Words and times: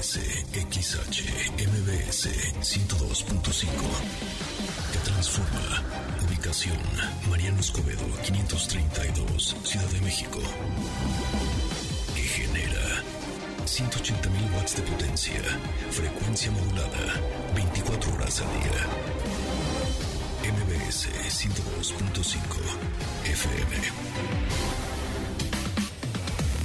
MBS 0.00 0.16
XH 0.54 1.20
MBS 1.58 2.28
102.5 2.62 3.68
que 4.92 4.98
transforma. 5.00 5.84
Ubicación 6.26 6.78
Mariano 7.28 7.60
Escobedo 7.60 8.06
532 8.24 9.56
Ciudad 9.62 9.86
de 9.88 10.00
México. 10.00 10.38
Que 12.16 12.22
genera 12.22 13.02
180.000 13.66 14.56
watts 14.56 14.76
de 14.76 14.82
potencia. 14.84 15.42
Frecuencia 15.90 16.50
modulada 16.50 17.20
24 17.54 18.14
horas 18.14 18.40
al 18.40 18.48
día. 18.62 18.86
MBS 20.50 21.08
102.5 21.28 22.40
FM 23.26 23.76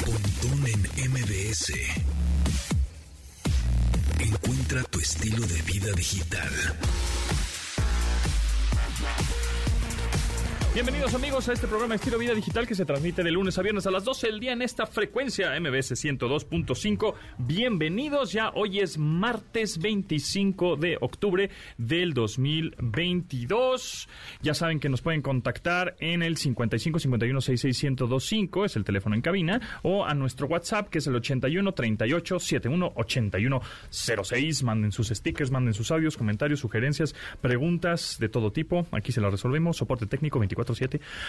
Pontón 0.06 0.68
en 0.68 1.12
MBS 1.12 2.14
Encuentra 4.36 4.84
tu 4.84 5.00
estilo 5.00 5.46
de 5.48 5.62
vida 5.62 5.94
digital. 5.94 6.50
Bienvenidos 10.75 11.14
amigos 11.14 11.47
a 11.47 11.54
este 11.54 11.68
programa 11.68 11.96
Estilo 11.96 12.18
Vida 12.18 12.34
Digital 12.34 12.68
que 12.68 12.75
se 12.75 12.84
transmite 12.84 13.24
de 13.24 13.32
lunes 13.32 13.57
a 13.57 13.61
viernes 13.61 13.88
a 13.88 13.92
las 13.92 14.04
12 14.04 14.28
del 14.28 14.42
día 14.42 14.52
en 14.52 14.61
esta 14.61 14.86
frecuencia 14.86 15.57
MBS 15.57 15.93
102.5. 15.93 17.14
Bienvenidos, 17.38 18.34
ya 18.34 18.50
hoy 18.54 18.82
es 18.82 18.98
martes 18.98 19.78
25 19.78 20.75
de 20.75 20.98
octubre 21.00 21.50
del 21.78 22.14
2022. 22.14 24.10
Ya 24.42 24.54
saben 24.54 24.82
que 24.82 24.89
nos 24.89 25.01
pueden 25.01 25.21
contactar 25.21 25.96
en 26.01 26.21
el 26.21 26.36
55 26.36 27.00
51 27.00 27.39
66 27.39 27.92
1025, 27.92 28.65
es 28.65 28.76
el 28.76 28.84
teléfono 28.84 29.15
en 29.15 29.21
cabina, 29.21 29.62
o 29.82 30.04
a 30.04 30.14
nuestro 30.14 30.48
WhatsApp 30.48 30.89
que 30.89 30.98
es 30.98 31.07
el 31.07 31.15
81 31.15 31.71
38 31.71 32.38
71 32.38 32.92
81 32.95 33.62
06. 33.89 34.64
Manden 34.64 34.92
sus 34.92 35.08
stickers, 35.08 35.52
manden 35.52 35.73
sus 35.73 35.89
audios, 35.92 36.17
comentarios, 36.17 36.59
sugerencias, 36.59 37.16
preguntas 37.40 38.18
de 38.20 38.28
todo 38.28 38.52
tipo. 38.52 38.86
Aquí 38.92 39.14
se 39.14 39.22
las 39.22 39.31
resolvemos. 39.31 39.78
Soporte 39.78 40.06
técnico 40.06 40.38
24 40.38 40.65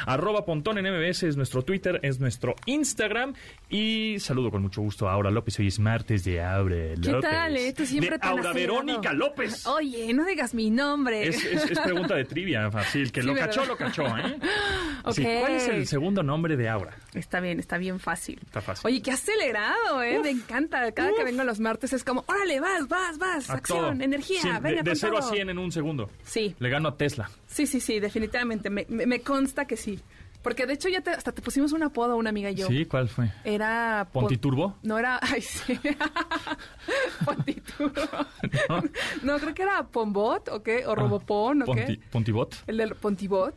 Arroba 0.07 0.45
Pontón 0.45 0.79
en 0.79 0.87
MBS 0.93 1.25
es 1.25 1.37
nuestro 1.37 1.63
Twitter, 1.63 2.01
es 2.03 2.21
nuestro 2.21 2.55
Instagram. 2.67 3.35
Y 3.69 4.17
saludo 4.21 4.51
con 4.51 4.63
mucho 4.63 4.81
gusto 4.83 5.09
a 5.09 5.13
Aura 5.13 5.31
López. 5.31 5.59
Hoy 5.59 5.69
es 5.69 5.79
martes 5.79 6.25
de 6.25 6.43
Aura 6.43 6.77
López. 6.97 7.01
¿Qué 7.01 7.21
tal, 7.21 7.57
eh? 7.57 7.73
Tú 7.73 7.85
siempre 7.87 8.11
de 8.13 8.19
tan 8.19 8.31
Aura 8.31 8.51
acelerado. 8.51 8.77
Verónica 8.85 9.13
López. 9.13 9.67
Oye, 9.67 10.13
no 10.15 10.25
digas 10.25 10.55
mi 10.55 10.71
nombre. 10.71 11.29
Es, 11.29 11.45
es- 11.45 11.71
es 11.71 11.79
pregunta 11.81 12.15
de 12.15 12.25
trivia, 12.25 12.71
fácil. 12.71 13.11
Que 13.17 13.21
Sí, 13.23 13.27
lo 13.27 13.35
¿verdad? 13.35 13.47
cachó, 13.49 13.65
lo 13.67 13.77
cachó, 13.77 14.05
¿eh? 14.17 14.39
Sí. 15.13 15.23
¿Cuál 15.23 15.53
es 15.53 15.69
el 15.69 15.87
segundo 15.87 16.23
nombre 16.23 16.57
de 16.57 16.69
Aura? 16.69 16.97
Está 17.15 17.41
bien, 17.41 17.61
está 17.61 17.79
bien 17.79 18.01
fácil. 18.01 18.41
Está 18.45 18.61
fácil. 18.61 18.87
Oye, 18.87 19.01
qué 19.03 19.13
acelerado, 19.13 20.03
¿eh? 20.03 20.19
Me 20.23 20.31
encanta. 20.31 20.91
Cada 20.93 21.13
que 21.17 21.25
vengo 21.25 21.45
los 21.45 21.61
martes 21.61 21.93
es 21.93 22.03
como, 22.05 22.25
órale, 22.27 22.59
vas, 22.61 22.89
vas, 22.89 23.17
vas. 23.19 23.51
A 23.51 23.55
acción, 23.55 23.97
todo. 23.99 24.05
energía, 24.05 24.41
Sí, 24.43 24.49
venga 24.49 24.69
de, 24.69 24.75
de 24.83 24.91
con 24.91 24.97
0 24.97 25.17
a 25.17 25.21
todo. 25.21 25.31
100 25.33 25.51
en 25.51 25.59
un 25.59 25.71
segundo. 25.73 26.11
Sí, 26.25 26.55
Le 26.59 26.69
gano 26.69 26.89
a 26.89 26.97
Tesla. 26.97 27.31
Sí, 27.57 27.67
sí, 27.67 27.81
sí, 27.81 28.01
definitivamente. 28.01 28.69
Me, 28.71 28.85
me- 28.89 29.07
me 29.07 29.21
consta 29.21 29.67
que 29.67 29.77
sí. 29.77 29.99
Porque 30.43 30.65
de 30.65 30.75
hecho 30.75 30.89
ya 30.89 31.01
te- 31.01 31.11
hasta 31.11 31.33
te 31.33 31.43
pusimos 31.43 31.73
un 31.73 31.83
apodo, 31.83 32.17
una 32.17 32.31
amiga 32.31 32.51
y 32.51 32.55
yo. 32.55 32.69
¿Sí? 32.69 32.85
¿Cuál 32.85 33.09
fue? 33.09 33.33
Era... 33.43 34.07
Pon- 34.13 34.23
¿Pontiturbo? 34.25 34.77
No 34.85 34.97
era... 34.97 35.19
Ay, 35.23 35.43
sí. 35.43 35.77
Pontiturbo. 37.25 37.93
¿No? 38.69 38.83
No, 39.23 39.39
creo 39.39 39.55
que 39.55 39.63
era 39.63 39.87
Pombot, 39.89 40.49
¿o 40.51 40.63
qué? 40.63 40.87
O 40.87 40.95
Robopon, 40.95 41.63
¿o 41.63 41.65
qué? 41.75 41.87
Ponti- 41.87 42.01
¿Pontibot? 42.11 42.55
El 42.67 42.77
del 42.77 42.95
Pontibot. 42.95 43.55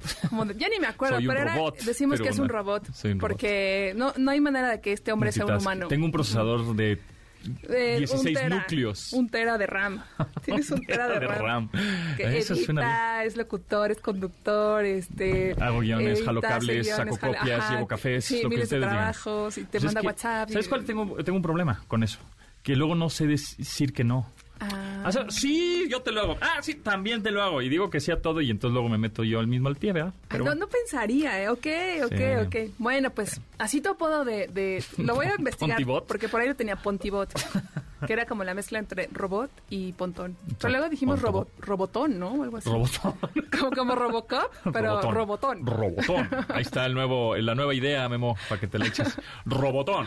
ya 0.57 0.69
ni 0.69 0.79
me 0.79 0.87
acuerdo, 0.87 1.17
Soy 1.17 1.27
un 1.27 1.33
pero 1.33 1.41
era- 1.43 1.55
robot, 1.55 1.77
decimos 1.81 2.15
pero 2.17 2.23
que 2.23 2.29
es 2.31 2.39
un 2.39 2.49
robot. 2.49 2.91
soy 2.93 3.11
un 3.11 3.19
robot. 3.19 3.29
porque 3.31 3.93
No, 3.95 4.13
no 4.17 4.31
hay 4.31 4.41
manera 4.41 4.69
de 4.69 4.81
que 4.81 4.93
este 4.93 5.11
hombre 5.11 5.31
sea 5.31 5.45
un 5.45 5.55
humano. 5.57 5.87
Tengo 5.89 6.05
un 6.05 6.11
procesador 6.11 6.75
de 6.75 6.99
Eh, 7.69 7.95
16 7.99 8.25
un 8.25 8.33
tera, 8.43 8.49
núcleos. 8.55 9.13
Un 9.13 9.29
tera 9.29 9.57
de 9.57 9.67
RAM. 9.67 10.03
Tienes 10.45 10.69
un 10.71 10.81
tera 10.85 11.07
de, 11.19 11.19
RAM. 11.19 11.69
Que 12.17 12.37
Eso 12.37 12.53
edita, 12.53 12.65
suena 12.65 13.23
es 13.23 13.37
locutor, 13.37 13.91
es 13.91 13.99
conductor, 13.99 14.83
este... 14.85 15.55
Hago 15.59 15.79
guiones, 15.79 16.23
jalo 16.23 16.41
cables, 16.41 16.87
saco 16.87 17.15
jala- 17.17 17.37
copias, 17.39 17.59
ajá, 17.61 17.73
llevo 17.75 17.87
cafés, 17.87 18.25
sí, 18.25 18.41
lo 18.43 18.49
que 18.49 18.57
de 18.57 18.63
ustedes 18.63 18.81
digan. 18.81 18.95
trabajos 18.97 19.57
y 19.57 19.61
te 19.63 19.67
Pues 19.71 19.83
es 19.83 19.85
manda 19.85 20.01
que, 20.01 20.07
WhatsApp. 20.07 20.49
y- 20.49 20.53
¿Sabes 20.53 20.67
cuál? 20.67 20.85
Tengo, 20.85 21.15
tengo 21.23 21.37
un 21.37 21.43
problema 21.43 21.83
con 21.87 22.03
eso. 22.03 22.19
Que 22.63 22.75
luego 22.75 22.93
no 22.95 23.09
sé 23.09 23.25
decir 23.25 23.93
que 23.93 24.03
no. 24.03 24.29
Ah, 24.61 25.03
O 25.07 25.11
sea, 25.11 25.25
sí, 25.29 25.87
yo 25.89 26.01
te 26.01 26.11
lo 26.11 26.21
hago. 26.21 26.37
Ah, 26.41 26.57
sí, 26.61 26.75
también 26.75 27.23
te 27.23 27.31
lo 27.31 27.41
hago. 27.41 27.61
Y 27.61 27.69
digo 27.69 27.89
que 27.89 27.99
sí 27.99 28.11
a 28.11 28.21
todo 28.21 28.41
y 28.41 28.49
entonces 28.49 28.73
luego 28.73 28.89
me 28.89 28.97
meto 28.97 29.23
yo 29.23 29.39
al 29.39 29.47
mismo 29.47 29.69
al 29.69 29.75
pie, 29.77 29.93
¿verdad? 29.93 30.13
Ay, 30.15 30.25
Pero 30.29 30.43
no, 30.43 30.51
bueno. 30.51 30.65
no 30.65 30.67
pensaría, 30.69 31.41
¿eh? 31.41 31.49
Ok, 31.49 31.67
ok, 32.05 32.13
Sí. 32.17 32.23
ok. 32.67 32.71
Bueno, 32.77 33.09
pues 33.11 33.39
así 33.57 33.79
tu 33.81 33.89
apodo 33.89 34.25
de, 34.25 34.47
de... 34.47 34.83
Lo 34.97 35.15
voy 35.15 35.27
a 35.27 35.35
investigar 35.37 35.75
¿Pontibot? 35.77 36.05
porque 36.07 36.27
por 36.27 36.41
ahí 36.41 36.47
lo 36.49 36.55
tenía 36.55 36.75
Pontibot, 36.75 37.29
que 38.05 38.11
era 38.13 38.25
como 38.25 38.43
la 38.43 38.53
mezcla 38.53 38.79
entre 38.79 39.07
robot 39.13 39.49
y 39.69 39.93
pontón. 39.93 40.35
Pero 40.59 40.71
luego 40.71 40.89
dijimos 40.89 41.21
robot, 41.21 41.49
robotón, 41.59 42.19
¿no? 42.19 42.31
O 42.31 42.43
algo 42.43 42.57
así. 42.57 42.69
Robotón. 42.69 43.13
Como, 43.59 43.71
como 43.71 43.95
Robocop, 43.95 44.51
pero 44.71 45.01
robotón. 45.11 45.65
Robotón. 45.65 46.29
Ahí 46.49 46.61
está 46.61 46.85
el 46.85 46.93
nuevo, 46.93 47.35
la 47.35 47.55
nueva 47.55 47.73
idea, 47.73 48.07
Memo, 48.07 48.37
para 48.47 48.61
que 48.61 48.67
te 48.67 48.77
la 48.79 48.85
eches. 48.87 49.17
Robotón. 49.45 50.05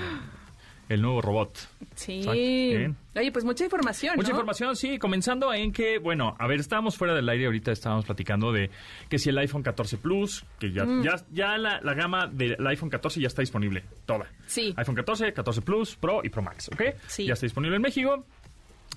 El 0.89 1.01
nuevo 1.01 1.23
robot. 1.23 1.57
Sí. 1.95 2.23
Oye, 2.27 3.33
pues 3.33 3.45
mucha 3.45 3.65
información, 3.65 4.15
Mucha 4.17 4.29
¿no? 4.31 4.35
información, 4.35 4.77
sí, 4.77 4.99
comenzando 4.99 5.53
en 5.55 5.73
que, 5.73 5.99
bueno, 5.99 6.35
a 6.39 6.47
ver, 6.47 6.61
estábamos 6.61 6.97
fuera 6.97 7.15
del 7.15 7.29
aire, 7.29 7.47
ahorita 7.47 7.73
estábamos 7.73 8.05
platicando 8.05 8.53
de 8.53 8.71
que 9.09 9.19
si 9.19 9.31
el 9.31 9.39
iPhone 9.39 9.63
14 9.63 9.97
Plus, 9.99 10.45
que 10.59 10.73
ya, 10.73 10.85
Mm. 10.85 11.03
ya, 11.03 11.15
ya 11.33 11.57
la, 11.59 11.81
la 11.81 11.95
gama 11.95 12.27
del 12.27 12.67
iPhone 12.67 12.91
14 12.91 13.21
ya 13.21 13.29
está 13.29 13.41
disponible, 13.43 13.85
toda. 14.07 14.27
Sí. 14.47 14.75
iPhone 14.77 14.95
14, 14.97 15.33
14 15.33 15.63
Plus, 15.63 15.97
Pro 15.97 16.21
y 16.25 16.29
Pro 16.29 16.43
Max, 16.43 16.69
¿ok? 16.73 16.83
Sí. 17.07 17.27
Ya 17.27 17.35
está 17.35 17.47
disponible 17.47 17.77
en 17.77 17.83
México. 17.83 18.25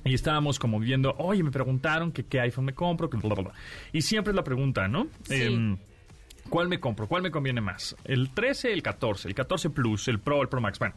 Y 0.04 0.14
estábamos 0.14 0.60
como 0.60 0.80
viendo, 0.80 1.16
oye, 1.18 1.42
me 1.44 1.52
preguntaron 1.52 2.12
que 2.12 2.26
qué 2.26 2.40
iPhone 2.42 2.66
me 2.66 2.74
compro, 2.74 3.10
que 3.10 3.18
bla, 3.18 3.34
bla, 3.36 3.44
bla. 3.46 3.54
Y 3.94 4.02
siempre 4.02 4.32
es 4.32 4.36
la 4.36 4.44
pregunta, 4.44 4.88
¿no? 4.88 5.08
Sí. 5.24 5.42
Em, 5.44 5.78
¿Cuál 6.50 6.68
me 6.68 6.80
compro? 6.80 7.08
¿Cuál 7.08 7.24
me 7.24 7.32
conviene 7.32 7.60
más? 7.62 7.96
¿El 8.04 8.30
13, 8.30 8.72
el 8.72 8.84
14, 8.84 9.28
el 9.30 9.34
14 9.34 9.72
Plus, 9.72 10.08
el 10.10 10.20
Pro, 10.20 10.42
el 10.44 10.48
Pro 10.48 10.62
Max? 10.62 10.78
Bueno, 10.78 10.94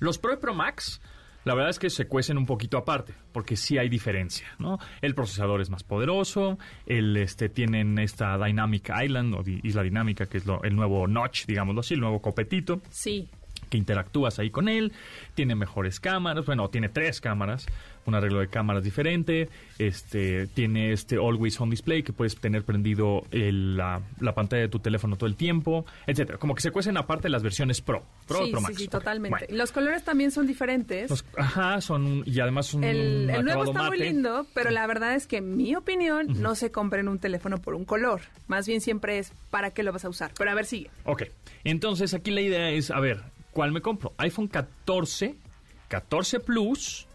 los 0.00 0.18
Pro 0.18 0.34
y 0.34 0.36
Pro 0.36 0.54
Max, 0.54 1.00
la 1.44 1.54
verdad 1.54 1.70
es 1.70 1.78
que 1.80 1.90
se 1.90 2.06
cuecen 2.06 2.38
un 2.38 2.46
poquito 2.46 2.78
aparte, 2.78 3.14
porque 3.32 3.56
sí 3.56 3.76
hay 3.76 3.88
diferencia, 3.88 4.46
¿no? 4.60 4.78
El 5.00 5.14
procesador 5.14 5.60
es 5.60 5.70
más 5.70 5.82
poderoso, 5.82 6.58
el, 6.86 7.16
este, 7.16 7.48
tienen 7.48 7.98
esta 7.98 8.38
Dynamic 8.38 8.90
Island, 9.02 9.34
o 9.34 9.42
di- 9.42 9.60
Isla 9.64 9.82
Dinámica, 9.82 10.26
que 10.26 10.38
es 10.38 10.46
lo- 10.46 10.62
el 10.62 10.76
nuevo 10.76 11.06
notch, 11.08 11.46
digámoslo 11.46 11.80
así, 11.80 11.94
el 11.94 12.00
nuevo 12.00 12.22
copetito 12.22 12.80
Sí. 12.90 13.28
que 13.70 13.78
interactúas 13.78 14.38
ahí 14.38 14.50
con 14.50 14.68
él, 14.68 14.92
tiene 15.34 15.54
mejores 15.56 15.98
cámaras, 15.98 16.46
bueno, 16.46 16.68
tiene 16.70 16.88
tres 16.90 17.20
cámaras, 17.20 17.66
un 18.06 18.14
arreglo 18.14 18.40
de 18.40 18.48
cámaras 18.48 18.82
diferente, 18.82 19.48
este, 19.78 20.46
tiene 20.48 20.92
este 20.92 21.16
Always 21.16 21.60
On 21.60 21.70
Display 21.70 22.02
que 22.02 22.12
puedes 22.12 22.36
tener 22.36 22.64
prendido 22.64 23.22
el- 23.30 23.76
la, 23.76 24.00
la 24.20 24.34
pantalla 24.34 24.62
de 24.62 24.68
tu 24.68 24.78
teléfono 24.80 25.16
todo 25.16 25.26
el 25.28 25.36
tiempo, 25.36 25.84
etcétera. 26.06 26.38
Como 26.38 26.54
que 26.54 26.60
se 26.62 26.70
cuecen 26.70 26.96
aparte 26.96 27.28
las 27.28 27.42
versiones 27.42 27.80
Pro, 27.80 28.02
Pro 28.26 28.44
sí, 28.44 28.50
Pro 28.50 28.60
sí, 28.60 28.64
Max. 28.66 28.76
sí, 28.78 28.84
Ok, 28.86 28.90
totalmente. 28.90 29.38
bueno. 29.46 29.56
Los 29.56 29.72
colores 29.72 30.04
también 30.04 30.30
son 30.30 30.46
diferentes. 30.46 31.10
Los- 31.10 31.24
ajá, 31.36 31.80
son 31.80 32.22
y 32.26 32.40
además 32.40 32.66
son 32.66 32.84
el, 32.84 33.24
un 33.24 33.30
el 33.30 33.44
nuevo 33.44 33.64
está 33.64 33.84
muy 33.88 33.98
lindo, 33.98 34.46
pero 34.54 34.70
la 34.70 34.86
verdad 34.86 35.14
es 35.14 35.26
que 35.26 35.38
en 35.38 35.56
mi 35.56 35.74
opinión 35.76 36.26
no 36.42 36.54
se 36.54 36.70
compren 36.70 37.08
un 37.08 37.18
teléfono 37.18 37.58
por 37.58 37.74
un 37.74 37.84
color. 37.84 38.20
Más 38.48 38.66
bien 38.66 38.80
siempre 38.80 39.18
es 39.18 39.32
para 39.50 39.70
qué 39.70 39.82
lo 39.82 39.92
vas 39.92 40.04
a 40.04 40.08
usar. 40.08 40.32
Pero 40.36 40.50
a 40.50 40.54
ver, 40.54 40.66
sigue. 40.66 40.90
Ok, 41.04 41.24
entonces 41.64 42.14
aquí 42.14 42.30
la 42.30 42.40
idea 42.40 42.70
es, 42.70 42.90
a 42.90 43.00
ver, 43.00 43.22
¿cuál 43.52 43.72
me 43.72 43.80
compro? 43.80 44.12
iPhone 44.18 44.48
14, 44.48 45.36
14 45.88 46.40
Plus 46.40 47.06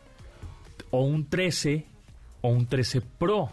o 0.91 1.01
un 1.03 1.27
13 1.29 1.85
o 2.41 2.49
un 2.49 2.67
13 2.67 3.01
Pro. 3.01 3.51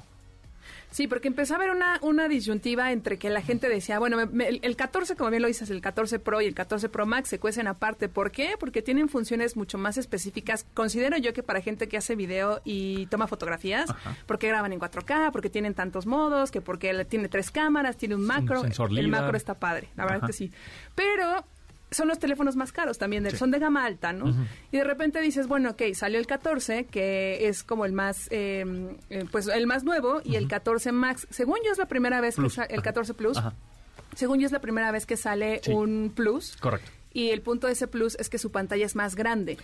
Sí, 0.90 1.08
porque 1.08 1.26
empezó 1.26 1.54
a 1.54 1.56
haber 1.56 1.70
una, 1.70 1.98
una 2.02 2.28
disyuntiva 2.28 2.92
entre 2.92 3.18
que 3.18 3.28
la 3.28 3.42
gente 3.42 3.68
decía, 3.68 3.98
bueno, 3.98 4.16
me- 4.16 4.26
me- 4.26 4.46
el, 4.48 4.60
el 4.62 4.76
14, 4.76 5.16
como 5.16 5.28
bien 5.30 5.42
lo 5.42 5.48
dices, 5.48 5.68
el 5.68 5.80
14 5.80 6.20
Pro 6.20 6.40
y 6.40 6.46
el 6.46 6.54
14 6.54 6.88
Pro 6.88 7.04
Max 7.04 7.28
se 7.30 7.40
cuecen 7.40 7.66
aparte. 7.66 8.08
¿Por 8.08 8.30
qué? 8.30 8.54
Porque 8.60 8.80
tienen 8.80 9.08
funciones 9.08 9.56
mucho 9.56 9.76
más 9.76 9.98
específicas. 9.98 10.64
Considero 10.72 11.16
yo 11.18 11.32
que 11.32 11.42
para 11.42 11.60
gente 11.60 11.88
que 11.88 11.96
hace 11.96 12.14
video 12.14 12.60
y 12.64 13.06
toma 13.06 13.26
fotografías, 13.26 13.92
porque 14.26 14.46
graban 14.46 14.72
en 14.72 14.78
4K, 14.78 15.32
porque 15.32 15.50
tienen 15.50 15.74
tantos 15.74 16.06
modos, 16.06 16.52
que 16.52 16.60
porque 16.60 17.04
tiene 17.06 17.28
tres 17.28 17.50
cámaras, 17.50 17.96
tiene 17.96 18.14
un 18.14 18.24
macro. 18.24 18.60
sensor 18.60 18.96
el 18.96 19.08
macro 19.08 19.36
está 19.36 19.54
padre, 19.54 19.88
la 19.96 20.04
verdad 20.04 20.18
Ajá. 20.18 20.26
que 20.28 20.32
sí. 20.32 20.52
Pero 20.94 21.44
son 21.94 22.08
los 22.08 22.18
teléfonos 22.18 22.56
más 22.56 22.72
caros 22.72 22.98
también, 22.98 23.22
de- 23.24 23.30
son 23.36 23.50
de 23.50 23.58
gama 23.58 23.84
alta, 23.84 24.12
¿no? 24.12 24.34
Y 24.72 24.76
de 24.76 24.84
repente 24.84 25.20
dices, 25.20 25.46
bueno, 25.46 25.70
ok, 25.70 25.82
salió 25.94 26.18
el 26.18 26.26
14, 26.26 26.84
que 26.86 27.48
es 27.48 27.62
como 27.64 27.84
el 27.86 27.92
más, 27.92 28.28
eh, 28.30 28.64
eh, 29.10 29.24
pues 29.30 29.46
el 29.48 29.66
más 29.66 29.84
nuevo, 29.84 30.20
y 30.24 30.36
el 30.36 30.48
14 30.48 30.92
Max, 30.92 31.26
según 31.30 31.56
yo 31.64 31.72
es 31.72 31.78
la 31.78 31.86
primera 31.86 32.20
vez 32.20 32.34
Plus. 32.36 32.52
que 32.52 32.56
sale, 32.56 32.68
el 32.74 32.80
Ajá. 32.80 32.84
14 32.84 33.14
Plus, 33.14 33.36
Ajá. 33.38 33.54
según 34.14 34.40
yo 34.40 34.46
es 34.46 34.52
la 34.52 34.60
primera 34.60 34.90
vez 34.90 35.06
que 35.06 35.16
sale 35.16 35.60
Sí. 35.62 35.72
un 35.72 36.12
Plus, 36.14 36.56
Correcto. 36.56 36.90
y 37.12 37.30
el 37.30 37.40
punto 37.42 37.66
de 37.68 37.72
ese 37.74 37.86
Plus 37.86 38.16
es 38.18 38.28
que 38.28 38.38
su 38.38 38.50
pantalla 38.50 38.84
es 38.86 38.94
más 38.96 39.14
grande. 39.14 39.56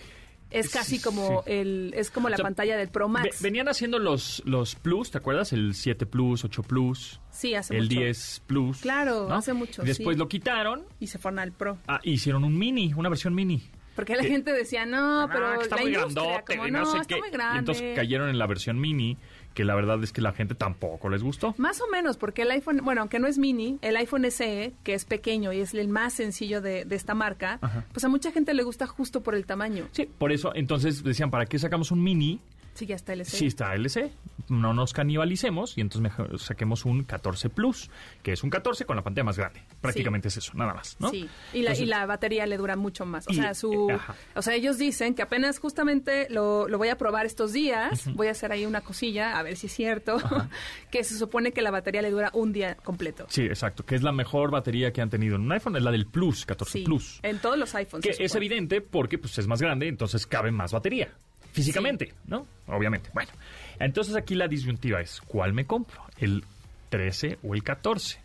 Es 0.51 0.69
casi 0.69 0.99
como 1.01 1.43
sí. 1.45 1.51
el, 1.53 1.93
es 1.95 2.11
como 2.11 2.29
la 2.29 2.35
O 2.35 2.37
sea, 2.37 2.43
pantalla 2.43 2.77
del 2.77 2.89
Pro 2.89 3.07
Max. 3.07 3.41
venían 3.41 3.67
haciendo 3.69 3.99
los, 3.99 4.41
los 4.45 4.75
Plus, 4.75 5.09
¿te 5.11 5.17
acuerdas? 5.17 5.53
El 5.53 5.73
7 5.73 6.05
Plus, 6.05 6.43
8 6.43 6.63
Plus, 6.63 7.19
sí, 7.31 7.55
hace 7.55 7.75
el 7.77 7.83
mucho. 7.85 7.99
10 7.99 8.43
Plus. 8.47 8.77
Claro, 8.81 9.27
¿no? 9.29 9.35
hace 9.35 9.53
mucho, 9.53 9.81
Después 9.83 10.15
sí. 10.15 10.19
lo 10.19 10.27
quitaron. 10.27 10.85
Y 10.99 11.07
se 11.07 11.17
fueron 11.17 11.39
al 11.39 11.51
Pro. 11.53 11.77
Ah, 11.87 11.99
hicieron 12.03 12.43
un 12.43 12.57
mini, 12.57 12.93
una 12.93 13.09
versión 13.09 13.33
mini. 13.33 13.61
Porque 13.95 14.15
la 14.15 14.21
que- 14.23 14.29
gente 14.29 14.53
decía, 14.53 14.85
no, 14.85 15.27
pero 15.31 15.47
Ah, 15.47 15.57
está 15.61 15.75
la 15.75 15.81
muy 15.81 15.91
grandote, 15.91 16.55
como, 16.55 16.67
y 16.67 16.71
no, 16.71 16.79
no 16.79 16.85
sé 16.85 16.97
está 16.99 17.15
qué. 17.15 17.19
muy 17.19 17.27
Y 17.29 17.31
grande. 17.31 17.59
entonces 17.59 17.95
cayeron 17.95 18.29
en 18.29 18.39
la 18.39 18.47
versión 18.47 18.79
mini, 18.79 19.17
que 19.53 19.63
la 19.65 19.75
verdad 19.75 20.01
es 20.03 20.11
que 20.13 20.21
la 20.21 20.31
gente 20.33 20.55
tampoco 20.55 21.09
les 21.09 21.23
gustó. 21.23 21.53
Más 21.57 21.81
o 21.81 21.87
menos, 21.91 22.17
porque 22.17 22.43
el 22.43 22.51
iPhone, 22.51 22.81
bueno, 22.83 23.01
aunque 23.01 23.19
no 23.19 23.27
es 23.27 23.37
mini, 23.37 23.79
el 23.81 23.95
iPhone 23.97 24.29
SE, 24.31 24.73
que 24.83 24.93
es 24.93 25.05
pequeño 25.05 25.51
y 25.53 25.59
es 25.59 25.73
el 25.73 25.87
más 25.89 26.13
sencillo 26.13 26.61
de, 26.61 26.85
de 26.85 26.95
esta 26.95 27.13
marca, 27.13 27.59
Ajá. 27.61 27.85
pues 27.91 28.03
a 28.05 28.09
mucha 28.09 28.31
gente 28.31 28.53
le 28.53 28.63
gusta 28.63 28.87
justo 28.87 29.21
por 29.21 29.35
el 29.35 29.45
tamaño. 29.45 29.87
Sí, 29.91 30.07
por 30.17 30.31
eso 30.31 30.51
entonces 30.55 31.03
decían, 31.03 31.31
¿para 31.31 31.45
qué 31.45 31.59
sacamos 31.59 31.91
un 31.91 32.03
mini? 32.03 32.39
Sí, 32.73 32.85
ya 32.85 32.95
está 32.95 33.13
el 33.13 33.25
SE. 33.25 33.37
Sí 33.37 33.47
está 33.47 33.75
LC, 33.75 34.11
no 34.49 34.73
nos 34.73 34.93
canibalicemos 34.93 35.77
y 35.77 35.81
entonces 35.81 36.01
mejor 36.01 36.39
saquemos 36.39 36.85
un 36.85 37.03
14 37.03 37.49
Plus, 37.49 37.89
que 38.23 38.31
es 38.31 38.43
un 38.43 38.49
14 38.49 38.85
con 38.85 38.95
la 38.95 39.01
pantalla 39.03 39.25
más 39.25 39.37
grande. 39.37 39.61
Prácticamente 39.81 40.29
es 40.29 40.37
eso, 40.37 40.53
nada 40.55 40.73
más, 40.73 40.95
¿no? 40.99 41.09
Sí, 41.09 41.29
y 41.53 41.57
la, 41.63 41.71
Entonces, 41.71 41.81
y 41.81 41.85
la 41.85 42.05
batería 42.05 42.45
le 42.47 42.57
dura 42.57 42.75
mucho 42.77 43.05
más. 43.05 43.27
O 43.27 43.31
Y- 43.31 43.35
sea, 43.35 43.53
su, 43.53 43.89
eh, 43.89 43.93
ajá. 43.93 44.15
o 44.35 44.41
sea, 44.41 44.55
ellos 44.55 44.77
dicen 44.77 45.15
que 45.15 45.21
apenas 45.21 45.59
justamente 45.59 46.27
lo, 46.29 46.67
lo 46.69 46.77
voy 46.77 46.87
a 46.87 46.97
probar 46.97 47.25
estos 47.25 47.51
días, 47.53 48.09
voy 48.15 48.27
a 48.27 48.31
hacer 48.31 48.51
ahí 48.53 48.65
una 48.65 48.81
cosilla, 48.81 49.37
a 49.37 49.43
ver 49.43 49.57
si 49.57 49.67
es 49.67 49.73
cierto, 49.73 50.17
que 50.91 51.03
se 51.03 51.17
supone 51.17 51.51
que 51.51 51.61
la 51.61 51.71
batería 51.71 52.01
le 52.01 52.09
dura 52.09 52.31
un 52.33 52.53
día 52.53 52.75
completo. 52.75 53.25
Sí, 53.29 53.43
exacto, 53.43 53.85
que 53.85 53.95
es 53.95 54.01
la 54.01 54.11
mejor 54.13 54.49
batería 54.49 54.91
que 54.93 55.01
han 55.01 55.09
tenido 55.09 55.35
en 55.35 55.41
un 55.41 55.51
iPhone, 55.51 55.75
es 55.75 55.83
la 55.83 55.91
del 55.91 56.05
Plus, 56.07 56.45
14 56.45 56.71
Sí, 56.79 56.83
Plus. 56.85 57.19
en 57.23 57.39
todos 57.39 57.57
los 57.57 57.75
iPhones. 57.75 58.05
Que 58.17 58.23
es 58.23 58.35
evidente 58.35 58.79
porque 58.81 59.17
pues, 59.17 59.37
es 59.37 59.45
más 59.47 59.61
grande, 59.61 59.87
entonces 59.87 60.25
cabe 60.25 60.51
más 60.51 60.71
batería. 60.71 61.09
Físicamente, 61.51 62.13
¿no? 62.27 62.47
Obviamente. 62.67 63.09
Bueno, 63.13 63.31
entonces 63.79 64.15
aquí 64.15 64.35
la 64.35 64.47
disyuntiva 64.47 65.01
es, 65.01 65.21
¿cuál 65.21 65.53
me 65.53 65.65
compro? 65.65 66.01
¿El 66.17 66.43
13 66.89 67.39
o 67.43 67.55
el 67.55 67.63
14? 67.63 68.19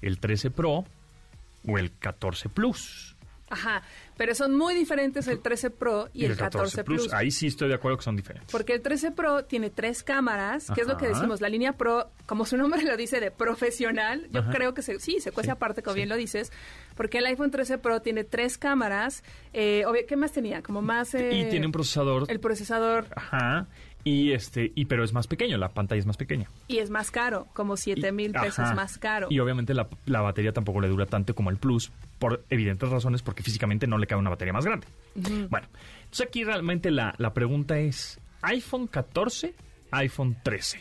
¿El 0.00 0.18
13 0.18 0.50
Pro 0.50 0.84
o 1.66 1.78
el 1.78 1.92
14 1.98 2.48
Plus? 2.48 3.11
Ajá, 3.52 3.82
pero 4.16 4.34
son 4.34 4.56
muy 4.56 4.74
diferentes 4.74 5.28
el 5.28 5.40
13 5.40 5.68
Pro 5.70 6.08
y, 6.14 6.24
el 6.24 6.36
14, 6.38 6.84
Plus. 6.84 7.12
Ahí 7.12 7.30
sí 7.30 7.48
estoy 7.48 7.68
de 7.68 7.74
acuerdo 7.74 7.98
que 7.98 8.04
son 8.04 8.16
diferentes. 8.16 8.50
Porque 8.50 8.72
el 8.72 8.80
13 8.80 9.10
Pro 9.10 9.44
tiene 9.44 9.68
tres 9.68 10.02
cámaras, 10.02 10.68
que 10.74 10.80
es 10.80 10.86
lo 10.86 10.96
que 10.96 11.06
decimos, 11.08 11.42
la 11.42 11.50
línea 11.50 11.74
Pro, 11.74 12.10
como 12.24 12.46
su 12.46 12.56
nombre 12.56 12.82
lo 12.82 12.96
dice, 12.96 13.20
de 13.20 13.30
profesional, 13.30 14.26
yo 14.30 14.40
Ajá. 14.40 14.50
creo 14.52 14.72
que 14.72 14.80
se, 14.80 14.98
sí, 15.00 15.20
se 15.20 15.32
cuece 15.32 15.48
Sí, 15.48 15.50
aparte, 15.50 15.82
como 15.82 15.92
sí. 15.94 15.98
bien 15.98 16.08
lo 16.08 16.16
dices, 16.16 16.50
porque 16.96 17.18
el 17.18 17.26
iPhone 17.26 17.50
13 17.50 17.76
Pro 17.78 18.00
tiene 18.00 18.24
tres 18.24 18.56
cámaras, 18.56 19.22
eh, 19.52 19.82
obvio- 19.86 20.06
¿qué 20.08 20.16
más 20.16 20.32
tenía? 20.32 20.62
Como 20.62 20.80
más... 20.80 21.14
eh, 21.14 21.30
y 21.34 21.50
tiene 21.50 21.66
un 21.66 21.72
procesador... 21.72 22.24
El 22.28 22.40
procesador, 22.40 23.06
Ajá. 23.14 23.66
Y 24.04 24.32
este, 24.32 24.72
y 24.74 24.86
pero 24.86 25.04
es 25.04 25.12
más 25.12 25.26
pequeño, 25.28 25.56
la 25.58 25.68
pantalla 25.68 26.00
es 26.00 26.06
más 26.06 26.16
pequeña. 26.16 26.48
y 26.66 26.78
es 26.78 26.90
más 26.90 27.10
caro, 27.12 27.46
como 27.52 27.76
7 27.76 28.08
Y- 28.08 28.12
mil 28.12 28.32
pesos 28.32 28.58
ajá. 28.60 28.74
más 28.74 28.98
caro. 28.98 29.28
Y 29.30 29.38
obviamente 29.38 29.74
la, 29.74 29.88
la 30.06 30.20
batería 30.20 30.52
tampoco 30.52 30.80
le 30.80 30.88
dura 30.88 31.06
tanto 31.06 31.34
como 31.34 31.50
el 31.50 31.56
Plus, 31.56 31.92
por 32.18 32.44
evidentes 32.50 32.88
razones, 32.88 33.22
porque 33.22 33.42
físicamente 33.42 33.86
no 33.86 33.98
le 33.98 34.06
cabe 34.06 34.20
una 34.20 34.30
batería 34.30 34.52
más 34.52 34.64
grande. 34.64 34.86
Bueno, 35.14 35.68
entonces 36.04 36.26
aquí 36.26 36.42
realmente 36.44 36.90
la, 36.90 37.14
la 37.18 37.32
pregunta 37.32 37.78
es, 37.78 38.18
¿iPhone 38.42 38.86
14, 38.88 39.54
iPhone 39.92 40.36
13? 40.42 40.80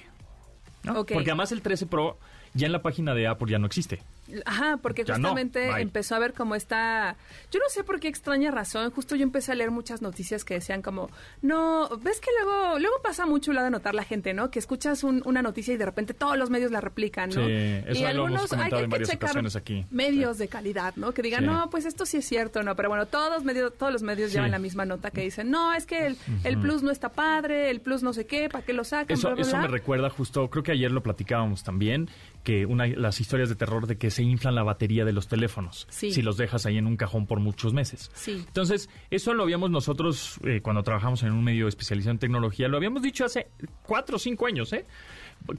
¿No? 0.83 0.99
Ok. 1.01 1.11
Porque 1.13 1.29
además 1.31 1.51
el 1.51 1.61
13 1.61 1.85
Pro 1.85 2.17
ya 2.53 2.65
en 2.65 2.71
la 2.71 2.81
página 2.81 3.13
de 3.13 3.27
Apple 3.27 3.51
ya 3.51 3.59
no 3.59 3.67
existe. 3.67 4.01
Ajá, 4.45 4.77
porque 4.81 5.03
Ya 5.03 5.15
justamente 5.15 5.69
empezó 5.81 6.15
a 6.15 6.19
ver 6.19 6.33
como 6.33 6.55
esta... 6.55 7.15
Yo 7.51 7.59
no 7.59 7.65
sé 7.69 7.83
por 7.83 7.99
qué 7.99 8.07
extraña 8.07 8.51
razón, 8.51 8.91
justo 8.91 9.15
yo 9.15 9.23
empecé 9.23 9.51
a 9.51 9.55
leer 9.55 9.71
muchas 9.71 10.01
noticias 10.01 10.43
que 10.45 10.55
decían 10.55 10.81
como, 10.81 11.09
no, 11.41 11.89
ves 12.01 12.19
que 12.19 12.29
luego 12.43 12.79
luego 12.79 12.95
pasa 13.03 13.25
mucho 13.25 13.53
la 13.53 13.63
de 13.63 13.69
notar 13.71 13.95
la 13.95 14.03
gente, 14.03 14.33
¿no? 14.33 14.51
Que 14.51 14.59
escuchas 14.59 15.03
un- 15.03 15.21
una 15.25 15.41
noticia 15.41 15.73
y 15.73 15.77
de 15.77 15.85
repente 15.85 16.13
todos 16.13 16.37
los 16.37 16.49
medios 16.49 16.71
la 16.71 16.81
replican, 16.81 17.29
¿no? 17.29 17.45
Sí, 17.45 17.51
eso 17.51 17.99
y 17.99 18.03
comentado 18.47 18.81
hay, 18.83 18.89
que 18.89 19.05
checar 19.05 19.37
aquí. 19.55 19.85
medios 19.91 20.37
de 20.37 20.47
calidad, 20.47 20.93
¿no? 20.95 21.13
Que 21.13 21.21
digan, 21.21 21.41
Sí. 21.41 21.45
no, 21.47 21.69
pues 21.69 21.85
esto 21.85 22.05
sí 22.05 22.17
es 22.17 22.25
cierto, 22.27 22.63
¿no? 22.63 22.75
Pero 22.75 22.89
bueno, 22.89 23.05
todos, 23.07 23.43
medios, 23.43 23.73
todos 23.77 23.91
los 23.91 24.03
medios 24.03 24.29
Sí. 24.31 24.35
llevan 24.37 24.51
la 24.51 24.59
misma 24.59 24.85
nota 24.85 25.11
que 25.11 25.21
dicen, 25.21 25.49
no, 25.51 25.73
es 25.73 25.85
que 25.85 26.07
el, 26.07 26.17
el 26.43 26.57
Plus 26.59 26.83
no 26.83 26.91
está 26.91 27.09
padre, 27.09 27.69
el 27.69 27.81
Plus 27.81 28.03
no 28.03 28.13
sé 28.13 28.25
qué, 28.25 28.49
¿para 28.49 28.63
qué 28.63 28.73
lo 28.73 28.83
sacan? 28.83 29.11
Eso, 29.15 29.27
Bla, 29.29 29.35
bla, 29.35 29.41
eso 29.41 29.51
bla. 29.51 29.61
me 29.61 29.67
recuerda 29.67 30.09
justo, 30.09 30.49
creo 30.49 30.63
que 30.63 30.71
ayer 30.71 30.91
lo 30.91 31.01
platicábamos 31.03 31.63
también, 31.63 32.09
que 32.43 32.65
una, 32.65 32.87
las 32.87 33.19
historias 33.21 33.49
de 33.49 33.55
terror 33.55 33.87
de 33.87 33.97
que 33.97 34.09
se 34.11 34.23
inflan 34.23 34.55
la 34.55 34.63
batería 34.63 35.05
de 35.05 35.13
los 35.13 35.27
teléfonos 35.27 35.87
Sí. 35.89 36.11
si 36.11 36.21
los 36.21 36.37
dejas 36.37 36.65
ahí 36.65 36.77
en 36.77 36.87
un 36.87 36.97
cajón 36.97 37.27
por 37.27 37.39
muchos 37.39 37.73
meses. 37.73 38.09
Sí. 38.13 38.43
Entonces, 38.47 38.89
eso 39.09 39.33
lo 39.33 39.43
habíamos 39.43 39.69
nosotros, 39.71 40.39
eh, 40.43 40.61
cuando 40.61 40.83
trabajamos 40.83 41.23
en 41.23 41.31
un 41.33 41.43
medio 41.43 41.67
especializado 41.67 42.11
en 42.11 42.19
tecnología, 42.19 42.67
lo 42.67 42.77
habíamos 42.77 43.01
dicho 43.03 43.25
hace 43.25 43.47
cuatro 43.83 44.15
o 44.15 44.19
cinco 44.19 44.45
años, 44.47 44.73
¿eh? 44.73 44.85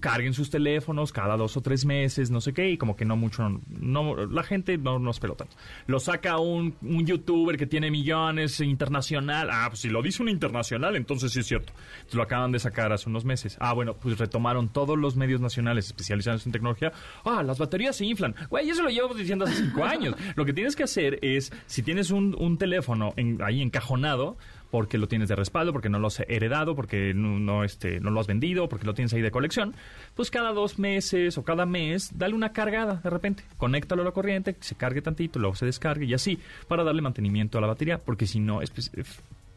Carguen 0.01 0.33
sus 0.33 0.49
teléfonos 0.51 1.13
cada 1.13 1.37
dos 1.37 1.57
o 1.57 1.61
tres 1.61 1.85
meses, 1.85 2.31
no 2.31 2.41
sé 2.41 2.53
qué, 2.53 2.71
y 2.71 2.77
como 2.79 2.97
que 2.97 3.05
no 3.05 3.17
mucho, 3.17 3.61
no, 3.69 4.27
la 4.27 4.43
gente 4.43 4.79
no 4.79 4.99
nos 4.99 5.21
peló 5.21 5.35
tanto. 5.35 5.57
Lo 5.87 5.99
saca 6.01 6.39
un, 6.39 6.75
un 6.83 7.07
youtuber 7.07 7.57
que 7.57 7.67
tiene 7.67 7.91
millones 7.91 8.61
internacional. 8.61 9.49
Ah, 9.51 9.67
pues 9.69 9.81
si 9.81 9.89
lo 9.89 10.01
dice 10.03 10.23
un 10.23 10.29
internacional, 10.29 10.97
entonces 10.97 11.33
sí 11.33 11.41
es 11.41 11.47
cierto. 11.47 11.73
Lo 12.13 12.23
acaban 12.23 12.53
de 12.53 12.59
sacar 12.59 12.93
hace 12.93 13.09
unos 13.09 13.25
meses. 13.25 13.57
Ah, 13.61 13.73
bueno, 13.73 13.95
pues 13.95 14.19
retomaron 14.19 14.69
todos 14.69 14.97
los 14.99 15.17
medios 15.17 15.41
nacionales 15.41 15.87
especializados 15.87 16.47
en 16.47 16.53
tecnología. 16.53 16.93
Ah, 17.25 17.43
las 17.43 17.59
baterías 17.59 17.97
se 17.97 18.07
inflan. 18.07 18.35
Güey, 18.51 18.71
eso 18.71 18.83
lo 18.83 18.89
llevo 18.91 19.15
diciendo 19.15 19.45
hace 19.45 19.57
cinco 19.65 19.85
años. 19.85 20.15
Lo 20.37 20.45
que 20.45 20.53
tienes 20.53 20.77
que 20.77 20.85
hacer 20.85 21.19
es, 21.23 21.53
si 21.67 21.83
tienes 21.83 22.11
un, 22.11 22.35
un 22.39 22.57
teléfono 22.59 23.13
en- 23.17 23.43
ahí 23.43 23.61
encajonado, 23.63 24.37
porque 24.73 24.97
lo 24.97 25.07
tienes 25.07 25.29
de 25.29 25.37
respaldo, 25.37 25.71
porque 25.71 25.91
no 25.91 25.99
lo 25.99 26.07
has 26.07 26.21
heredado, 26.21 26.75
porque 26.75 27.13
no, 27.13 27.39
no, 27.39 27.63
este, 27.63 28.01
no 28.01 28.11
lo 28.11 28.19
has 28.21 28.27
vendido, 28.27 28.71
porque 28.71 28.87
lo 28.87 28.95
tienes 28.95 29.13
ahí 29.13 29.21
de 29.21 29.31
colección, 29.31 29.75
pues 30.17 30.31
cada 30.31 30.53
dos 30.53 30.79
meses 30.79 31.37
o 31.37 31.45
cada 31.45 31.67
mes, 31.67 32.19
dale 32.19 32.35
una 32.35 32.55
cargada 32.55 32.95
de 33.05 33.11
repente. 33.11 33.45
Conéctalo 33.59 34.01
a 34.01 34.07
la 34.07 34.13
corriente, 34.13 34.55
que 34.55 34.65
se 34.65 34.75
cargue 34.75 35.03
tantito, 35.03 35.39
luego 35.39 35.55
se 35.57 35.67
descargue 35.67 36.07
y 36.07 36.15
así, 36.15 36.39
para 36.69 36.85
darle 36.85 37.03
mantenimiento 37.03 37.59
a 37.59 37.61
la 37.61 37.67
batería, 37.67 37.99
porque 37.99 38.27
si 38.27 38.41
no, 38.41 38.63
es, 38.63 38.71
pues, 38.71 38.91
eh, 38.97 39.05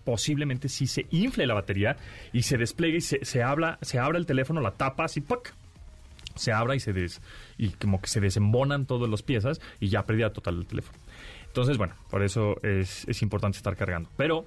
posiblemente 0.04 0.68
sí 0.68 0.86
se 0.86 1.06
infle 1.12 1.48
la 1.48 1.54
batería 1.54 1.96
y 2.34 2.42
se 2.42 2.58
despliegue 2.58 2.98
y 2.98 3.02
se, 3.02 3.24
se, 3.24 3.42
habla, 3.42 3.80
se 3.82 4.00
abra 4.00 4.18
el 4.18 4.26
teléfono, 4.26 4.60
la 4.60 4.72
tapa 4.72 5.06
así, 5.06 5.22
¡puc! 5.22 5.54
se 6.36 6.52
abra 6.52 6.76
y 6.76 6.82
se 6.82 6.92
des, 6.92 7.22
y 7.58 7.70
como 7.70 8.02
que 8.02 8.10
se 8.10 8.20
desembonan 8.20 8.86
todas 8.86 9.10
las 9.10 9.24
piezas 9.24 9.62
y 9.80 9.88
ya 9.88 10.06
pérdida 10.06 10.34
total 10.34 10.58
el 10.58 10.66
teléfono. 10.66 11.00
Entonces, 11.48 11.78
bueno, 11.78 11.94
por 12.10 12.22
eso 12.22 12.58
es, 12.64 13.08
es 13.08 13.22
importante 13.22 13.56
estar 13.56 13.78
cargando. 13.78 14.10
Pero 14.18 14.46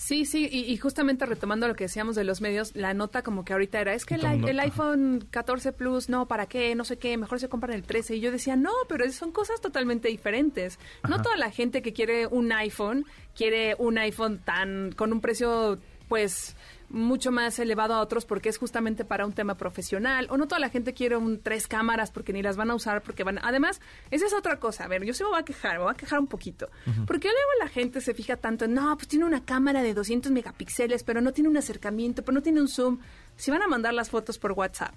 Sí, 0.00 0.24
sí, 0.24 0.48
y, 0.50 0.60
y 0.60 0.78
justamente 0.78 1.26
retomando 1.26 1.68
lo 1.68 1.76
que 1.76 1.84
decíamos 1.84 2.16
de 2.16 2.24
los 2.24 2.40
medios, 2.40 2.74
la 2.74 2.94
nota 2.94 3.20
como 3.20 3.44
que 3.44 3.52
ahorita 3.52 3.82
era, 3.82 3.92
es 3.92 4.06
que 4.06 4.14
el, 4.14 4.58
iPhone 4.58 5.28
14 5.30 5.74
Plus, 5.74 6.08
no, 6.08 6.26
¿para 6.26 6.46
qué? 6.46 6.74
No 6.74 6.86
sé 6.86 6.96
qué, 6.96 7.18
mejor 7.18 7.38
se 7.38 7.50
compran 7.50 7.74
el 7.74 7.82
13. 7.82 8.16
Y 8.16 8.20
yo 8.20 8.32
decía, 8.32 8.56
no, 8.56 8.72
pero 8.88 9.12
son 9.12 9.30
cosas 9.30 9.60
totalmente 9.60 10.08
diferentes. 10.08 10.78
No 11.06 11.20
toda 11.20 11.36
la 11.36 11.50
gente 11.50 11.82
que 11.82 11.92
quiere 11.92 12.26
un 12.26 12.50
iPhone, 12.50 13.04
quiere 13.36 13.76
un 13.78 13.98
iPhone 13.98 14.38
tan, 14.38 14.92
con 14.92 15.12
un 15.12 15.20
precio, 15.20 15.78
pues 16.08 16.56
mucho 16.90 17.30
más 17.30 17.58
elevado 17.58 17.94
a 17.94 18.00
otros 18.00 18.26
porque 18.26 18.48
es 18.48 18.58
justamente 18.58 19.04
para 19.04 19.24
un 19.24 19.32
tema 19.32 19.56
profesional. 19.56 20.26
O 20.30 20.36
no 20.36 20.46
toda 20.46 20.58
la 20.58 20.68
gente 20.68 20.92
quiere 20.92 21.16
un 21.16 21.40
tres 21.40 21.66
cámaras 21.66 22.10
porque 22.10 22.32
ni 22.32 22.42
las 22.42 22.56
van 22.56 22.70
a 22.70 22.74
usar 22.74 23.02
porque 23.02 23.24
van 23.24 23.38
además 23.42 23.80
esa 24.10 24.26
es 24.26 24.34
otra 24.34 24.58
cosa. 24.58 24.84
A 24.84 24.88
ver 24.88 25.04
yo 25.04 25.14
sí 25.14 25.22
me 25.22 25.30
voy 25.30 25.40
a 25.40 25.44
quejar 25.44 25.78
me 25.78 25.84
voy 25.84 25.92
a 25.92 25.96
quejar 25.96 26.18
un 26.18 26.26
poquito. 26.26 26.68
Porque 27.06 27.28
luego 27.28 27.50
la 27.60 27.68
gente 27.68 28.00
se 28.00 28.14
fija 28.14 28.36
tanto 28.36 28.64
en 28.64 28.74
no 28.74 28.96
pues 28.96 29.08
tiene 29.08 29.24
una 29.24 29.44
cámara 29.44 29.82
de 29.82 29.94
200 29.94 30.32
megapíxeles 30.32 31.04
pero 31.04 31.20
no 31.20 31.32
tiene 31.32 31.48
un 31.48 31.56
acercamiento 31.56 32.22
pero 32.22 32.34
no 32.34 32.42
tiene 32.42 32.60
un 32.60 32.68
zoom. 32.68 32.98
Si 33.36 33.50
van 33.50 33.62
a 33.62 33.68
mandar 33.68 33.94
las 33.94 34.10
fotos 34.10 34.38
por 34.38 34.52
WhatsApp 34.52 34.94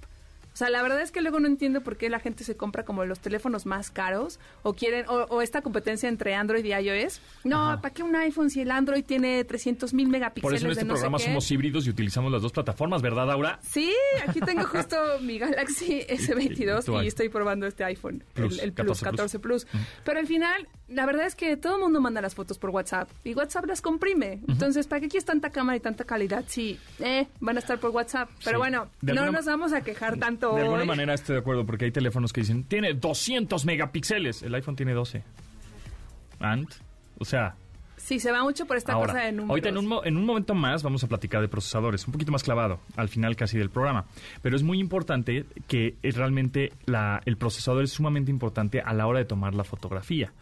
o 0.54 0.56
sea, 0.56 0.70
la 0.70 0.82
verdad 0.82 1.02
es 1.02 1.12
que 1.12 1.22
luego 1.22 1.40
no 1.40 1.48
entiendo 1.48 1.82
por 1.82 1.98
qué 1.98 2.10
la 2.10 2.20
gente 2.20 2.44
se 2.44 2.56
compra 2.56 2.84
como 2.86 3.04
los 3.06 3.20
teléfonos 3.20 3.66
más 3.66 3.90
caros 3.92 4.40
o 4.62 4.74
quieren 4.74 5.06
o, 5.10 5.26
o 5.30 5.42
esta 5.42 5.62
competencia 5.62 6.08
entre 6.10 6.36
Android 6.36 6.64
y 6.64 6.74
iOS. 6.74 7.22
No, 7.44 7.70
Ajá. 7.72 7.82
¿para 7.82 7.94
qué 7.94 8.04
un 8.04 8.16
iPhone 8.16 8.50
si 8.50 8.62
el 8.62 8.72
Android 8.72 9.04
tiene 9.04 9.44
300 9.44 9.94
mil 9.94 10.08
megapíxeles 10.10 10.44
por 10.44 10.54
eso 10.56 10.66
en 10.66 10.72
este 10.72 10.84
de 10.84 10.88
no 10.88 10.94
sé 10.96 11.00
programa 11.02 11.18
qué? 11.18 11.24
somos 11.26 11.52
híbridos 11.52 11.88
y 11.88 11.90
utilizamos 11.90 12.32
las 12.32 12.42
dos 12.42 12.52
plataformas, 12.52 13.02
¿verdad, 13.02 13.32
Aura? 13.32 13.60
Sí, 13.64 13.94
aquí 14.28 14.40
tengo 14.42 14.66
justo 14.66 14.96
mi 15.22 15.40
Galaxy 15.40 16.02
S22 16.08 16.86
tu 16.86 17.02
y 17.02 17.08
estoy 17.08 17.30
probando 17.30 17.66
este 17.68 17.84
iPhone, 17.84 18.24
Plus, 18.34 18.60
el, 18.60 18.66
el 18.66 18.74
Plus 18.74 19.00
14 19.02 19.06
14 19.06 19.40
Plus. 19.40 19.68
Pero 20.04 20.20
al 20.20 20.28
final, 20.28 20.68
la 20.88 21.06
verdad 21.06 21.26
es 21.26 21.36
que 21.36 21.58
todo 21.58 21.76
el 21.78 21.82
mundo 21.82 22.00
manda 22.02 22.22
las 22.22 22.36
fotos 22.36 22.58
por 22.58 22.70
WhatsApp 22.70 23.10
y 23.24 23.34
WhatsApp 23.34 23.66
las 23.66 23.82
comprime. 23.82 24.42
Entonces, 24.48 24.88
¿para 24.88 25.02
qué 25.02 25.08
quieres 25.10 25.26
tanta 25.26 25.50
cámara 25.50 25.78
y 25.78 25.80
tanta 25.80 26.04
calidad 26.04 26.44
si 26.48 26.80
eh, 27.00 27.28
van 27.40 27.58
a 27.58 27.60
estar 27.60 27.80
por 27.80 27.90
WhatsApp? 27.92 28.30
Pero 28.44 28.58
Sí. 28.58 28.60
bueno, 28.60 28.90
De 29.02 29.14
no 29.14 29.22
alguna 29.22 29.40
nos 29.40 29.46
vamos 29.48 29.74
a 29.74 29.82
quejar 29.82 30.18
tanto 30.18 30.43
De 30.52 30.62
alguna 30.62 30.86
manera 30.86 31.14
estoy 31.14 31.36
de 31.36 31.40
acuerdo 31.42 31.66
porque 31.66 31.86
hay 31.86 31.92
teléfonos 31.92 32.34
que 32.34 32.42
dicen, 32.42 32.64
tiene 32.66 32.94
200 32.94 33.66
megapíxeles, 33.66 34.44
el 34.44 34.54
iPhone 34.56 34.76
tiene 34.76 34.94
12. 34.94 35.24
¿And? 36.40 36.68
O 37.20 37.26
sea, 37.26 37.56
Sí, 37.96 38.20
se 38.20 38.34
va 38.34 38.44
mucho 38.44 38.66
por 38.66 38.76
esta 38.76 38.94
ahora, 38.94 39.14
cosa 39.14 39.26
de 39.26 39.32
números. 39.32 39.50
ahorita 39.52 39.70
en 39.70 39.78
un, 39.78 39.88
mo- 39.88 40.04
en 40.04 40.18
un 40.18 40.26
momento 40.26 40.54
más 40.54 40.84
vamos 40.84 41.02
a 41.06 41.08
platicar 41.08 41.40
de 41.42 41.48
procesadores, 41.48 42.06
un 42.06 42.12
poquito 42.12 42.34
más 42.34 42.44
clavado, 42.44 42.82
al 42.98 43.08
final 43.08 43.38
casi 43.38 43.58
del 43.58 43.70
programa. 43.70 44.06
Pero 44.42 44.58
es 44.58 44.64
muy 44.64 44.80
importante 44.80 45.46
que 45.70 45.96
eh, 46.04 46.12
realmente 46.12 46.74
la- 46.86 47.22
el 47.26 47.38
procesador 47.38 47.82
es 47.84 47.92
sumamente 47.94 48.30
importante 48.30 48.82
a 48.82 48.92
la 48.94 49.08
hora 49.08 49.20
de 49.20 49.26
tomar 49.26 49.54
la 49.56 49.64
fotografía. 49.64 50.34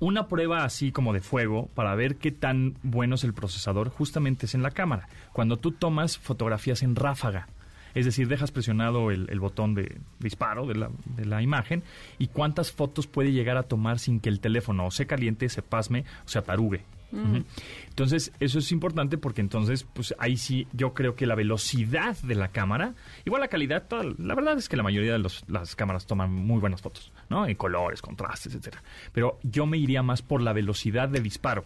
Una 0.00 0.26
prueba 0.26 0.64
así 0.64 0.90
como 0.90 1.12
de 1.12 1.20
fuego 1.20 1.68
para 1.74 1.94
ver 1.94 2.16
qué 2.16 2.32
tan 2.32 2.74
bueno 2.82 3.14
es 3.14 3.22
el 3.22 3.32
procesador 3.34 3.90
justamente 3.90 4.46
es 4.46 4.54
en 4.56 4.62
la 4.64 4.72
cámara. 4.72 5.08
Cuando 5.32 5.56
tú 5.56 5.70
tomas 5.72 6.18
fotografías 6.18 6.82
en 6.82 6.96
ráfaga, 6.96 7.46
es 7.94 8.04
decir, 8.04 8.28
dejas 8.28 8.50
presionado 8.52 9.10
el, 9.10 9.26
el 9.30 9.40
botón 9.40 9.74
de 9.74 10.00
disparo 10.18 10.66
de 10.66 10.74
la, 10.74 10.90
de 11.16 11.24
la 11.24 11.42
imagen 11.42 11.82
y 12.18 12.28
cuántas 12.28 12.72
fotos 12.72 13.06
puede 13.06 13.32
llegar 13.32 13.56
a 13.56 13.62
tomar 13.64 13.98
sin 13.98 14.20
que 14.20 14.28
el 14.28 14.40
teléfono 14.40 14.86
o 14.86 14.90
se 14.90 15.06
caliente, 15.06 15.48
se 15.48 15.62
pasme 15.62 16.04
o 16.24 16.28
se 16.28 16.38
atarugue. 16.38 16.84
Ujú. 17.10 17.42
Entonces, 17.88 18.32
eso 18.38 18.58
es 18.58 18.70
importante 18.70 19.16
porque 19.16 19.40
entonces, 19.40 19.84
pues 19.94 20.14
ahí 20.18 20.36
sí, 20.36 20.66
yo 20.74 20.92
creo 20.92 21.14
que 21.16 21.24
la 21.26 21.34
velocidad 21.34 22.16
de 22.18 22.34
la 22.34 22.48
cámara, 22.48 22.94
igual 23.24 23.40
la 23.40 23.48
calidad, 23.48 23.86
toda- 23.88 24.04
la 24.18 24.34
verdad 24.34 24.58
es 24.58 24.68
que 24.68 24.76
la 24.76 24.82
mayoría 24.82 25.12
de 25.12 25.18
los- 25.18 25.42
las 25.48 25.74
cámaras 25.74 26.06
toman 26.06 26.30
muy 26.32 26.60
buenas 26.60 26.82
fotos, 26.82 27.10
¿no? 27.30 27.46
En 27.46 27.54
colores, 27.56 28.02
contrastes, 28.02 28.54
etcétera. 28.54 28.82
Pero 29.12 29.38
yo 29.42 29.64
me 29.64 29.78
iría 29.78 30.02
más 30.02 30.20
por 30.20 30.42
la 30.42 30.52
velocidad 30.52 31.08
de 31.08 31.20
disparo. 31.20 31.64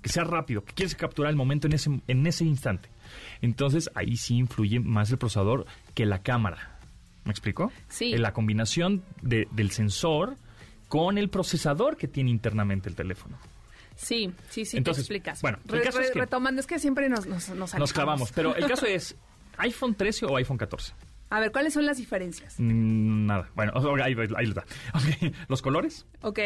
Que 0.00 0.08
sea 0.08 0.22
rápido, 0.22 0.64
que 0.64 0.72
quieres 0.72 0.94
capturar 0.94 1.30
el 1.30 1.36
momento 1.36 1.66
en 1.66 1.72
ese, 1.74 2.00
en 2.06 2.26
ese 2.26 2.44
instante. 2.44 2.88
Entonces, 3.42 3.90
ahí 3.94 4.16
sí 4.16 4.36
influye 4.36 4.80
más 4.80 5.10
el 5.10 5.18
procesador 5.18 5.66
que 5.94 6.06
la 6.06 6.22
cámara. 6.22 6.78
¿Me 7.24 7.30
explico? 7.32 7.70
Sí. 7.88 8.12
En 8.14 8.22
la 8.22 8.32
combinación 8.32 9.02
de- 9.22 9.46
del 9.52 9.70
sensor 9.70 10.36
con 10.88 11.18
el 11.18 11.28
procesador 11.28 11.96
que 11.96 12.08
tiene 12.08 12.30
internamente 12.30 12.88
el 12.88 12.94
teléfono. 12.94 13.36
Sí, 13.96 14.32
sí, 14.48 14.64
sí, 14.64 14.76
Entonces, 14.78 15.06
te 15.06 15.14
explicas. 15.14 15.42
bueno, 15.42 15.58
el 15.66 15.70
Re- 15.78 15.82
caso 15.82 16.00
es 16.00 16.10
que- 16.12 16.20
Retomando, 16.20 16.60
es 16.60 16.66
que 16.66 16.78
siempre 16.78 17.08
nos, 17.08 17.26
nos, 17.26 17.48
nos 17.50 17.74
Nos 17.74 17.92
clavamos. 17.92 18.30
Pero 18.32 18.54
el 18.54 18.66
caso 18.66 18.86
es, 18.86 19.16
¿iPhone 19.58 19.94
13 19.94 20.24
o 20.26 20.36
iPhone 20.36 20.56
14? 20.56 20.94
A 21.30 21.40
ver, 21.40 21.52
¿cuáles 21.52 21.74
son 21.74 21.84
las 21.84 21.98
diferencias? 21.98 22.54
Mm, 22.58 23.26
Nada. 23.26 23.50
Bueno, 23.54 23.72
ahí, 24.02 24.16
ahí 24.36 24.46
está. 24.48 24.64
Ok, 24.94 25.32
¿Los 25.48 25.60
colores? 25.62 26.06
¿Ok? 26.22 26.38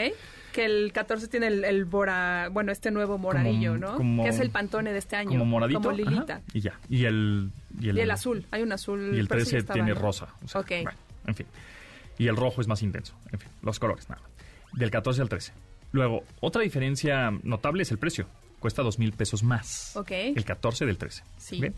Que 0.53 0.65
el 0.65 0.93
14 0.93 1.29
tiene 1.29 1.47
el, 1.47 1.65
el 1.65 1.85
bora, 1.85 2.49
bueno, 2.51 2.73
este 2.73 2.91
nuevo 2.91 3.17
moradillo, 3.17 3.79
¿no? 3.79 3.97
como- 3.97 4.25
que 4.25 4.31
es 4.31 4.41
el 4.41 4.51
pantone 4.51 4.93
de 4.93 4.99
este 4.99 5.15
año. 5.17 5.31
Como 5.31 5.45
moradito. 5.45 5.81
Como 5.81 5.91
ajá, 5.93 6.11
Lilita. 6.11 6.41
y 6.53 6.61
ya. 6.61 6.79
Y 6.89 7.05
el, 7.05 7.51
Y 7.81 7.91
el 7.91 8.11
azul, 8.11 8.45
hay 8.51 8.63
un 8.63 8.73
azul. 8.73 9.13
Y 9.15 9.19
el 9.21 9.29
pero 9.29 9.43
ese 9.43 9.51
13 9.51 9.53
ya 9.53 9.59
estaba, 9.59 9.75
tiene 9.75 9.95
rosa. 9.95 10.29
o 10.45 10.49
sea, 10.49 10.61
ok. 10.63 10.69
bueno, 10.83 10.99
en 11.27 11.35
fin. 11.37 11.47
Y 12.19 12.27
el 12.27 12.37
rojo 12.37 12.61
es 12.61 12.67
más 12.69 12.83
intenso. 12.83 13.15
En 13.33 13.39
fin, 13.39 13.49
los 13.63 13.79
colores, 13.79 14.09
nada. 14.09 14.23
Del 14.73 14.91
14 14.91 15.23
al 15.23 15.29
13. 15.29 15.53
Luego, 15.93 16.25
otra 16.41 16.63
diferencia 16.63 17.31
notable 17.43 17.83
es 17.83 17.91
el 17.93 17.99
precio. 17.99 18.27
Cuesta 18.59 18.83
dos 18.83 18.99
mil 18.99 19.13
pesos 19.13 19.43
más. 19.43 19.97
Ok. 19.97 20.11
El 20.13 20.45
14 20.45 20.87
del 20.87 20.97
13. 20.99 21.23
Sí. 21.37 21.65
¿ok? 21.65 21.75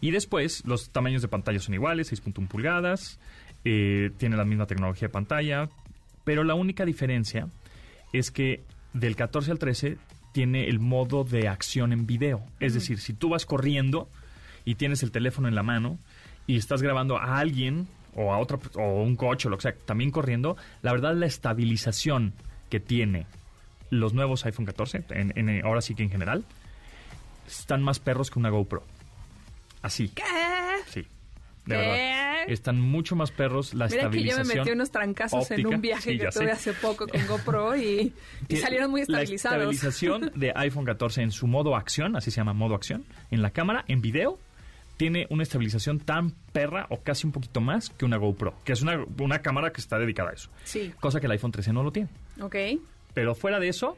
Y 0.00 0.10
después, 0.12 0.64
los 0.66 0.90
tamaños 0.90 1.22
de 1.22 1.28
pantalla 1.28 1.58
son 1.60 1.74
iguales, 1.74 2.12
6.1 2.12 2.46
pulgadas. 2.48 3.18
eh, 3.64 4.10
tiene 4.18 4.36
la 4.36 4.44
misma 4.44 4.66
tecnología 4.66 5.08
de 5.08 5.12
pantalla. 5.12 5.68
Pero 6.24 6.44
la 6.44 6.54
única 6.54 6.84
diferencia 6.84 7.48
es 8.12 8.30
que 8.30 8.62
del 8.92 9.16
14 9.16 9.50
al 9.50 9.58
13 9.58 9.98
tiene 10.32 10.68
el 10.68 10.78
modo 10.78 11.24
de 11.24 11.48
acción 11.48 11.92
en 11.92 12.06
video. 12.06 12.44
Es 12.60 12.74
decir, 12.74 12.98
si 13.00 13.12
tú 13.14 13.30
vas 13.30 13.44
corriendo 13.46 14.08
y 14.64 14.76
tienes 14.76 15.02
el 15.02 15.10
teléfono 15.10 15.48
en 15.48 15.54
la 15.54 15.62
mano 15.64 15.98
y 16.46 16.56
estás 16.56 16.82
grabando 16.82 17.18
a 17.18 17.38
alguien 17.38 17.88
o 18.14 18.32
a 18.32 18.38
otra 18.38 18.58
o 18.76 19.02
un 19.02 19.16
coche 19.16 19.48
o 19.48 19.50
lo 19.50 19.56
que 19.58 19.62
sea, 19.62 19.74
también 19.84 20.10
corriendo, 20.10 20.56
la 20.82 20.92
verdad 20.92 21.14
la 21.14 21.26
estabilización 21.26 22.32
que 22.70 22.78
tiene 22.80 23.26
los 23.90 24.12
nuevos 24.14 24.44
iPhone 24.46 24.66
14, 24.66 25.04
en, 25.10 25.32
en- 25.48 25.64
ahora 25.64 25.80
sí 25.80 25.94
que 25.94 26.02
en 26.04 26.10
general, 26.10 26.44
están 27.46 27.82
más 27.82 27.98
perros 27.98 28.30
que 28.30 28.38
una 28.38 28.50
GoPro. 28.50 28.84
Así. 29.88 30.08
¿Qué? 30.08 30.22
Sí. 30.86 31.00
De 31.66 31.74
¿Qué? 31.74 31.76
verdad. 31.76 32.24
Están 32.48 32.80
mucho 32.80 33.14
más 33.16 33.30
perros 33.30 33.74
la 33.74 33.86
Mira 33.88 33.96
que 33.98 34.04
yo 34.04 34.10
me 34.10 34.28
estabilización. 34.28 34.58
metí 34.58 34.70
unos 34.70 34.90
trancazos 34.90 35.50
en 35.50 35.66
un 35.66 35.80
viaje 35.82 36.12
Sí, 36.12 36.18
que 36.18 36.28
tuve 36.28 36.44
sé. 36.46 36.50
hace 36.50 36.72
poco 36.74 37.06
con 37.06 37.20
GoPro 37.28 37.76
y, 37.76 37.82
y 38.00 38.12
Tiene- 38.46 38.62
salieron 38.62 38.90
muy 38.90 39.02
estabilizados. 39.02 39.58
La 39.58 39.64
estabilización 39.70 40.32
de 40.40 40.52
iPhone 40.56 40.84
14 40.86 41.22
en 41.22 41.30
su 41.30 41.46
modo 41.46 41.76
acción, 41.76 42.16
así 42.16 42.30
se 42.30 42.36
llama 42.38 42.52
modo 42.54 42.74
acción, 42.74 43.04
en 43.30 43.42
la 43.42 43.50
cámara, 43.50 43.84
en 43.88 44.00
video, 44.00 44.38
tiene 44.96 45.26
una 45.30 45.42
estabilización 45.42 46.00
tan 46.00 46.30
perra 46.52 46.86
o 46.88 47.00
casi 47.02 47.26
un 47.26 47.32
poquito 47.32 47.60
más 47.60 47.90
que 47.90 48.04
una 48.06 48.16
GoPro, 48.16 48.54
que 48.64 48.72
es 48.72 48.80
una, 48.82 49.04
una 49.18 49.40
cámara 49.42 49.70
que 49.70 49.80
está 49.80 49.98
dedicada 49.98 50.30
a 50.30 50.32
eso. 50.32 50.48
Sí, 50.64 50.92
Cosa 51.00 51.20
que 51.20 51.26
el 51.26 51.32
iPhone 51.32 51.52
13 51.52 51.72
no 51.74 51.82
lo 51.82 51.92
tiene. 51.92 52.08
ok. 52.40 52.56
Pero 53.14 53.34
fuera 53.34 53.58
de 53.60 53.68
eso, 53.68 53.96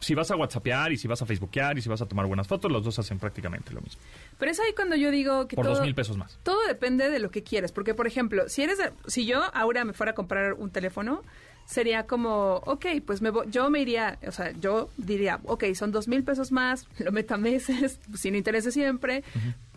si 0.00 0.14
vas 0.14 0.30
a 0.30 0.36
WhatsAppear 0.36 0.92
y 0.92 0.96
si 0.96 1.06
vas 1.08 1.20
a 1.22 1.26
Facebookear 1.26 1.78
y 1.78 1.82
si 1.82 1.88
vas 1.88 2.00
a 2.02 2.06
tomar 2.06 2.26
buenas 2.26 2.46
fotos, 2.48 2.70
los 2.72 2.82
dos 2.84 2.98
hacen 2.98 3.18
prácticamente 3.18 3.72
lo 3.72 3.80
mismo. 3.80 4.00
Pero 4.38 4.50
es 4.50 4.58
ahí 4.60 4.72
cuando 4.74 4.96
yo 4.96 5.10
digo 5.10 5.46
que 5.46 5.56
Por 5.56 5.66
todo, 5.66 5.74
dos 5.76 5.82
mil 5.84 5.94
pesos 5.94 6.16
más. 6.16 6.38
todo 6.42 6.66
depende 6.66 7.10
de 7.10 7.18
lo 7.18 7.30
que 7.30 7.42
quieres. 7.42 7.70
Porque, 7.72 7.94
por 7.94 8.06
ejemplo, 8.06 8.48
si 8.48 8.62
eres 8.62 8.78
de- 8.78 8.92
si 9.06 9.26
yo 9.26 9.42
ahora 9.54 9.84
me 9.84 9.92
fuera 9.92 10.12
a 10.12 10.14
comprar 10.14 10.54
un 10.54 10.70
teléfono, 10.70 11.22
sería 11.66 12.06
como, 12.06 12.56
ok, 12.66 12.86
pues 13.06 13.22
me 13.22 13.30
yo 13.48 13.70
me 13.70 13.80
iría, 13.80 14.18
o 14.26 14.32
sea, 14.32 14.50
yo 14.52 14.88
diría, 14.96 15.38
ok, 15.44 15.64
son 15.74 15.92
dos 15.92 16.08
mil 16.08 16.24
pesos 16.24 16.50
más, 16.50 16.86
lo 16.98 17.12
meto 17.12 17.34
a 17.34 17.36
meses, 17.36 18.00
sin 18.16 18.34
intereses 18.34 18.74
siempre. 18.74 19.22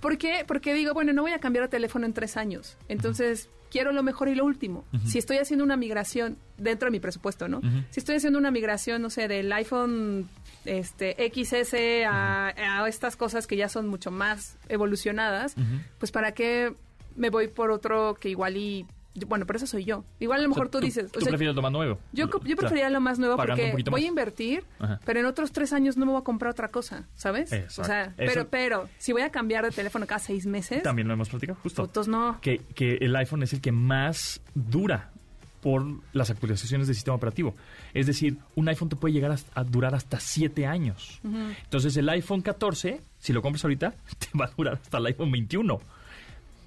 ¿Por 0.03 0.17
qué? 0.17 0.43
Porque 0.45 0.73
digo, 0.73 0.93
bueno, 0.93 1.13
no 1.13 1.21
voy 1.21 1.31
a 1.31 1.39
cambiar 1.39 1.63
de 1.63 1.69
teléfono 1.69 2.05
en 2.05 2.11
tres 2.11 2.35
años. 2.35 2.77
Entonces, 2.89 3.49
quiero 3.71 3.93
lo 3.93 4.03
mejor 4.03 4.27
y 4.27 4.35
lo 4.35 4.43
último. 4.43 4.83
Si 5.05 5.17
estoy 5.17 5.37
haciendo 5.37 5.63
una 5.63 5.77
migración 5.77 6.35
dentro 6.57 6.87
de 6.87 6.91
mi 6.91 6.99
presupuesto, 6.99 7.47
¿no? 7.47 7.61
Si 7.89 8.01
estoy 8.01 8.17
haciendo 8.17 8.37
una 8.37 8.51
migración, 8.51 9.01
no 9.01 9.09
sé, 9.09 9.29
del 9.29 9.49
iPhone 9.53 10.27
este 10.65 11.15
XS 11.33 12.05
a, 12.05 12.53
a 12.83 12.89
estas 12.89 13.15
cosas 13.15 13.47
que 13.47 13.55
ya 13.55 13.69
son 13.69 13.87
mucho 13.87 14.11
más 14.11 14.57
evolucionadas, 14.67 15.55
pues 15.99 16.11
para 16.11 16.33
qué 16.33 16.73
me 17.15 17.29
voy 17.29 17.47
por 17.47 17.71
otro 17.71 18.15
que 18.15 18.27
igual 18.27 18.57
y 18.57 18.85
bueno, 19.27 19.45
pero 19.45 19.57
eso 19.57 19.67
soy 19.67 19.85
yo. 19.85 20.03
Igual 20.19 20.39
a 20.39 20.43
lo 20.43 20.49
mejor 20.49 20.67
O 20.67 20.71
sea, 20.71 20.79
tú, 20.79 20.85
dices, 20.85 21.11
Tú 21.11 21.19
o 21.19 21.21
sea, 21.21 21.29
prefieres 21.29 21.55
lo 21.55 21.61
más 21.61 21.71
nuevo. 21.71 21.99
yo, 22.13 22.25
yo 22.25 22.29
Claro. 22.39 22.55
preferiría 22.57 22.89
lo 22.89 22.99
más 23.01 23.19
nuevo 23.19 23.37
Pagando 23.37 23.63
porque 23.71 23.89
voy 23.89 24.05
a 24.05 24.07
invertir, 24.07 24.63
Ajá. 24.79 24.99
pero 25.05 25.19
en 25.19 25.25
otros 25.27 25.51
tres 25.51 25.71
años 25.73 25.97
no 25.97 26.05
me 26.05 26.11
voy 26.13 26.21
a 26.21 26.23
comprar 26.23 26.51
otra 26.51 26.69
cosa, 26.69 27.07
¿sabes? 27.15 27.51
Exacto. 27.51 27.81
O 27.81 27.85
sea, 27.85 28.01
Eso- 28.05 28.13
pero, 28.17 28.47
pero, 28.49 28.89
si 28.97 29.11
voy 29.13 29.21
a 29.21 29.29
cambiar 29.31 29.63
de 29.65 29.71
teléfono 29.71 30.07
cada 30.07 30.19
seis 30.19 30.45
meses, 30.45 30.81
También 30.83 31.07
lo 31.07 31.13
hemos 31.13 31.29
platicado, 31.29 31.59
justo. 31.61 31.83
fotos 31.83 32.07
no. 32.07 32.39
que, 32.41 32.59
que 32.75 32.97
el 33.01 33.15
iPhone 33.15 33.43
es 33.43 33.53
el 33.53 33.61
que 33.61 33.71
más 33.71 34.41
dura 34.55 35.11
por 35.61 35.85
las 36.11 36.29
actualizaciones 36.29 36.87
del 36.87 36.95
sistema 36.95 37.15
operativo. 37.15 37.55
Es 37.93 38.05
decir, 38.05 38.35
un 38.55 38.67
iPhone 38.67 38.89
te 38.89 38.97
puede 38.97 39.13
llegar 39.13 39.31
a, 39.31 39.37
a 39.59 39.63
durar 39.63 39.95
hasta 39.95 40.19
7 40.19 40.65
años. 40.65 41.21
Entonces 41.23 41.95
el 41.95 42.09
iPhone 42.09 42.41
14, 42.41 42.99
si 43.19 43.31
lo 43.31 43.41
compras 43.41 43.63
ahorita, 43.63 43.91
te 44.19 44.37
va 44.37 44.45
a 44.47 44.51
durar 44.57 44.73
hasta 44.83 44.97
el 44.97 45.05
iPhone 45.05 45.31
21. 45.31 45.79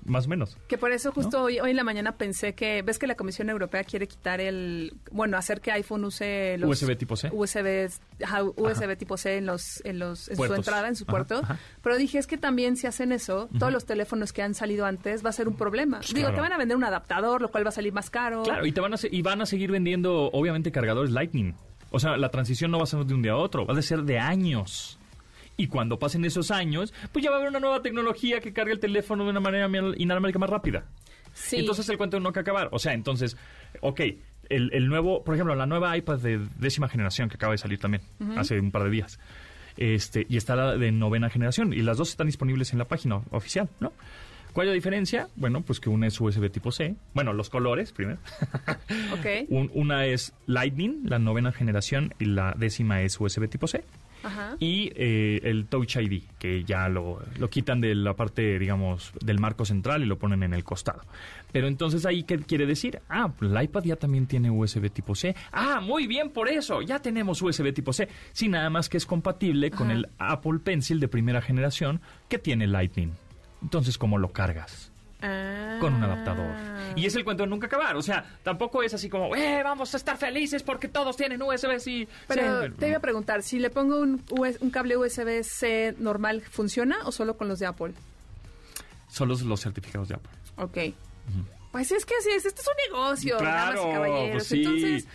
Más 0.06 0.26
o 0.26 0.28
menos. 0.28 0.56
Que 0.68 0.78
por 0.78 0.92
eso 0.92 1.12
justo 1.12 1.42
hoy, 1.42 1.60
hoy 1.60 1.70
en 1.70 1.76
la 1.76 1.84
mañana 1.84 2.16
pensé 2.16 2.54
que, 2.54 2.82
ves 2.82 2.98
que 2.98 3.06
la 3.06 3.14
Comisión 3.14 3.50
Europea 3.50 3.84
quiere 3.84 4.06
quitar 4.06 4.40
el, 4.40 4.94
bueno, 5.10 5.36
hacer 5.36 5.60
que 5.60 5.72
iPhone 5.72 6.04
use 6.04 6.56
los 6.58 6.70
USB 6.70 6.96
tipo 6.96 7.16
C. 7.16 7.30
USB, 7.32 7.90
ajá, 8.22 8.42
USB 8.44 8.96
tipo 8.96 9.16
C 9.16 9.36
en 9.36 9.46
los, 9.46 9.84
en 9.84 9.98
los, 9.98 10.28
en 10.28 10.36
su 10.36 10.54
entrada, 10.54 10.88
en 10.88 10.96
su 10.96 11.04
Ajá, 11.04 11.10
puerto. 11.10 11.42
Pero 11.82 11.96
dije, 11.96 12.18
es 12.18 12.26
que 12.26 12.38
también 12.38 12.76
si 12.76 12.86
hacen 12.86 13.12
eso, 13.12 13.48
todos 13.58 13.72
los 13.72 13.84
teléfonos 13.84 14.32
que 14.32 14.42
han 14.42 14.54
salido 14.54 14.86
antes 14.86 15.24
va 15.24 15.30
a 15.30 15.32
ser 15.32 15.48
un 15.48 15.56
problema. 15.56 16.00
Digo, 16.00 16.20
claro. 16.20 16.34
te 16.34 16.40
van 16.40 16.52
a 16.52 16.58
vender 16.58 16.76
un 16.76 16.84
adaptador, 16.84 17.42
lo 17.42 17.50
cual 17.50 17.64
va 17.64 17.70
a 17.70 17.72
salir 17.72 17.92
más 17.92 18.10
caro. 18.10 18.42
Claro, 18.42 18.66
y, 18.66 18.72
te 18.72 18.80
van 18.80 18.94
a, 18.94 18.96
y 19.10 19.22
van 19.22 19.40
a 19.42 19.46
seguir 19.46 19.70
vendiendo, 19.70 20.30
obviamente, 20.32 20.72
cargadores 20.72 21.10
Lightning. 21.10 21.54
O 21.90 21.98
sea, 21.98 22.16
la 22.16 22.30
transición 22.30 22.70
no 22.70 22.78
va 22.78 22.84
a 22.84 22.86
ser 22.86 23.04
de 23.04 23.14
un 23.14 23.22
día 23.22 23.32
a 23.32 23.36
otro, 23.36 23.66
va 23.66 23.78
a 23.78 23.82
ser 23.82 24.02
de 24.02 24.18
años. 24.18 24.98
Y 25.56 25.68
cuando 25.68 25.98
pasen 25.98 26.24
esos 26.24 26.50
años, 26.50 26.92
pues 27.12 27.22
ya 27.24 27.30
va 27.30 27.36
a 27.36 27.38
haber 27.40 27.50
una 27.50 27.60
nueva 27.60 27.80
tecnología 27.82 28.40
que 28.40 28.52
cargue 28.52 28.72
el 28.72 28.80
teléfono 28.80 29.24
de 29.24 29.30
una 29.30 29.40
manera 29.40 29.68
inalámbrica 29.96 30.38
más 30.38 30.50
rápida. 30.50 30.84
Sí. 31.32 31.56
Entonces 31.56 31.88
el 31.88 31.96
cuento 31.98 32.20
no 32.20 32.32
que 32.32 32.40
acabar. 32.40 32.68
O 32.72 32.78
sea, 32.78 32.92
entonces, 32.92 33.36
ok, 33.80 34.00
el, 34.48 34.70
el 34.72 34.88
nuevo, 34.88 35.24
por 35.24 35.34
ejemplo, 35.34 35.54
la 35.54 35.66
nueva 35.66 35.96
iPad 35.96 36.18
de 36.18 36.40
décima 36.58 36.88
generación 36.88 37.28
que 37.28 37.36
acaba 37.36 37.52
de 37.52 37.58
salir 37.58 37.78
también, 37.78 38.02
hace 38.36 38.58
un 38.60 38.70
par 38.70 38.84
de 38.84 38.90
días. 38.90 39.18
Este, 39.76 40.26
y 40.28 40.36
está 40.38 40.56
la 40.56 40.76
de 40.76 40.92
novena 40.92 41.28
generación. 41.30 41.72
Y 41.72 41.82
las 41.82 41.96
dos 41.98 42.08
están 42.10 42.26
disponibles 42.26 42.72
en 42.72 42.78
la 42.78 42.86
página 42.86 43.16
oficial, 43.30 43.68
¿no? 43.80 43.92
¿Cuál 44.54 44.68
es 44.68 44.70
la 44.70 44.74
diferencia? 44.74 45.28
Bueno, 45.36 45.60
pues 45.60 45.80
que 45.80 45.90
una 45.90 46.06
es 46.06 46.18
USB 46.18 46.50
tipo 46.50 46.72
C. 46.72 46.96
Bueno, 47.12 47.34
los 47.34 47.50
colores 47.50 47.92
primero. 47.92 48.18
Ok. 49.12 49.26
Un- 49.50 49.70
una 49.74 50.06
es 50.06 50.32
Lightning, 50.46 51.02
la 51.04 51.18
novena 51.18 51.52
generación, 51.52 52.14
y 52.18 52.24
la 52.24 52.54
décima 52.56 53.02
es 53.02 53.20
USB 53.20 53.48
tipo 53.50 53.66
C. 53.66 53.84
Ajá. 54.26 54.56
Y 54.58 54.92
eh, 54.94 55.40
el 55.44 55.66
Touch 55.66 55.96
ID, 55.96 56.22
que 56.38 56.64
ya 56.64 56.88
lo, 56.88 57.20
lo 57.38 57.48
quitan 57.48 57.80
de 57.80 57.94
la 57.94 58.14
parte, 58.14 58.58
digamos, 58.58 59.12
del 59.20 59.38
marco 59.38 59.64
central 59.64 60.02
y 60.02 60.06
lo 60.06 60.18
ponen 60.18 60.42
en 60.42 60.54
el 60.54 60.64
costado. 60.64 61.02
Pero 61.52 61.68
entonces 61.68 62.04
ahí, 62.04 62.22
¿qué 62.24 62.38
quiere 62.38 62.66
decir? 62.66 63.00
Ah, 63.08 63.32
pues 63.36 63.50
el 63.50 63.62
iPad 63.62 63.84
ya 63.84 63.96
también 63.96 64.26
tiene 64.26 64.50
USB 64.50 64.90
tipo 64.90 65.14
C. 65.14 65.34
Ah, 65.52 65.80
muy 65.80 66.06
bien 66.06 66.30
por 66.30 66.48
eso, 66.48 66.82
ya 66.82 66.98
tenemos 67.00 67.40
USB 67.40 67.72
tipo 67.72 67.92
C. 67.92 68.08
Sí, 68.32 68.48
nada 68.48 68.70
más 68.70 68.88
que 68.88 68.96
es 68.96 69.06
compatible 69.06 69.70
con 69.70 69.90
el 69.90 70.08
Apple 70.18 70.58
Pencil 70.62 71.00
de 71.00 71.08
primera 71.08 71.40
generación 71.40 72.00
que 72.28 72.38
tiene 72.38 72.66
Lightning. 72.66 73.12
Entonces, 73.62 73.96
¿cómo 73.98 74.18
lo 74.18 74.32
cargas? 74.32 74.92
Ah. 75.22 75.78
con 75.80 75.94
un 75.94 76.04
adaptador. 76.04 76.54
Y 76.94 77.06
es 77.06 77.14
el 77.16 77.24
cuento 77.24 77.42
de 77.44 77.48
nunca 77.48 77.66
acabar. 77.66 77.96
O 77.96 78.02
sea, 78.02 78.24
tampoco 78.42 78.82
es 78.82 78.92
así 78.92 79.08
como, 79.08 79.34
eh, 79.34 79.62
vamos 79.62 79.94
a 79.94 79.96
estar 79.96 80.16
felices 80.18 80.62
porque 80.62 80.88
todos 80.88 81.16
tienen 81.16 81.40
USB, 81.40 81.78
sí. 81.78 82.06
Pero 82.28 82.64
sí, 82.64 82.70
te 82.78 82.88
iba 82.88 82.98
a 82.98 83.00
preguntar, 83.00 83.42
si 83.42 83.58
le 83.58 83.70
pongo 83.70 83.98
un, 84.00 84.22
US 84.30 84.58
un 84.60 84.70
cable 84.70 84.96
USB-C 84.96 85.96
normal, 85.98 86.42
¿funciona 86.42 86.98
o 87.04 87.12
solo 87.12 87.36
con 87.36 87.48
los 87.48 87.58
de 87.58 87.66
Apple? 87.66 87.94
Son 89.08 89.28
los, 89.28 89.60
certificados 89.60 90.08
de 90.08 90.16
Apple. 90.16 90.30
Ok. 90.56 90.94
Pues 91.72 91.92
es 91.92 92.04
que 92.06 92.14
así 92.18 92.30
es, 92.30 92.46
esto 92.46 92.62
es 92.62 92.68
un 92.68 92.94
negocio, 92.94 93.36
damas 93.36 93.72
Claro, 93.72 93.88
y 93.88 93.92
caballeros. 93.92 94.32
pues 94.32 94.46
sí. 94.46 94.62
Entonces, 94.64 95.06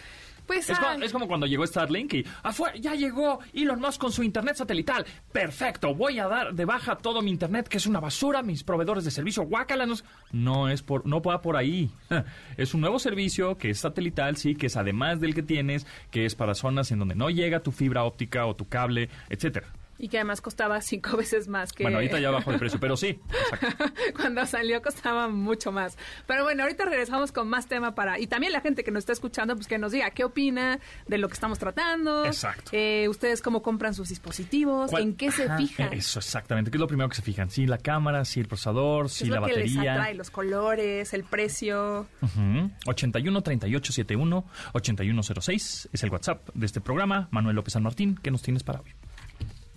Pues 0.47 0.69
Es, 0.69 0.77
ah, 0.77 0.91
como, 0.93 1.03
es 1.05 1.11
como 1.13 1.27
cuando 1.27 1.45
llegó 1.45 1.65
Starlink 1.65 2.13
y 2.13 2.25
afuera, 2.43 2.75
ya 2.77 2.93
llegó 2.95 3.39
Elon 3.53 3.79
Musk 3.79 4.01
con 4.01 4.11
su 4.11 4.23
internet 4.23 4.55
satelital. 4.57 5.05
Perfecto, 5.31 5.95
voy 5.95 6.19
a 6.19 6.27
dar 6.27 6.53
de 6.53 6.65
baja 6.65 6.97
todo 6.97 7.21
mi 7.21 7.31
internet, 7.31 7.67
que 7.67 7.77
es 7.77 7.85
una 7.87 7.99
basura, 7.99 8.41
mis 8.43 8.63
proveedores 8.63 9.03
de 9.05 9.11
servicio, 9.11 9.43
guácala. 9.43 9.85
No, 9.85 9.93
es- 9.93 10.03
no 10.31 10.69
es 10.69 10.81
por, 10.83 11.05
no 11.05 11.21
va 11.21 11.41
por 11.41 11.55
ahí. 11.57 11.89
Es 12.57 12.73
un 12.73 12.81
nuevo 12.81 12.99
servicio 12.99 13.57
que 13.57 13.69
es 13.69 13.79
satelital, 13.79 14.35
sí, 14.37 14.55
que 14.55 14.67
es 14.67 14.77
además 14.77 15.19
del 15.21 15.33
que 15.33 15.43
tienes, 15.43 15.87
que 16.11 16.25
es 16.25 16.35
para 16.35 16.53
zonas 16.53 16.91
en 16.91 16.99
donde 16.99 17.15
no 17.15 17.29
llega 17.29 17.61
tu 17.61 17.71
fibra 17.71 18.03
óptica 18.03 18.45
o 18.45 18.55
tu 18.55 18.67
cable, 18.67 19.09
etcétera. 19.29 19.67
Y 20.03 20.09
que 20.09 20.17
además 20.17 20.41
costaba 20.41 20.81
cinco 20.81 21.15
veces 21.17 21.47
más 21.47 21.71
que... 21.73 21.83
Bueno, 21.83 21.99
ahorita 21.99 22.19
ya 22.19 22.31
bajó 22.31 22.51
de 22.51 22.57
precio, 22.57 22.79
pero 22.79 22.97
sí. 22.97 23.19
exacto. 23.51 23.85
Cuando 24.15 24.45
salió 24.47 24.81
costaba 24.81 25.27
mucho 25.29 25.71
más. 25.71 25.95
Pero 26.25 26.43
bueno, 26.43 26.63
ahorita 26.63 26.85
regresamos 26.85 27.31
con 27.31 27.47
más 27.47 27.67
tema 27.67 27.93
para... 27.93 28.19
Y 28.19 28.25
también 28.27 28.51
la 28.51 28.61
gente 28.61 28.83
que 28.83 28.89
nos 28.91 29.01
está 29.01 29.13
escuchando, 29.13 29.55
pues 29.55 29.67
que 29.67 29.77
nos 29.77 29.91
diga 29.91 30.09
qué 30.09 30.23
opina 30.23 30.79
de 31.07 31.17
lo 31.19 31.27
que 31.27 31.35
estamos 31.35 31.59
tratando. 31.59 32.25
Exacto. 32.25 32.71
Eh, 32.73 33.07
ustedes 33.09 33.41
cómo 33.43 33.61
compran 33.61 33.93
sus 33.93 34.09
dispositivos, 34.09 34.89
¿Cuál- 34.89 35.03
en 35.03 35.15
qué 35.15 35.31
se 35.31 35.47
fijan. 35.55 35.93
Eso, 35.93 36.17
exactamente. 36.19 36.71
¿Qué 36.71 36.77
es 36.77 36.81
lo 36.81 36.87
primero 36.87 37.07
que 37.07 37.15
se 37.15 37.21
fijan? 37.21 37.51
Sí, 37.51 37.67
la 37.67 37.77
cámara, 37.77 38.25
sí, 38.25 38.39
el 38.39 38.47
procesador, 38.47 39.03
¿Qué 39.05 39.09
sí, 39.09 39.25
la 39.27 39.39
lo 39.39 39.45
que 39.45 39.53
les 39.53 39.75
batería. 39.75 39.93
atrae? 39.93 40.15
Los 40.15 40.31
colores, 40.31 41.13
el 41.13 41.23
precio. 41.23 42.07
Ujú. 42.21 42.71
81 42.87 43.41
38 43.43 43.93
71 43.93 44.45
8106 44.73 45.89
es 45.93 46.03
el 46.03 46.09
WhatsApp 46.09 46.49
de 46.55 46.65
este 46.65 46.81
programa. 46.81 47.27
Manuel 47.31 47.55
López 47.55 47.73
San 47.73 47.83
Martín, 47.83 48.19
¿qué 48.21 48.31
nos 48.31 48.41
tienes 48.41 48.63
para 48.63 48.79
hoy? 48.81 48.91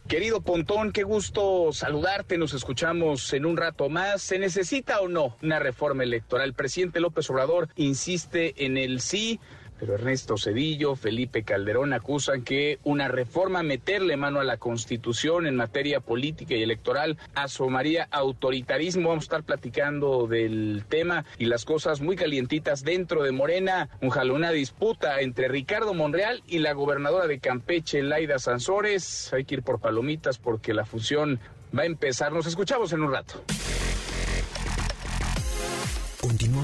Querido 0.08 0.42
Pontón, 0.42 0.92
qué 0.92 1.02
gusto 1.02 1.73
saludarte. 1.73 2.37
Nos 2.37 2.52
escuchamos 2.52 3.32
en 3.32 3.46
un 3.46 3.56
rato 3.56 3.88
más. 3.88 4.20
¿Se 4.20 4.38
necesita 4.38 5.00
o 5.00 5.08
no 5.08 5.38
una 5.42 5.58
reforma 5.58 6.02
electoral? 6.02 6.49
El 6.49 6.54
presidente 6.54 7.00
López 7.00 7.30
Obrador 7.30 7.70
insiste 7.76 8.66
en 8.66 8.76
el 8.76 9.00
sí, 9.00 9.40
pero 9.85 9.97
Ernesto 9.97 10.38
Cedillo, 10.38 10.97
Felipe 10.97 11.43
Calderón 11.43 11.93
acusan 11.93 12.43
que 12.43 12.79
una 12.85 13.07
reforma, 13.09 13.62
meterle 13.62 14.17
mano 14.17 14.41
a 14.41 14.45
la 14.45 14.57
Constitución 14.57 15.47
en 15.47 15.57
materia 15.57 16.00
política 16.00 16.55
y 16.55 16.62
electoral, 16.62 17.19
asomaría 17.35 18.09
autoritarismo. 18.11 19.11
Vamos 19.11 19.25
a 19.25 19.26
estar 19.26 19.43
platicando 19.43 20.26
del 20.26 20.87
tema 20.88 21.26
y 21.37 21.45
las 21.45 21.67
cosas 21.67 22.00
muy 22.00 22.17
calientitas 22.17 22.83
dentro 22.83 23.23
de 23.25 23.33
Morena. 23.33 23.91
Un 24.00 24.14
una 24.31 24.53
disputa 24.53 25.21
entre 25.21 25.49
Ricardo 25.49 25.93
Monreal 25.93 26.43
y 26.47 26.61
la 26.61 26.73
gobernadora 26.73 27.26
de 27.26 27.38
Campeche, 27.38 28.03
Laida 28.03 28.38
Sansores. 28.38 29.35
Hay 29.35 29.45
que 29.45 29.57
ir 29.57 29.62
por 29.62 29.81
palomitas 29.81 30.38
porque 30.38 30.73
la 30.73 30.87
fusión 30.87 31.41
va 31.76 31.83
a 31.83 31.87
empezar. 31.87 32.33
Nos 32.33 32.47
escuchamos 32.47 32.91
en 32.95 33.03
un 33.03 33.12
rato. 33.12 33.45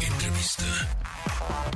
Entrevista. 0.00 0.64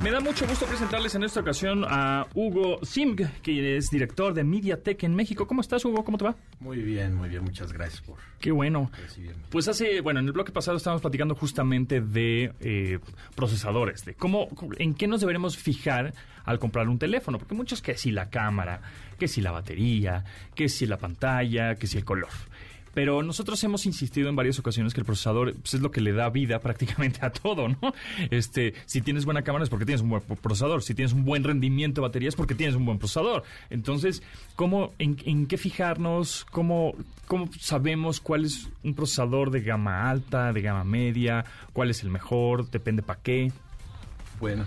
Me 0.02 0.10
da 0.10 0.20
mucho 0.20 0.46
gusto 0.46 0.66
presentarles 0.66 1.14
en 1.14 1.24
esta 1.24 1.40
ocasión 1.40 1.84
a 1.88 2.26
Hugo 2.34 2.78
Simg, 2.84 3.40
que 3.40 3.76
es 3.76 3.88
director 3.90 4.34
de 4.34 4.44
MediaTek 4.44 5.02
en 5.04 5.14
México. 5.14 5.46
¿Cómo 5.46 5.60
estás, 5.62 5.84
Hugo? 5.84 6.04
¿Cómo 6.04 6.18
te 6.18 6.24
va? 6.24 6.36
Muy 6.60 6.78
bien, 6.82 7.14
muy 7.14 7.28
bien. 7.28 7.42
Muchas 7.42 7.72
gracias 7.72 8.02
por 8.02 8.18
Qué 8.38 8.52
bueno. 8.52 8.90
recibirme. 9.00 9.42
Pues 9.50 9.66
hace, 9.66 10.02
bueno, 10.02 10.20
en 10.20 10.26
el 10.26 10.32
bloque 10.32 10.52
pasado 10.52 10.76
estábamos 10.76 11.00
platicando 11.00 11.34
justamente 11.34 12.00
de 12.02 12.52
eh, 12.60 12.98
procesadores, 13.34 14.04
de 14.04 14.14
cómo, 14.14 14.48
en 14.78 14.94
qué 14.94 15.06
nos 15.06 15.20
deberemos 15.20 15.56
fijar 15.56 16.12
al 16.44 16.58
comprar 16.58 16.88
un 16.88 16.98
teléfono, 16.98 17.38
porque 17.38 17.54
muchos 17.54 17.80
que 17.80 17.96
si 17.96 18.10
la 18.10 18.28
cámara, 18.28 18.82
que 19.18 19.28
si 19.28 19.40
la 19.40 19.52
batería, 19.52 20.24
que 20.54 20.68
si 20.68 20.86
la 20.86 20.98
pantalla, 20.98 21.76
que 21.76 21.86
si 21.86 21.96
el 21.96 22.04
color. 22.04 22.28
Pero 22.94 23.22
nosotros 23.22 23.62
hemos 23.64 23.86
insistido 23.86 24.28
en 24.28 24.36
varias 24.36 24.58
ocasiones 24.58 24.94
que 24.94 25.00
el 25.00 25.06
procesador 25.06 25.54
pues, 25.54 25.74
es 25.74 25.80
lo 25.80 25.90
que 25.90 26.00
le 26.00 26.12
da 26.12 26.30
vida 26.30 26.58
prácticamente 26.60 27.18
a 27.22 27.30
todo, 27.30 27.68
¿no? 27.68 27.92
Este, 28.30 28.74
si 28.86 29.02
tienes 29.02 29.24
buena 29.24 29.42
cámara 29.42 29.64
es 29.64 29.70
porque 29.70 29.84
tienes 29.84 30.02
un 30.02 30.10
buen 30.10 30.22
procesador, 30.22 30.82
si 30.82 30.94
tienes 30.94 31.12
un 31.12 31.24
buen 31.24 31.44
rendimiento 31.44 32.00
de 32.00 32.08
batería 32.08 32.28
es 32.28 32.36
porque 32.36 32.54
tienes 32.54 32.76
un 32.76 32.86
buen 32.86 32.98
procesador. 32.98 33.42
Entonces, 33.70 34.22
¿cómo, 34.56 34.92
en, 34.98 35.46
qué 35.46 35.58
fijarnos? 35.58 36.46
¿Cómo, 36.50 36.94
¿Cómo 37.26 37.50
sabemos 37.58 38.20
cuál 38.20 38.44
es 38.44 38.68
un 38.82 38.94
procesador 38.94 39.50
de 39.50 39.60
gama 39.60 40.08
alta, 40.08 40.52
de 40.52 40.62
gama 40.62 40.84
media? 40.84 41.44
¿Cuál 41.72 41.90
es 41.90 42.02
el 42.02 42.10
mejor? 42.10 42.70
¿Depende 42.70 43.02
para 43.02 43.20
qué? 43.20 43.52
Bueno, 44.40 44.64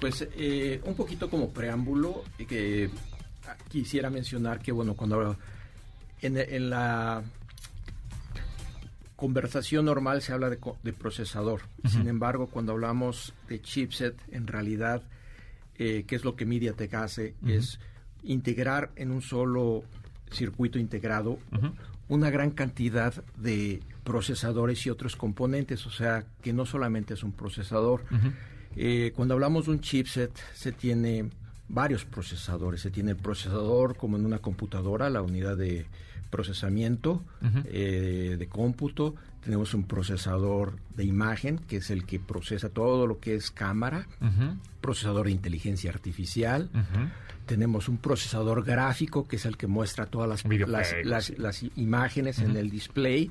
pues 0.00 0.26
eh, 0.36 0.80
un 0.84 0.94
poquito 0.94 1.30
como 1.30 1.50
preámbulo, 1.50 2.24
eh, 2.38 2.46
que 2.46 2.90
ah, 3.46 3.56
quisiera 3.68 4.10
mencionar 4.10 4.60
que, 4.60 4.72
bueno, 4.72 4.94
cuando 4.94 5.36
en, 6.22 6.36
en 6.38 6.70
la 6.70 7.22
conversación 9.22 9.84
normal 9.84 10.20
se 10.20 10.32
habla 10.32 10.50
de, 10.50 10.92
procesador. 10.92 11.60
Sin 11.88 12.08
embargo, 12.08 12.48
cuando 12.48 12.72
hablamos 12.72 13.34
de 13.48 13.62
chipset, 13.62 14.20
en 14.32 14.48
realidad, 14.48 15.04
eh, 15.78 16.02
¿qué 16.08 16.16
es 16.16 16.24
lo 16.24 16.34
que 16.34 16.44
MediaTek 16.44 16.92
hace? 16.94 17.36
Es 17.46 17.78
integrar 18.24 18.90
en 18.96 19.12
un 19.12 19.22
solo 19.22 19.84
circuito 20.32 20.80
integrado 20.80 21.38
una 22.08 22.30
gran 22.30 22.50
cantidad 22.50 23.14
de 23.36 23.80
procesadores 24.02 24.84
y 24.86 24.90
otros 24.90 25.14
componentes, 25.14 25.86
o 25.86 25.90
sea, 25.92 26.24
que 26.42 26.52
no 26.52 26.66
solamente 26.66 27.14
es 27.14 27.22
un 27.22 27.30
procesador. 27.30 28.02
Eh, 28.74 29.12
cuando 29.14 29.34
hablamos 29.34 29.66
de 29.66 29.70
un 29.70 29.80
chipset, 29.80 30.32
se 30.52 30.72
tiene 30.72 31.30
varios 31.68 32.04
procesadores. 32.04 32.80
Se 32.80 32.90
tiene 32.90 33.12
el 33.12 33.18
procesador 33.18 33.96
como 33.96 34.16
en 34.16 34.26
una 34.26 34.40
computadora, 34.40 35.08
la 35.10 35.22
unidad 35.22 35.56
de 35.56 35.86
procesamiento 36.32 37.22
eh, 37.66 38.36
de 38.36 38.46
cómputo. 38.48 39.14
Tenemos 39.44 39.74
un 39.74 39.84
procesador 39.84 40.78
de 40.96 41.04
imagen, 41.04 41.58
que 41.58 41.76
es 41.76 41.90
el 41.90 42.04
que 42.04 42.18
procesa 42.18 42.70
todo 42.70 43.06
lo 43.06 43.20
que 43.20 43.36
es 43.36 43.52
cámara. 43.52 44.08
Procesador 44.80 45.26
de 45.26 45.32
inteligencia 45.32 45.90
artificial. 45.90 46.70
Tenemos 47.46 47.88
un 47.88 47.98
procesador 47.98 48.64
gráfico, 48.64 49.28
que 49.28 49.36
es 49.36 49.44
el 49.46 49.56
que 49.56 49.66
muestra 49.66 50.06
todas 50.06 50.28
las, 50.28 50.94
las, 51.04 51.38
las 51.38 51.62
imágenes 51.76 52.38
en 52.38 52.56
el 52.56 52.70
display. 52.70 53.30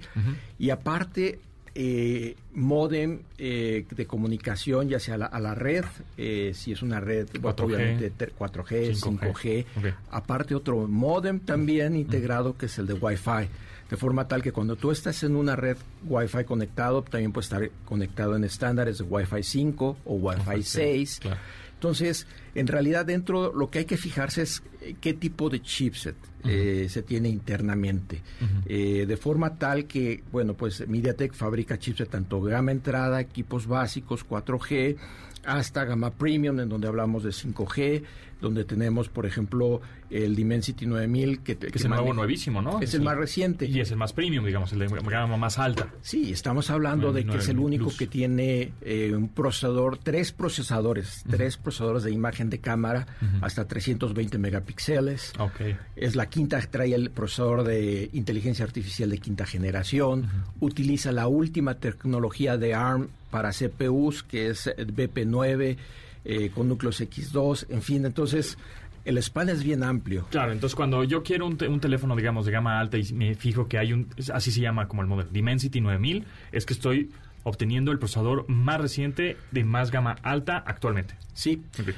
Y 0.60 0.70
aparte, 0.70 1.42
eh, 1.76 2.36
modem 2.54 3.20
eh, 3.38 3.86
de 3.90 4.06
comunicación, 4.06 4.90
ya 4.90 5.00
sea 5.00 5.16
a 5.16 5.18
la, 5.18 5.26
a 5.28 5.40
la 5.40 5.56
red, 5.56 5.86
eh, 6.18 6.52
si 6.54 6.72
es 6.74 6.82
una 6.82 7.00
red, 7.00 7.28
bueno, 7.40 7.56
4G, 7.58 7.64
obviamente 7.64 8.10
ter- 8.12 8.34
4G, 8.38 8.94
5G. 8.94 9.20
5G. 9.20 9.66
Ok. 9.78 9.86
Aparte, 10.12 10.56
otro 10.56 10.88
modem 10.88 11.40
también 11.40 11.96
integrado, 11.96 12.58
que 12.58 12.66
es 12.68 12.78
el 12.78 12.88
de 12.88 12.94
Wi-Fi. 12.94 13.48
De 13.90 13.98
forma 13.98 14.26
tal 14.28 14.42
que 14.42 14.52
cuando 14.54 14.76
tú 14.78 14.92
estás 14.92 15.22
en 15.24 15.36
una 15.36 15.56
red 15.56 15.76
Wi-Fi 16.08 16.46
conectado, 16.46 17.02
también 17.04 17.32
puede 17.34 17.44
estar 17.44 17.70
conectado 17.86 18.36
en 18.38 18.44
estándares 18.46 18.98
de 19.00 19.04
Wi-Fi 19.04 19.44
5 19.44 19.98
o 20.06 20.14
Wi-Fi 20.16 20.64
6. 20.64 21.20
claro. 21.22 21.38
Entonces, 21.74 22.28
en 22.54 22.68
realidad 22.68 23.06
dentro 23.08 23.52
lo 23.54 23.70
que 23.72 23.80
hay 23.80 23.86
que 23.86 23.98
fijarse 23.98 24.44
es 24.44 24.62
eh, 24.82 24.96
qué 25.02 25.14
tipo 25.14 25.50
de 25.50 25.62
chipset 25.64 26.16
eh, 26.46 26.88
se 26.90 27.04
tiene 27.04 27.30
internamente. 27.30 28.22
Eh, 28.66 29.06
de 29.08 29.18
forma 29.18 29.58
tal 29.58 29.86
que, 29.86 30.24
bueno, 30.32 30.54
pues 30.54 30.88
MediaTek 30.88 31.34
fabrica 31.34 31.78
chipset 31.78 32.10
tanto 32.10 32.42
gama 32.42 32.72
entrada, 32.72 33.20
equipos 33.20 33.68
básicos 33.68 34.28
4G, 34.28 34.98
hasta 35.46 35.86
gama 35.86 36.12
premium, 36.12 36.60
en 36.60 36.70
donde 36.70 36.88
hablamos 36.88 37.24
de 37.24 37.32
5G, 37.32 38.04
donde 38.42 38.66
tenemos, 38.66 39.08
por 39.08 39.26
ejemplo, 39.26 39.82
el 40.10 40.36
Dimensity 40.36 40.88
9000, 40.88 41.40
que, 41.42 41.58
Que 41.58 41.68
es 41.74 41.86
el 41.86 41.92
nuevo 41.92 42.14
nuevísimo, 42.14 42.62
¿no? 42.62 42.82
Es 42.82 42.94
el 42.96 43.02
más 43.02 43.16
reciente. 43.16 43.66
Y 43.66 43.80
es 43.80 43.92
el 43.92 43.98
más 43.98 44.14
premium, 44.14 44.44
digamos, 44.44 44.74
el 44.74 44.80
de 44.80 44.88
gama 44.88 45.38
más 45.38 45.60
alta. 45.60 45.90
Sí, 46.02 46.32
estamos 46.32 46.70
hablando 46.70 47.14
de 47.14 47.26
que 47.26 47.38
es 47.38 47.48
el 47.48 47.56
99 47.58 47.66
único 47.66 47.86
Plus. 47.86 47.98
que 47.98 48.08
tiene 48.08 48.74
eh, 48.82 49.14
un 49.16 49.30
procesador, 49.30 50.00
tres 50.00 50.32
procesadores, 50.32 51.24
tres 51.30 51.58
procesadores 51.58 52.04
de 52.04 52.12
imagen 52.12 52.50
de 52.50 52.60
cámara 52.60 53.06
hasta 53.42 53.68
320 53.68 54.38
megapíxeles. 54.40 55.34
Ok. 55.38 55.62
Es 55.96 56.16
la 56.16 56.26
quinta, 56.32 56.60
trae 56.62 56.96
el 56.96 57.12
procesador 57.12 57.64
de 57.64 58.10
inteligencia 58.14 58.66
artificial 58.66 59.12
de 59.12 59.20
quinta 59.20 59.46
generación. 59.46 60.28
Utiliza 60.60 61.12
la 61.12 61.28
última 61.28 61.76
tecnología 61.76 62.58
de 62.58 62.74
ARM 62.74 63.10
para 63.30 63.52
CPUs, 63.52 64.24
que 64.24 64.48
es 64.50 64.66
el 64.66 64.96
BP9 64.96 65.78
eh, 66.26 66.50
con 66.56 66.68
núcleos 66.68 67.00
X2. 67.02 67.68
En 67.70 67.84
fin, 67.84 68.06
entonces 68.06 68.58
el 69.06 69.18
span 69.22 69.50
es 69.50 69.64
bien 69.64 69.84
amplio. 69.84 70.26
Claro, 70.32 70.52
entonces 70.52 70.76
cuando 70.76 71.04
yo 71.04 71.22
quiero 71.24 71.46
un, 71.48 71.58
te- 71.58 71.68
un 71.68 71.80
teléfono, 71.80 72.16
digamos, 72.16 72.46
de 72.46 72.52
gama 72.52 72.80
alta 72.80 72.98
y 72.98 73.14
me 73.14 73.36
fijo 73.36 73.68
que 73.68 73.78
hay 73.78 73.94
un, 73.94 74.08
así 74.34 74.52
se 74.52 74.62
llama 74.62 74.88
como 74.88 75.02
el 75.04 75.08
modelo, 75.08 75.30
Dimensity 75.32 75.82
9000, 75.82 76.26
es 76.52 76.66
que 76.66 76.74
estoy 76.74 77.12
obteniendo 77.44 77.92
el 77.92 77.98
procesador 78.00 78.48
más 78.50 78.80
reciente 78.80 79.38
de 79.52 79.64
más 79.64 79.90
gama 79.92 80.16
alta 80.24 80.58
actualmente. 80.66 81.16
Sí. 81.34 81.62
Ok. 81.82 81.90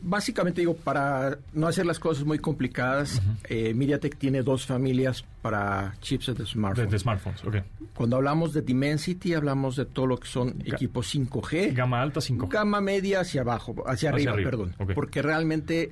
Básicamente 0.00 0.60
digo, 0.60 0.76
para 0.76 1.38
no 1.52 1.66
hacer 1.66 1.86
las 1.86 1.98
cosas 1.98 2.24
muy 2.24 2.38
complicadas, 2.38 3.20
eh, 3.48 3.72
MediaTek 3.74 4.16
tiene 4.18 4.42
dos 4.42 4.66
familias 4.66 5.24
para 5.42 5.94
chipsets 6.00 6.38
de 6.38 6.46
smartphones. 6.46 6.90
de 6.92 6.98
smartphones, 6.98 7.44
ok. 7.44 7.56
Cuando 7.94 8.16
hablamos 8.16 8.52
de 8.52 8.60
Dimensity, 8.62 9.34
hablamos 9.34 9.74
de 9.76 9.86
todo 9.86 10.06
lo 10.06 10.18
que 10.18 10.28
son 10.28 10.58
Ga- 10.58 10.74
equipos 10.74 11.06
5G. 11.12 11.72
Gama 11.74 12.02
alta 12.02 12.20
5. 12.20 12.46
Gama 12.48 12.80
media 12.80 13.20
hacia 13.20 13.40
abajo, 13.40 13.74
hacia, 13.86 14.10
arriba, 14.10 14.32
arriba, 14.32 14.50
perdón. 14.50 14.74
Porque 14.94 15.22
realmente 15.22 15.90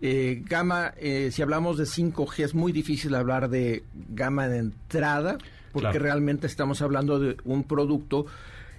eh, 0.00 0.42
gama, 0.46 0.94
eh, 0.96 1.28
si 1.30 1.42
hablamos 1.42 1.78
de 1.78 1.84
5G, 1.84 2.42
es 2.44 2.54
muy 2.54 2.72
difícil 2.72 3.14
hablar 3.14 3.48
de 3.50 3.84
gama 4.08 4.48
de 4.48 4.58
entrada, 4.58 5.38
porque 5.72 5.90
Claro. 5.90 6.00
realmente 6.00 6.46
estamos 6.48 6.82
hablando 6.82 7.20
de 7.20 7.36
un 7.44 7.62
producto 7.64 8.26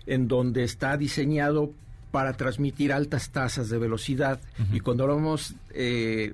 en 0.06 0.28
donde 0.28 0.64
está 0.66 0.98
diseñado 0.98 1.72
para 2.14 2.34
transmitir 2.34 2.94
altas 2.94 3.32
tasas 3.32 3.70
de 3.70 3.80
velocidad. 3.80 4.40
Y 4.72 4.82
cuando 4.82 5.04
hablamos 5.06 5.56
eh, 5.74 6.34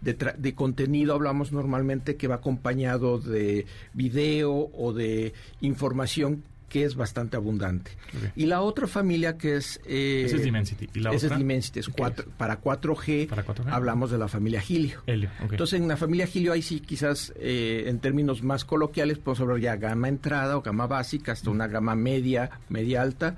de, 0.00 0.18
tra- 0.18 0.34
de 0.34 0.54
contenido, 0.56 1.14
hablamos 1.14 1.52
normalmente 1.52 2.16
que 2.16 2.26
va 2.26 2.34
acompañado 2.34 3.20
de 3.20 3.64
video 3.94 4.52
o 4.74 4.92
de 4.92 5.32
información 5.60 6.42
que 6.68 6.84
es 6.84 6.96
bastante 6.96 7.36
abundante. 7.36 7.92
Y 8.34 8.46
la 8.46 8.60
otra 8.62 8.86
familia 8.88 9.36
que 9.38 9.54
es... 9.56 9.80
eh, 9.86 10.24
es 10.26 10.42
Dimensity. 10.42 10.88
¿Y 10.94 11.00
la 11.00 11.10
esa 11.10 11.26
otra? 11.26 11.36
es 11.36 11.38
Dimensity. 11.38 11.78
es 11.80 11.86
¿Qué 11.86 11.92
cuatro- 11.96 12.26
para 12.36 12.60
4G, 12.60 13.28
Para 13.28 13.44
4G. 13.44 13.68
hablamos 13.72 14.10
de 14.10 14.18
la 14.18 14.26
familia 14.28 14.62
Helio. 14.68 15.02
Helio, 15.06 15.30
ok. 15.44 15.52
Entonces, 15.52 15.80
en 15.80 15.86
la 15.86 15.96
familia 15.96 16.28
Helio, 16.32 16.52
ahí 16.52 16.62
sí, 16.62 16.80
quizás 16.80 17.32
eh, 17.36 17.84
en 17.86 18.00
términos 18.00 18.42
más 18.42 18.64
coloquiales, 18.64 19.18
podemos 19.18 19.40
hablar 19.42 19.58
ya 19.60 19.76
gama 19.76 20.08
entrada 20.08 20.56
o 20.56 20.62
gama 20.62 20.86
básica, 20.88 21.32
hasta 21.32 21.50
una 21.50 21.66
gama 21.68 21.94
media, 21.94 22.50
media 22.68 23.02
alta, 23.02 23.34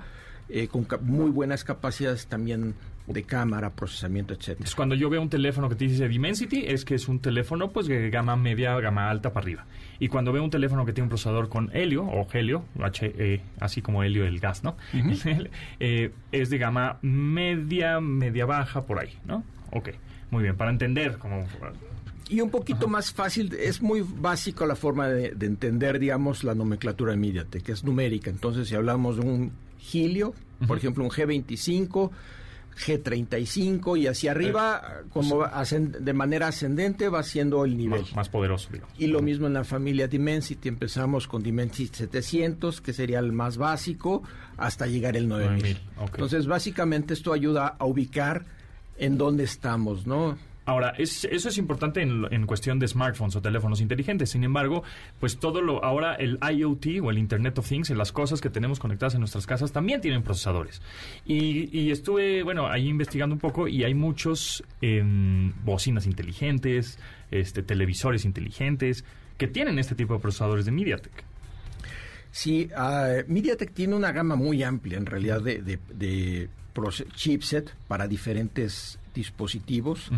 eh, 0.49 0.67
con 0.67 0.87
muy 1.01 1.31
buenas 1.31 1.63
capacidades 1.63 2.27
también 2.27 2.75
de 3.07 3.23
cámara, 3.23 3.71
procesamiento, 3.71 4.33
etcétera. 4.33 4.53
Entonces, 4.53 4.75
cuando 4.75 4.95
yo 4.95 5.09
veo 5.09 5.21
un 5.21 5.29
teléfono 5.29 5.67
que 5.67 5.75
te 5.75 5.85
dice 5.85 6.07
Dimensity, 6.07 6.65
es 6.67 6.85
que 6.85 6.95
es 6.95 7.07
un 7.07 7.19
teléfono 7.19 7.71
pues 7.71 7.87
de 7.87 8.09
gama 8.09 8.35
media, 8.35 8.79
gama 8.79 9.09
alta 9.09 9.33
para 9.33 9.43
arriba. 9.43 9.65
Y 9.99 10.07
cuando 10.07 10.31
veo 10.31 10.43
un 10.43 10.49
teléfono 10.49 10.85
que 10.85 10.93
tiene 10.93 11.05
un 11.05 11.09
procesador 11.09 11.49
con 11.49 11.69
helio 11.75 12.03
o 12.05 12.27
helio, 12.31 12.65
H, 12.81 13.13
E, 13.17 13.41
así 13.59 13.81
como 13.81 14.03
helio 14.03 14.25
el 14.25 14.39
gas, 14.39 14.63
¿no? 14.63 14.77
Eh, 15.79 16.11
es 16.31 16.49
de 16.49 16.57
gama 16.57 16.97
media, 17.01 17.99
media 17.99 18.45
baja, 18.45 18.85
por 18.85 18.99
ahí, 18.99 19.17
¿no? 19.25 19.43
Ok, 19.71 19.89
muy 20.31 20.43
bien, 20.43 20.55
para 20.55 20.71
entender 20.71 21.17
como... 21.17 21.45
Y 22.29 22.41
un 22.41 22.49
poquito 22.49 22.87
más 22.87 23.11
fácil, 23.11 23.53
es 23.53 23.81
muy 23.81 24.01
básico 24.01 24.65
la 24.65 24.75
forma 24.75 25.07
de, 25.07 25.31
de 25.31 25.45
entender, 25.45 25.99
digamos, 25.99 26.43
la 26.43 26.55
nomenclatura 26.55 27.11
de 27.11 27.17
MediaTek, 27.17 27.63
que 27.63 27.71
es 27.73 27.83
numérica. 27.83 28.29
Entonces, 28.29 28.69
si 28.69 28.75
hablamos 28.75 29.17
de 29.17 29.21
un 29.23 29.51
Helio, 29.93 30.33
por 30.67 30.77
ejemplo, 30.77 31.03
un 31.03 31.09
G25, 31.09 32.09
G35 32.87 33.99
y 33.99 34.07
hacia 34.07 34.31
arriba, 34.31 35.03
como 35.09 35.37
va 35.37 35.53
ascend- 35.61 35.97
de 35.99 36.13
manera 36.13 36.47
ascendente, 36.47 37.07
va 37.09 37.21
siendo 37.23 37.63
el 37.65 37.77
nivel. 37.77 38.01
Más, 38.01 38.15
más 38.15 38.29
poderoso, 38.29 38.69
digamos. 38.71 38.93
Y 38.97 39.07
lo 39.07 39.21
mismo 39.21 39.47
en 39.47 39.53
la 39.53 39.63
familia 39.63 40.07
Dimensity, 40.07 40.69
empezamos 40.69 41.27
con 41.27 41.43
Dimensity 41.43 41.95
700, 41.97 42.81
que 42.81 42.93
sería 42.93 43.19
el 43.19 43.31
más 43.31 43.57
básico, 43.57 44.23
hasta 44.57 44.87
llegar 44.87 45.15
el 45.17 45.27
9000. 45.27 45.51
9000, 45.51 45.77
ok. 45.99 46.09
Entonces, 46.15 46.47
básicamente 46.47 47.13
esto 47.13 47.33
ayuda 47.33 47.75
a 47.77 47.85
ubicar 47.85 48.45
en 48.97 49.17
dónde 49.17 49.43
estamos, 49.43 50.07
¿no? 50.07 50.37
Ahora, 50.65 50.91
es- 50.97 51.25
eso 51.25 51.49
es 51.49 51.57
importante 51.57 52.01
en, 52.01 52.25
en 52.31 52.45
cuestión 52.47 52.79
de 52.79 52.87
smartphones 52.87 53.35
o 53.35 53.41
teléfonos 53.41 53.81
inteligentes. 53.81 54.29
Sin 54.29 54.43
embargo, 54.45 54.83
pues 55.19 55.37
todo 55.37 55.61
lo 55.61 55.83
ahora 55.83 56.15
el 56.15 56.39
IoT 56.41 57.01
o 57.01 57.11
el 57.11 57.17
Internet 57.17 57.57
of 57.59 57.67
Things, 57.67 57.89
las 57.89 58.11
cosas 58.11 58.39
que 58.39 58.49
tenemos 58.49 58.79
conectadas 58.79 59.13
en 59.15 59.19
nuestras 59.19 59.45
casas 59.45 59.71
también 59.73 59.99
tienen 59.99 60.23
procesadores. 60.23 60.81
Y, 61.25 61.69
y 61.77 61.91
estuve, 61.91 62.43
bueno, 62.43 62.67
ahí 62.67 62.87
investigando 62.87 63.33
un 63.35 63.39
poco 63.39 63.67
y 63.67 63.83
hay 63.83 63.93
muchos 63.93 64.63
em, 64.81 65.51
bocinas 65.65 66.05
inteligentes, 66.05 66.97
este, 67.31 67.61
televisores 67.63 68.23
inteligentes 68.23 69.03
que 69.37 69.47
tienen 69.47 69.79
este 69.79 69.95
tipo 69.95 70.13
de 70.13 70.19
procesadores 70.21 70.63
de 70.65 70.71
MediaTek. 70.71 71.23
Sí, 72.31 72.69
ah, 72.75 73.09
MediaTek 73.27 73.73
tiene 73.73 73.95
una 73.95 74.11
gama 74.11 74.35
muy 74.35 74.63
amplia 74.63 74.97
en 74.97 75.05
realidad 75.05 75.41
de, 75.41 75.61
de- 75.61 75.79
de 75.93 76.49
chipset 77.15 77.75
para 77.87 78.07
diferentes 78.07 78.97
dispositivos. 79.13 80.09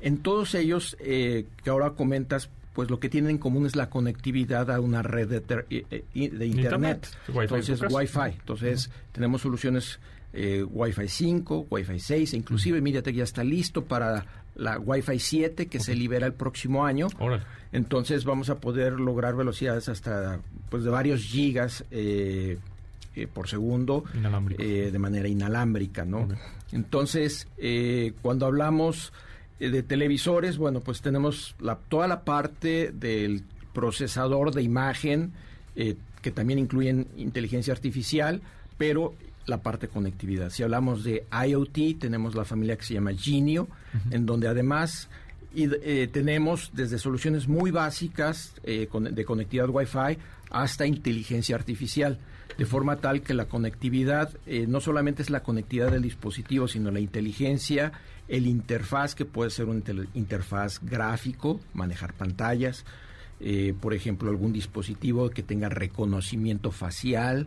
En 0.00 0.18
todos 0.18 0.54
ellos 0.54 0.96
eh, 1.00 1.46
que 1.64 1.70
ahora 1.70 1.90
comentas, 1.90 2.48
pues 2.74 2.90
lo 2.90 3.00
que 3.00 3.08
tienen 3.08 3.30
en 3.32 3.38
común 3.38 3.66
es 3.66 3.74
la 3.76 3.90
conectividad 3.90 4.70
a 4.70 4.80
una 4.80 5.02
red 5.02 5.28
de, 5.28 5.40
ter- 5.40 5.66
eh, 5.70 5.84
eh, 6.14 6.28
de 6.30 6.46
Internet. 6.46 7.08
Wi-Fi 7.28 7.40
Entonces, 7.42 7.80
casa. 7.80 7.96
Wi-Fi. 7.96 8.38
Entonces, 8.38 8.90
tenemos 9.12 9.42
soluciones 9.42 9.98
eh, 10.32 10.62
Wi-Fi 10.62 11.08
5, 11.08 11.66
Wi-Fi 11.70 11.98
6, 11.98 12.32
e 12.32 12.36
inclusive 12.36 12.80
MediaTek 12.80 13.14
ya 13.16 13.24
está 13.24 13.42
listo 13.42 13.84
para 13.84 14.24
la 14.54 14.78
Wi-Fi 14.78 15.18
7 15.18 15.66
que 15.66 15.80
se 15.80 15.94
libera 15.94 16.26
el 16.26 16.32
próximo 16.34 16.84
año. 16.84 17.08
Órale. 17.18 17.42
Entonces 17.72 18.24
vamos 18.24 18.50
a 18.50 18.58
poder 18.60 18.94
lograr 19.00 19.34
velocidades 19.36 19.88
hasta 19.88 20.40
pues 20.70 20.84
de 20.84 20.90
varios 20.90 21.22
gigas 21.22 21.84
eh, 21.90 22.58
eh, 23.16 23.26
por 23.26 23.48
segundo 23.48 24.04
de 24.14 24.98
manera 24.98 25.28
inalámbrica, 25.28 26.04
¿no? 26.04 26.28
Entonces, 26.72 27.48
eh, 27.58 28.12
cuando 28.22 28.46
hablamos 28.46 29.12
de 29.60 29.82
televisores, 29.82 30.56
bueno, 30.58 30.80
pues 30.80 31.00
tenemos 31.02 31.54
la, 31.60 31.76
toda 31.76 32.06
la 32.08 32.24
parte 32.24 32.92
del 32.92 33.42
procesador 33.72 34.52
de 34.54 34.62
imagen, 34.62 35.32
eh, 35.76 35.96
que 36.22 36.30
también 36.30 36.58
incluyen 36.58 37.06
inteligencia 37.16 37.72
artificial, 37.72 38.40
pero 38.76 39.14
la 39.46 39.62
parte 39.62 39.86
de 39.86 39.92
conectividad. 39.92 40.50
Si 40.50 40.62
hablamos 40.62 41.04
de 41.04 41.24
IoT, 41.46 41.98
tenemos 41.98 42.34
la 42.34 42.44
familia 42.44 42.76
que 42.76 42.84
se 42.84 42.94
llama 42.94 43.12
Genio, 43.14 43.66
en 44.10 44.26
donde 44.26 44.46
además 44.48 45.08
y, 45.54 45.64
eh, 45.82 46.08
tenemos 46.12 46.70
desde 46.74 46.98
soluciones 46.98 47.48
muy 47.48 47.70
básicas 47.70 48.52
eh, 48.64 48.86
con- 48.90 49.14
de 49.14 49.24
conectividad 49.24 49.70
Wi-Fi 49.70 50.18
hasta 50.50 50.86
inteligencia 50.86 51.56
artificial, 51.56 52.18
de 52.58 52.66
forma 52.66 52.96
tal 52.96 53.22
que 53.22 53.32
la 53.34 53.46
conectividad 53.46 54.36
eh, 54.44 54.66
no 54.66 54.80
solamente 54.80 55.22
es 55.22 55.30
la 55.30 55.42
conectividad 55.42 55.92
del 55.92 56.02
dispositivo, 56.02 56.68
sino 56.68 56.90
la 56.90 57.00
inteligencia, 57.00 57.92
el 58.26 58.46
interfaz, 58.46 59.14
que 59.14 59.24
puede 59.24 59.50
ser 59.50 59.66
un 59.66 59.82
interfaz 60.14 60.80
gráfico, 60.82 61.60
manejar 61.72 62.12
pantallas, 62.12 62.84
eh, 63.40 63.74
por 63.80 63.94
ejemplo, 63.94 64.30
algún 64.30 64.52
dispositivo 64.52 65.30
que 65.30 65.44
tenga 65.44 65.68
reconocimiento 65.68 66.72
facial, 66.72 67.46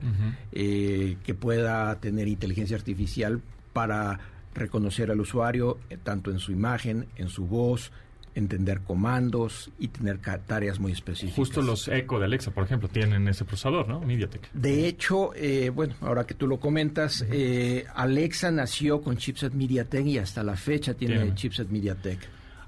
eh, 0.53 1.17
que 1.23 1.33
pueda 1.33 1.93
tener 1.99 2.29
inteligencia 2.29 2.77
artificial 2.77 3.41
para 3.73 4.19
reconocer 4.53 5.11
al 5.11 5.19
usuario 5.19 5.79
eh, 5.89 5.97
tanto 6.01 6.31
en 6.31 6.39
su 6.39 6.53
imagen, 6.53 7.07
en 7.17 7.27
su 7.27 7.45
voz, 7.45 7.91
entender 8.35 8.81
comandos 8.81 9.69
y 9.79 9.89
tener 9.89 10.19
tareas 10.19 10.79
muy 10.79 10.91
específicas. 10.91 11.35
Justo 11.35 11.61
los 11.61 11.87
Echo 11.87 12.19
de 12.19 12.25
Alexa, 12.25 12.51
por 12.51 12.63
ejemplo, 12.63 12.87
tienen 12.87 13.27
ese 13.27 13.45
procesador, 13.45 13.87
¿no? 13.87 13.99
MediaTek. 14.01 14.51
De 14.53 14.87
hecho, 14.87 15.33
eh, 15.35 15.69
bueno, 15.69 15.95
ahora 16.01 16.25
que 16.25 16.33
tú 16.33 16.47
lo 16.47 16.59
comentas, 16.59 17.25
eh, 17.29 17.85
Alexa 17.93 18.51
nació 18.51 19.01
con 19.01 19.17
chipset 19.17 19.53
MediaTek 19.53 20.05
y 20.05 20.17
hasta 20.17 20.43
la 20.43 20.55
fecha 20.55 20.93
tiene 20.93 21.15
Tiene. 21.15 21.35
chipset 21.35 21.69
MediaTek. 21.69 22.19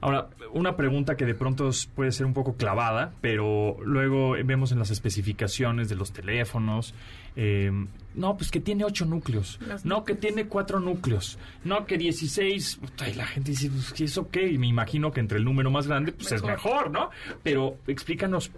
Ahora, 0.04 0.28
una 0.52 0.76
pregunta 0.76 1.16
que 1.16 1.26
de 1.26 1.34
pronto 1.34 1.70
puede 1.96 2.12
ser 2.12 2.26
un 2.26 2.34
poco 2.34 2.58
clavada, 2.58 3.14
pero 3.22 3.78
luego 3.86 4.32
vemos 4.44 4.74
en 4.74 4.80
las 4.80 4.92
especificaciones 4.92 5.88
de 5.88 5.96
los 5.96 6.12
teléfonos, 6.12 6.94
eh, 7.38 7.72
no, 8.14 8.36
pues 8.36 8.52
que 8.52 8.60
tiene 8.60 8.84
ocho 8.84 9.06
núcleos, 9.06 9.62
Los 9.66 9.86
no, 9.86 10.04
que 10.04 10.14
tiene 10.16 10.48
cuatro 10.48 10.82
núcleos, 10.82 11.40
no, 11.64 11.86
que 11.86 11.98
16, 11.98 12.80
puta, 12.82 13.08
y 13.08 13.14
la 13.14 13.26
gente 13.26 13.52
dice, 13.52 13.70
pues, 13.70 13.94
¿qué 13.94 14.04
es 14.04 14.18
ok? 14.18 14.36
Y 14.52 14.58
me 14.58 14.68
imagino 14.68 15.14
que 15.14 15.22
entre 15.22 15.38
el 15.38 15.46
número 15.46 15.72
más 15.72 15.88
grande, 15.88 16.12
pues 16.12 16.34
es 16.34 16.44
mejor, 16.44 16.92
¿no? 16.92 17.10
Pero 17.42 17.78
explícanos, 17.88 18.52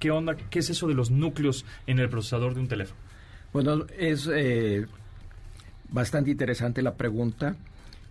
¿qué 0.00 0.10
onda? 0.10 0.34
¿Qué 0.34 0.58
es 0.58 0.70
eso 0.70 0.88
de 0.88 0.94
los 0.94 1.08
núcleos 1.08 1.64
en 1.86 2.00
el 2.00 2.08
procesador 2.08 2.52
de 2.52 2.60
un 2.60 2.66
teléfono? 2.66 2.98
Bueno, 3.52 3.86
es 3.96 4.28
eh, 4.34 4.88
bastante 5.88 6.32
interesante 6.32 6.82
la 6.82 6.96
pregunta. 6.96 7.54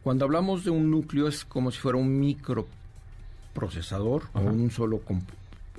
Cuando 0.03 0.25
hablamos 0.25 0.63
de 0.65 0.71
un 0.71 0.91
núcleo 0.91 1.27
es 1.27 1.45
como 1.45 1.71
si 1.71 1.79
fuera 1.79 1.97
un 1.97 2.19
microprocesador 2.19 4.23
o 4.33 4.41
un 4.41 4.69
solo 4.71 5.01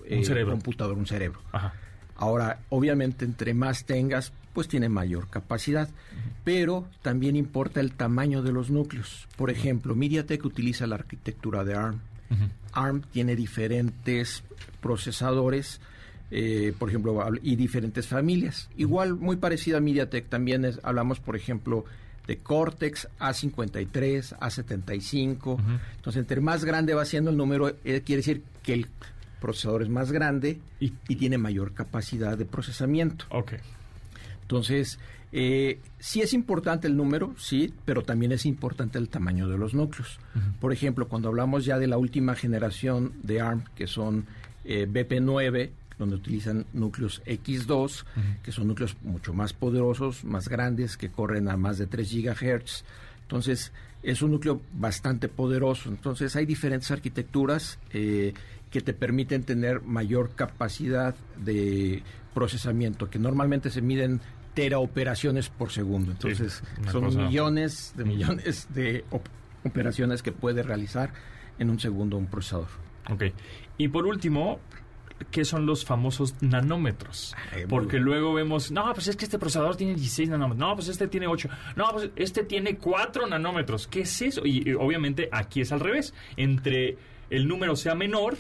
eh, 0.07 0.19
Un 0.19 0.25
cerebro. 0.25 0.53
computador, 0.55 0.97
un 0.97 1.07
cerebro. 1.07 1.41
Ajá. 1.53 1.75
Ahora, 2.17 2.61
obviamente, 2.71 3.25
entre 3.25 3.55
más 3.55 3.85
tengas, 3.85 4.33
pues 4.53 4.69
tiene 4.69 4.89
mayor 4.89 5.29
capacidad, 5.29 5.89
pero 6.45 6.87
también 7.03 7.35
importa 7.37 7.81
el 7.81 7.93
tamaño 7.93 8.43
de 8.43 8.53
los 8.53 8.71
núcleos. 8.71 9.27
Por 9.37 9.51
ejemplo, 9.51 9.95
MediaTek 9.97 10.45
utiliza 10.45 10.87
la 10.87 10.95
arquitectura 10.95 11.65
de 11.65 11.75
ARM. 11.75 12.01
ARM 12.73 13.03
tiene 13.13 13.35
diferentes 13.37 14.43
procesadores, 14.81 15.81
eh, 16.31 16.73
por 16.79 16.89
ejemplo, 16.89 17.21
y 17.43 17.57
diferentes 17.57 18.07
familias. 18.07 18.69
Igual, 18.77 19.15
muy 19.17 19.37
parecida 19.37 19.79
a 19.79 19.81
MediaTek, 19.81 20.29
también 20.29 20.65
es- 20.65 20.81
hablamos, 20.85 21.19
por 21.21 21.35
ejemplo, 21.37 21.85
de 22.27 22.39
Cortex 22.39 23.09
A53, 23.19 24.37
A75. 24.39 25.59
Entonces, 25.97 26.21
entre 26.21 26.41
más 26.41 26.65
grande 26.65 26.95
va 26.95 27.05
siendo 27.05 27.31
el 27.31 27.37
número, 27.37 27.69
eh, 27.85 28.03
quiere 28.05 28.17
decir 28.21 28.43
que 28.63 28.75
el 28.75 28.87
procesador 29.41 29.83
es 29.83 29.89
más 29.91 30.11
grande 30.11 30.59
Y- 30.81 30.95
y, 31.09 31.17
tiene 31.17 31.37
mayor 31.39 31.75
capacidad 31.75 32.39
de 32.39 32.47
procesamiento. 32.47 33.27
Ok. 33.31 33.53
Entonces, 34.43 34.99
eh, 35.33 35.81
sí 35.99 36.21
es 36.23 36.33
importante 36.33 36.87
el 36.87 36.97
número, 36.97 37.35
sí, 37.39 37.73
pero 37.85 38.03
también 38.03 38.33
es 38.33 38.47
importante 38.47 38.99
el 38.99 39.09
tamaño 39.09 39.49
de 39.49 39.59
los 39.59 39.75
núcleos. 39.75 40.19
Por 40.61 40.73
ejemplo, 40.73 41.09
cuando 41.09 41.29
hablamos 41.29 41.65
ya 41.65 41.79
de 41.79 41.87
la 41.89 41.99
última 41.99 42.35
generación 42.35 43.13
de 43.23 43.41
ARM, 43.41 43.65
que 43.75 43.87
son 43.87 44.27
eh, 44.67 44.87
BP9, 44.91 45.73
donde 45.99 46.17
utilizan 46.17 46.67
núcleos 46.73 47.23
X2, 47.25 48.05
que 48.43 48.53
son 48.53 48.69
núcleos 48.69 48.97
mucho 49.03 49.33
más 49.33 49.53
poderosos, 49.53 50.25
más 50.25 50.49
grandes, 50.49 50.97
que 50.97 51.11
corren 51.11 51.49
a 51.49 51.57
más 51.57 51.79
de 51.79 51.87
3 51.87 52.13
GHz. 52.13 52.85
Entonces, 53.23 53.73
es 54.03 54.23
un 54.23 54.33
núcleo 54.33 54.61
bastante 54.73 55.29
poderoso. 55.29 55.89
Entonces, 55.89 56.37
hay 56.37 56.47
diferentes 56.47 56.91
arquitecturas 56.91 57.79
eh, 57.93 58.35
que 58.71 58.81
te 58.81 58.93
permiten 58.93 59.45
tener 59.45 59.83
mayor 59.83 60.35
capacidad 60.35 61.15
de 61.37 62.03
procesamiento, 62.35 63.09
que 63.09 63.19
normalmente 63.19 63.71
se 63.71 63.81
miden 63.81 64.21
teraoperaciones 64.55 65.49
por 65.49 65.71
segundo. 65.71 66.13
Entonces, 66.13 66.63
son 66.91 67.17
millones 67.17 67.95
de 67.97 68.05
millones 68.05 68.69
de 68.75 69.05
operaciones 69.65 70.23
que 70.23 70.33
puede 70.33 70.63
realizar 70.63 71.13
en 71.59 71.71
un 71.71 71.81
segundo 71.81 72.17
un 72.17 72.27
procesador. 72.27 72.69
Ok. 73.11 73.25
Y 73.79 73.89
por 73.89 74.07
último, 74.07 74.61
qué 75.31 75.45
son 75.45 75.67
los 75.67 75.85
famosos 75.85 76.35
nanómetros. 76.41 77.35
Porque 77.69 77.99
luego 77.99 78.35
vemos, 78.35 78.71
no, 78.71 78.93
pues 78.95 79.09
es 79.09 79.17
que 79.17 79.25
este 79.25 79.39
procesador 79.39 79.77
tiene 79.77 79.95
16 79.95 80.31
nanómetros, 80.31 80.69
no, 80.69 80.75
pues 80.75 80.89
este 80.89 81.09
tiene 81.09 81.27
8, 81.27 81.49
no, 81.77 81.91
pues 81.93 82.11
este 82.17 82.45
tiene 82.45 82.77
4 82.77 83.27
nanómetros. 83.27 83.87
¿Qué 83.87 84.01
es 84.01 84.23
eso? 84.23 84.43
Y, 84.45 84.73
obviamente 84.75 85.29
aquí 85.33 85.61
es 85.61 85.73
al 85.73 85.81
revés. 85.81 86.15
Entre 86.37 86.99
el 87.31 87.49
número 87.49 87.77
sea 87.77 87.95
menor, 87.95 88.37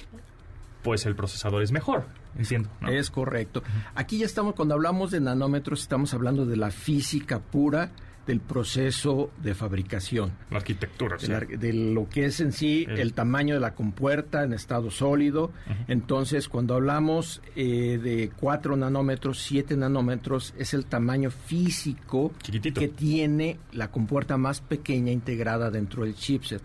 pues 0.83 1.07
el 1.07 1.15
procesador 1.15 1.63
es 1.63 1.73
mejor. 1.73 2.07
Entiendo. 2.37 2.69
Es 2.89 3.11
correcto. 3.11 3.63
Aquí 3.95 4.19
ya 4.19 4.27
estamos, 4.27 4.55
cuando 4.55 4.75
hablamos 4.75 5.13
de 5.13 5.21
nanómetros, 5.21 5.83
estamos 5.83 6.13
hablando 6.15 6.47
de 6.47 6.57
la 6.57 6.71
física 6.71 7.39
pura 7.39 7.93
del 8.27 8.41
proceso 8.41 9.31
de 9.43 9.55
fabricación. 9.55 10.33
La 10.51 10.59
arquitectura, 10.59 11.17
de, 11.17 11.73
lo 11.73 12.09
que 12.09 12.27
es 12.27 12.41
en 12.41 12.53
sí 12.53 12.87
el, 12.89 13.13
tamaño 13.13 13.55
de 13.55 13.61
la 13.61 13.75
compuerta 13.75 14.45
en 14.45 14.53
estado 14.53 14.91
sólido. 14.91 15.53
Entonces, 15.89 16.49
cuando 16.49 16.75
hablamos 16.75 17.43
eh, 17.57 17.99
de 18.03 18.31
4 18.41 18.77
nanómetros, 18.77 19.43
7 19.43 19.77
nanómetros, 19.77 20.55
es 20.59 20.75
el 20.75 20.87
tamaño 20.87 21.31
físico 21.31 22.33
que 22.75 22.89
tiene 22.89 23.59
la 23.73 23.91
compuerta 23.91 24.37
más 24.37 24.61
pequeña 24.61 25.13
integrada 25.13 25.71
dentro 25.71 26.05
del 26.05 26.15
chipset. 26.15 26.63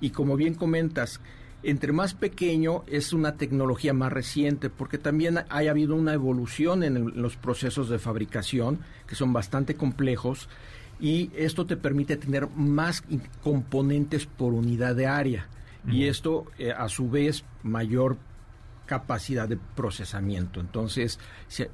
Y 0.00 0.10
como 0.10 0.36
bien 0.36 0.54
comentas, 0.54 1.20
entre 1.62 1.92
más 1.92 2.14
pequeño 2.14 2.84
es 2.86 3.12
una 3.12 3.36
tecnología 3.36 3.92
más 3.92 4.12
reciente, 4.12 4.70
porque 4.70 4.96
también 4.96 5.38
ha 5.38 5.44
habido 5.48 5.96
una 5.96 6.14
evolución 6.14 6.84
en 6.84 7.20
los 7.20 7.36
procesos 7.36 7.88
de 7.88 7.98
fabricación, 7.98 8.78
que 9.08 9.16
son 9.16 9.32
bastante 9.32 9.74
complejos, 9.74 10.48
y 11.00 11.30
esto 11.36 11.66
te 11.66 11.76
permite 11.76 12.16
tener 12.16 12.48
más 12.48 13.02
componentes 13.42 14.26
por 14.26 14.52
unidad 14.52 14.96
de 14.96 15.06
área 15.06 15.48
y 15.86 16.06
esto 16.06 16.44
eh, 16.58 16.72
a 16.72 16.88
su 16.88 17.08
vez 17.08 17.44
mayor 17.62 18.18
capacidad 18.86 19.48
de 19.48 19.56
procesamiento. 19.56 20.60
Entonces, 20.60 21.18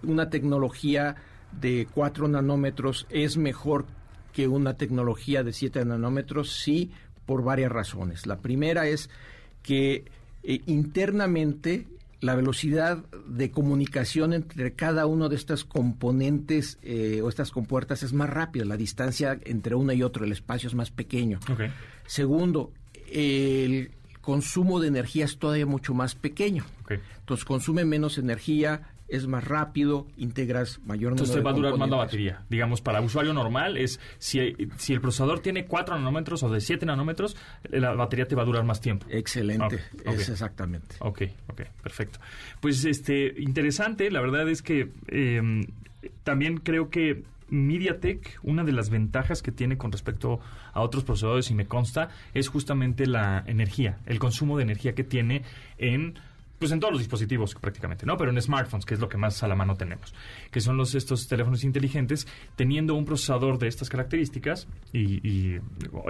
una 0.02 0.30
tecnología 0.30 1.16
de 1.52 1.88
4 1.92 2.28
nanómetros 2.28 3.06
es 3.10 3.36
mejor 3.36 3.86
que 4.32 4.48
una 4.48 4.74
tecnología 4.74 5.42
de 5.42 5.52
7 5.52 5.84
nanómetros, 5.84 6.56
sí, 6.56 6.90
por 7.24 7.42
varias 7.42 7.72
razones. 7.72 8.26
La 8.26 8.38
primera 8.38 8.86
es 8.86 9.08
que 9.62 10.04
eh, 10.42 10.60
internamente 10.66 11.86
la 12.24 12.34
velocidad 12.34 13.04
de 13.26 13.50
comunicación 13.50 14.32
entre 14.32 14.72
cada 14.72 15.04
uno 15.04 15.28
de 15.28 15.36
estos 15.36 15.66
componentes 15.66 16.78
eh, 16.82 17.20
o 17.22 17.28
estas 17.28 17.50
compuertas 17.50 18.02
es 18.02 18.14
más 18.14 18.30
rápida, 18.30 18.64
la 18.64 18.78
distancia 18.78 19.38
entre 19.44 19.74
uno 19.74 19.92
y 19.92 20.02
otro, 20.02 20.24
el 20.24 20.32
espacio 20.32 20.68
es 20.70 20.74
más 20.74 20.90
pequeño. 20.90 21.38
Segundo, 22.06 22.72
el 23.12 23.90
consumo 24.22 24.80
de 24.80 24.88
energía 24.88 25.26
es 25.26 25.36
todavía 25.36 25.66
mucho 25.66 25.92
más 25.92 26.14
pequeño. 26.14 26.64
Entonces 26.88 27.44
consume 27.44 27.84
menos 27.84 28.16
energía, 28.16 28.93
es 29.14 29.26
más 29.26 29.44
rápido, 29.44 30.06
integras 30.16 30.80
mayor 30.84 31.12
número 31.12 31.24
Entonces 31.24 31.44
va 31.44 31.50
a 31.50 31.52
durar 31.52 31.76
más 31.76 31.88
la 31.88 31.96
batería. 31.96 32.42
Digamos, 32.48 32.80
para 32.80 33.00
usuario 33.00 33.32
normal 33.32 33.76
es 33.76 34.00
si, 34.18 34.54
si 34.76 34.92
el 34.92 35.00
procesador 35.00 35.40
tiene 35.40 35.66
4 35.66 35.96
nanómetros 35.96 36.42
o 36.42 36.50
de 36.50 36.60
7 36.60 36.86
nanómetros, 36.86 37.36
la 37.70 37.94
batería 37.94 38.26
te 38.26 38.34
va 38.34 38.42
a 38.42 38.46
durar 38.46 38.64
más 38.64 38.80
tiempo. 38.80 39.06
Excelente, 39.08 39.80
es 40.04 40.28
exactamente. 40.28 40.96
Ok, 41.00 41.22
ok, 41.48 41.62
perfecto. 41.82 42.18
Pues 42.60 42.84
este 42.84 43.34
interesante, 43.38 44.10
la 44.10 44.20
verdad 44.20 44.48
es 44.48 44.62
que 44.62 44.90
em, 45.08 45.66
también 46.22 46.58
creo 46.58 46.90
que 46.90 47.24
MediaTek, 47.48 48.40
una 48.42 48.64
de 48.64 48.72
las 48.72 48.90
ventajas 48.90 49.42
que 49.42 49.52
tiene 49.52 49.78
con 49.78 49.92
respecto 49.92 50.40
a 50.72 50.80
otros 50.80 51.04
procesadores, 51.04 51.50
y 51.50 51.54
me 51.54 51.66
consta, 51.66 52.08
es 52.32 52.48
justamente 52.48 53.06
la 53.06 53.44
energía, 53.46 53.98
el 54.06 54.18
consumo 54.18 54.56
de 54.56 54.64
energía 54.64 54.94
que 54.94 55.04
tiene 55.04 55.42
en 55.78 56.14
pues 56.58 56.72
en 56.72 56.80
todos 56.80 56.92
los 56.92 57.00
dispositivos 57.00 57.54
prácticamente, 57.54 58.06
¿no? 58.06 58.16
Pero 58.16 58.30
en 58.30 58.40
smartphones, 58.40 58.86
que 58.86 58.94
es 58.94 59.00
lo 59.00 59.08
que 59.08 59.16
más 59.16 59.42
a 59.42 59.48
la 59.48 59.54
mano 59.54 59.76
tenemos, 59.76 60.14
que 60.50 60.60
son 60.60 60.76
los 60.76 60.94
estos 60.94 61.26
teléfonos 61.28 61.64
inteligentes, 61.64 62.26
teniendo 62.56 62.94
un 62.94 63.04
procesador 63.04 63.58
de 63.58 63.68
estas 63.68 63.88
características, 63.88 64.68
y, 64.92 65.60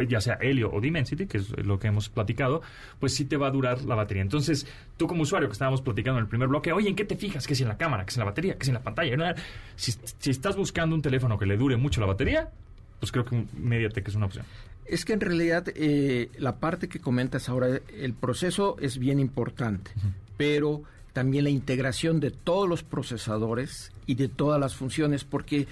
ya 0.09 0.21
sea 0.21 0.35
Helio 0.41 0.71
o 0.73 0.81
Dimensity, 0.81 1.27
que 1.27 1.39
es 1.39 1.51
lo 1.65 1.79
que 1.79 1.89
hemos 1.89 2.09
platicado, 2.09 2.63
pues 3.01 3.15
sí 3.15 3.25
te 3.25 3.37
va 3.37 3.49
a 3.49 3.51
durar 3.51 3.83
la 3.83 3.95
batería. 3.95 4.23
Entonces, 4.23 4.67
tú 4.97 5.07
como 5.07 5.23
usuario 5.23 5.49
que 5.49 5.53
estábamos 5.53 5.83
platicando 5.83 6.19
en 6.19 6.25
el 6.25 6.29
primer 6.29 6.49
bloque, 6.49 6.73
oye, 6.73 6.89
¿en 6.89 6.97
qué 6.97 7.05
te 7.05 7.17
fijas? 7.17 7.47
¿Qué 7.47 7.55
es 7.55 7.61
en 7.61 7.69
la 7.69 7.79
cámara? 7.79 8.05
¿Qué 8.05 8.11
es 8.11 8.17
en 8.17 8.21
la 8.21 8.27
batería? 8.27 8.55
¿Qué 8.57 8.63
es 8.63 8.69
en 8.69 8.75
la 8.75 8.83
pantalla? 8.83 9.35
Si, 9.77 9.93
si 10.19 10.31
estás 10.31 10.57
buscando 10.57 10.95
un 10.95 11.03
teléfono 11.03 11.39
que 11.39 11.47
le 11.47 11.57
dure 11.57 11.77
mucho 11.77 12.01
la 12.01 12.07
batería, 12.07 12.51
pues 13.01 13.13
creo 13.13 13.25
que 13.25 13.45
MediaTek 13.57 14.09
es 14.09 14.15
una 14.15 14.27
opción. 14.27 14.47
Es 14.87 15.05
que 15.05 15.15
en 15.15 15.21
realidad 15.21 15.65
eh, 15.75 16.31
la 16.39 16.57
parte 16.57 16.89
que 16.89 17.01
comentas 17.01 17.49
ahora, 17.49 17.69
el 17.99 18.13
proceso 18.15 18.77
es 18.81 18.99
bien 18.99 19.19
importante 19.19 19.91
pero 20.37 20.83
también 21.13 21.45
la 21.45 21.51
integración 21.51 22.21
de 22.21 22.31
todos 22.31 22.69
los 22.69 22.83
procesadores 22.83 23.93
y 24.07 24.17
de 24.17 24.29
todas 24.29 24.61
las 24.61 24.75
funciones, 24.75 25.25
porque 25.25 25.67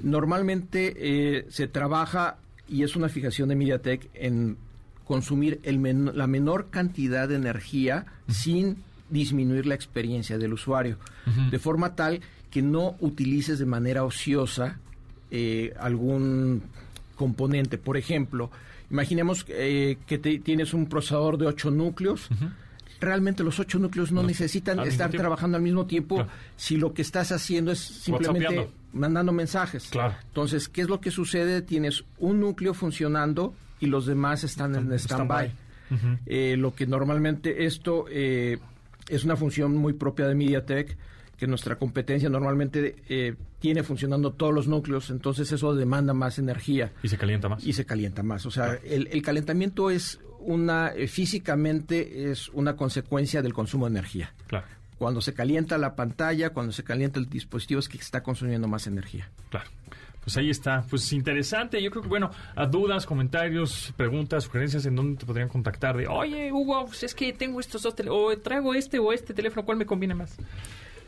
normalmente 0.00 0.94
eh, 0.96 1.46
se 1.48 1.66
trabaja, 1.66 2.38
y 2.68 2.84
es 2.84 2.96
una 2.96 3.08
fijación 3.08 3.48
de 3.48 3.56
MediaTek, 3.56 4.08
en 4.14 4.56
consumir 5.04 5.60
la 5.64 6.26
menor 6.26 6.68
cantidad 6.70 7.28
de 7.28 7.36
energía 7.36 8.06
sin 8.28 8.76
disminuir 9.08 9.66
la 9.66 9.74
experiencia 9.74 10.38
del 10.38 10.52
usuario, 10.52 10.98
de 11.50 11.58
forma 11.58 11.94
tal 11.94 12.20
que 12.50 12.62
no 12.62 12.96
utilices 13.00 13.58
de 13.58 13.66
manera 13.66 14.04
ociosa 14.04 14.78
eh, 15.30 15.74
algún 15.78 16.62
componente. 17.16 17.78
Por 17.78 17.96
ejemplo, 17.96 18.50
imaginemos 18.90 19.44
eh, 19.48 19.98
que 20.06 20.18
tienes 20.18 20.74
un 20.74 20.86
procesador 20.86 21.38
de 21.38 21.46
8 21.46 21.70
núcleos, 21.70 22.28
realmente 23.00 23.42
los 23.42 23.58
ocho 23.60 23.78
núcleos 23.78 24.12
no, 24.12 24.22
necesitan 24.22 24.80
estar 24.80 25.10
trabajando 25.10 25.56
al 25.56 25.62
mismo 25.62 25.86
tiempo 25.86 26.26
si 26.56 26.76
lo 26.76 26.94
que 26.94 27.02
estás 27.02 27.32
haciendo 27.32 27.72
es 27.72 27.78
simplemente 27.78 28.68
mandando 28.92 29.32
mensajes. 29.32 29.88
Claro. 29.90 30.14
Entonces, 30.26 30.68
¿qué 30.68 30.82
es 30.82 30.88
lo 30.88 31.00
que 31.00 31.10
sucede? 31.10 31.62
Tienes 31.62 32.04
un 32.18 32.40
núcleo 32.40 32.74
funcionando 32.74 33.54
y 33.80 33.86
los 33.86 34.06
demás 34.06 34.44
están 34.44 34.74
en 34.74 34.92
stand-by. 34.92 35.52
Eh, 36.26 36.56
lo 36.58 36.74
que 36.74 36.86
normalmente 36.86 37.64
esto 37.64 38.06
eh, 38.10 38.58
es 39.08 39.24
una 39.24 39.36
función 39.36 39.76
muy 39.76 39.92
propia 39.92 40.26
de 40.26 40.34
MediaTek, 40.34 40.96
que 41.36 41.46
nuestra 41.46 41.76
competencia 41.76 42.28
normalmente 42.28 42.96
eh, 43.08 43.34
tiene 43.60 43.82
funcionando 43.82 44.32
todos 44.32 44.54
los 44.54 44.68
núcleos, 44.68 45.10
entonces 45.10 45.52
eso 45.52 45.74
demanda 45.74 46.14
más 46.14 46.38
energía. 46.38 46.92
Y 47.02 47.08
se 47.08 47.18
calienta 47.18 47.48
más. 47.48 47.64
Y 47.64 47.74
se 47.74 47.84
calienta 47.84 48.22
más. 48.22 48.46
O 48.46 48.50
sea, 48.50 48.78
el, 48.84 49.06
el 49.08 49.22
calentamiento 49.22 49.90
es 49.90 50.18
una, 50.46 50.92
eh, 50.94 51.08
físicamente 51.08 52.30
es 52.30 52.48
una 52.50 52.76
consecuencia 52.76 53.42
del 53.42 53.52
consumo 53.52 53.86
de 53.86 53.90
energía. 53.90 54.32
Claro. 54.46 54.66
Cuando 54.98 55.20
se 55.20 55.34
calienta 55.34 55.76
la 55.76 55.94
pantalla, 55.94 56.50
cuando 56.50 56.72
se 56.72 56.82
calienta 56.82 57.18
el 57.18 57.28
dispositivo 57.28 57.80
es 57.80 57.88
que 57.88 57.98
está 57.98 58.22
consumiendo 58.22 58.66
más 58.66 58.86
energía. 58.86 59.28
Claro. 59.50 59.68
Pues 60.22 60.36
ahí 60.38 60.50
está, 60.50 60.84
pues 60.88 61.12
interesante. 61.12 61.80
Yo 61.82 61.90
creo 61.90 62.02
que, 62.02 62.08
bueno, 62.08 62.30
a 62.56 62.66
dudas, 62.66 63.06
comentarios, 63.06 63.92
preguntas, 63.96 64.44
sugerencias, 64.44 64.84
¿en 64.86 64.96
dónde 64.96 65.18
te 65.18 65.26
podrían 65.26 65.48
contactar? 65.48 65.96
De, 65.96 66.08
oye, 66.08 66.50
Hugo, 66.50 66.86
pues 66.86 67.04
es 67.04 67.14
que 67.14 67.32
tengo 67.32 67.60
estos 67.60 67.82
dos 67.82 67.94
teléfonos, 67.94 68.34
o 68.34 68.38
traigo 68.38 68.74
este 68.74 68.98
o 68.98 69.12
este 69.12 69.34
teléfono, 69.34 69.64
¿cuál 69.64 69.78
me 69.78 69.86
conviene 69.86 70.14
más? 70.14 70.36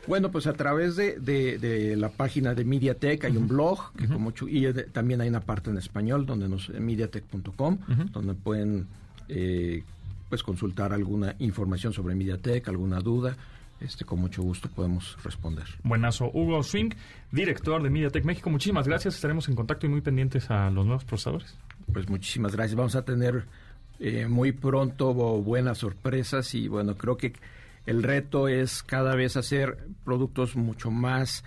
Bueno, 0.07 0.31
pues 0.31 0.47
a 0.47 0.53
través 0.53 0.95
de, 0.95 1.19
de, 1.19 1.95
la 1.95 2.09
página 2.09 2.55
de 2.55 2.63
MediaTek 2.63 3.25
hay 3.25 3.37
un 3.37 3.47
blog 3.47 3.91
que 3.97 4.07
como 4.07 4.33
y 4.47 4.73
también 4.91 5.21
hay 5.21 5.29
una 5.29 5.41
parte 5.41 5.69
en 5.69 5.77
español 5.77 6.25
donde 6.25 6.47
nos 6.47 6.69
mediatek.com 6.69 7.77
donde 8.11 8.33
pueden 8.33 8.87
eh, 9.29 9.83
pues 10.27 10.43
consultar 10.43 10.93
alguna 10.93 11.35
información 11.39 11.93
sobre 11.93 12.15
MediaTek, 12.15 12.67
alguna 12.67 12.99
duda, 12.99 13.35
este, 13.79 14.03
con 14.03 14.19
mucho 14.19 14.43
gusto 14.43 14.69
podemos 14.69 15.17
responder. 15.23 15.65
Buenazo. 15.83 16.29
Hugo 16.33 16.61
Swing, 16.63 16.89
director 17.31 17.81
de 17.81 17.89
MediaTek 17.89 18.25
México, 18.25 18.49
muchísimas 18.49 18.87
gracias. 18.87 19.15
Estaremos 19.15 19.47
en 19.47 19.55
contacto 19.55 19.85
y 19.85 19.89
muy 19.89 20.01
pendientes 20.01 20.51
a 20.51 20.69
los 20.69 20.85
nuevos 20.85 21.05
procesadores. 21.05 21.55
Pues 21.93 22.09
muchísimas 22.09 22.55
gracias. 22.55 22.75
Vamos 22.75 22.95
a 22.95 23.05
tener 23.05 23.45
eh, 23.99 24.27
muy 24.27 24.51
pronto 24.51 25.13
buenas 25.13 25.79
sorpresas 25.79 26.53
y 26.55 26.67
bueno, 26.67 26.95
creo 26.95 27.17
que 27.17 27.33
el 27.85 28.03
reto 28.03 28.47
es 28.47 28.83
cada 28.83 29.15
vez 29.15 29.37
hacer 29.37 29.77
productos 30.03 30.55
mucho 30.55 30.91
más 30.91 31.43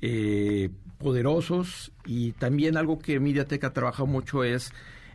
eh, 0.00 0.70
poderosos 0.98 1.92
y 2.04 2.32
también 2.32 2.76
algo 2.76 2.98
que 2.98 3.20
MediaTek 3.20 3.64
ha 3.64 3.72
trabajado 3.72 4.06
mucho 4.06 4.42
es 4.42 4.72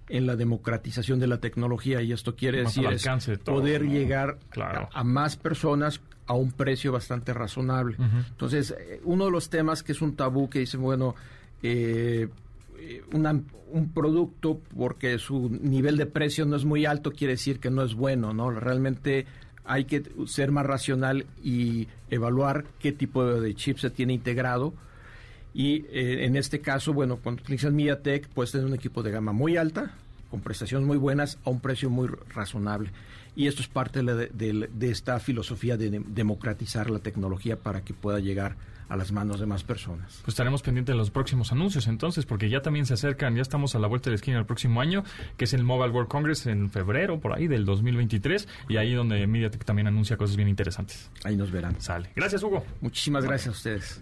en 0.09 0.25
la 0.25 0.35
democratización 0.35 1.19
de 1.19 1.27
la 1.27 1.37
tecnología 1.39 2.01
y 2.01 2.11
esto 2.11 2.35
quiere 2.35 2.63
Más 2.63 2.75
decir 2.75 2.89
es 2.91 3.39
poder 3.39 3.83
¿no? 3.85 3.91
llegar 3.91 4.37
Claro. 4.49 4.89
a, 4.93 5.01
a 5.01 5.03
más 5.03 5.37
personas 5.37 6.01
a 6.25 6.33
un 6.33 6.51
precio 6.51 6.91
bastante 6.91 7.33
razonable. 7.33 7.95
Entonces, 8.29 8.75
eh, 8.77 9.01
uno 9.03 9.25
de 9.25 9.31
los 9.31 9.49
temas 9.49 9.81
que 9.81 9.93
es 9.93 10.01
un 10.01 10.15
tabú 10.15 10.49
que 10.49 10.59
dicen, 10.59 10.81
bueno, 10.81 11.15
eh, 11.63 12.27
una- 13.13 13.41
un 13.71 13.89
producto 13.93 14.59
porque 14.77 15.17
su 15.19 15.49
nivel 15.61 15.97
de 15.97 16.05
precio 16.05 16.45
no 16.45 16.55
es 16.55 16.65
muy 16.65 16.85
alto 16.85 17.11
quiere 17.11 17.33
decir 17.33 17.59
que 17.59 17.69
no 17.69 17.83
es 17.83 17.93
bueno, 17.93 18.33
¿no? 18.33 18.49
Realmente 18.51 19.25
hay 19.65 19.85
que 19.85 20.03
ser 20.25 20.51
más 20.51 20.65
racional 20.65 21.25
y 21.43 21.87
evaluar 22.09 22.65
qué 22.79 22.91
tipo 22.91 23.25
de, 23.25 23.41
de 23.41 23.53
chip 23.55 23.77
se 23.77 23.89
tiene 23.91 24.13
integrado. 24.13 24.73
Y 25.53 25.85
eh, 25.91 26.25
en 26.25 26.35
este 26.35 26.59
caso, 26.62 26.93
bueno, 26.93 27.17
cuando 27.17 27.41
utilizas 27.41 27.71
MediaTek, 27.73 28.27
puedes 28.29 28.51
tener 28.51 28.67
un 28.67 28.73
equipo 28.73 29.01
de 29.03 29.12
gama 29.12 29.31
muy 29.31 29.57
alta, 29.57 29.91
con 30.29 30.41
prestaciones 30.41 30.88
muy 30.88 30.97
buenas, 30.97 31.39
a 31.43 31.49
un 31.49 31.59
precio 31.59 31.89
muy 31.89 32.07
razonable. 32.33 32.91
Y 33.35 33.47
esto 33.47 33.62
es 33.62 33.67
parte 33.67 34.03
de, 34.03 34.27
de- 34.27 34.69
de 34.71 34.91
esta 34.91 35.19
filosofía 35.19 35.77
de 35.77 35.89
de- 35.89 36.03
democratizar 36.07 36.89
la 36.89 36.99
tecnología 36.99 37.55
para 37.57 37.81
que 37.81 37.93
pueda 37.93 38.19
llegar 38.19 38.55
a 38.89 38.95
las 38.97 39.12
manos 39.12 39.39
de 39.39 39.45
más 39.45 39.63
personas. 39.63 40.19
Pues 40.23 40.29
estaremos 40.29 40.63
pendientes 40.63 40.93
de 40.93 40.97
los 40.97 41.12
próximos 41.12 41.51
anuncios 41.51 41.88
entonces, 41.88 42.25
porque 42.25 42.49
ya 42.49 42.62
también 42.63 42.88
se 42.88 42.95
acercan, 42.95 43.35
ya 43.35 43.43
estamos 43.43 43.75
a 43.75 43.79
la 43.79 43.85
vuelta 43.88 44.05
de 44.09 44.12
la 44.12 44.15
esquina 44.15 44.38
del 44.38 44.47
próximo 44.47 44.81
año, 44.81 45.03
que 45.38 45.45
es 45.45 45.53
el 45.53 45.63
Mobile 45.63 45.91
World 45.93 46.09
Congress 46.09 46.47
en 46.47 46.71
febrero, 46.71 47.19
por 47.19 47.33
ahí, 47.33 47.47
del 47.47 47.65
2023, 47.65 48.47
y 48.67 48.77
ahí 48.77 48.93
donde 48.93 49.25
MediaTek 49.27 49.63
también 49.63 49.88
anuncia 49.88 50.17
cosas 50.17 50.35
bien 50.38 50.49
interesantes. 50.49 51.09
Ahí 51.23 51.35
nos 51.35 51.51
verán. 51.51 51.79
Sale. 51.79 52.09
Gracias, 52.15 52.41
Hugo. 52.41 52.65
Muchísimas 52.81 53.23
gracias 53.25 53.47
a 53.49 53.51
ustedes. 53.51 54.01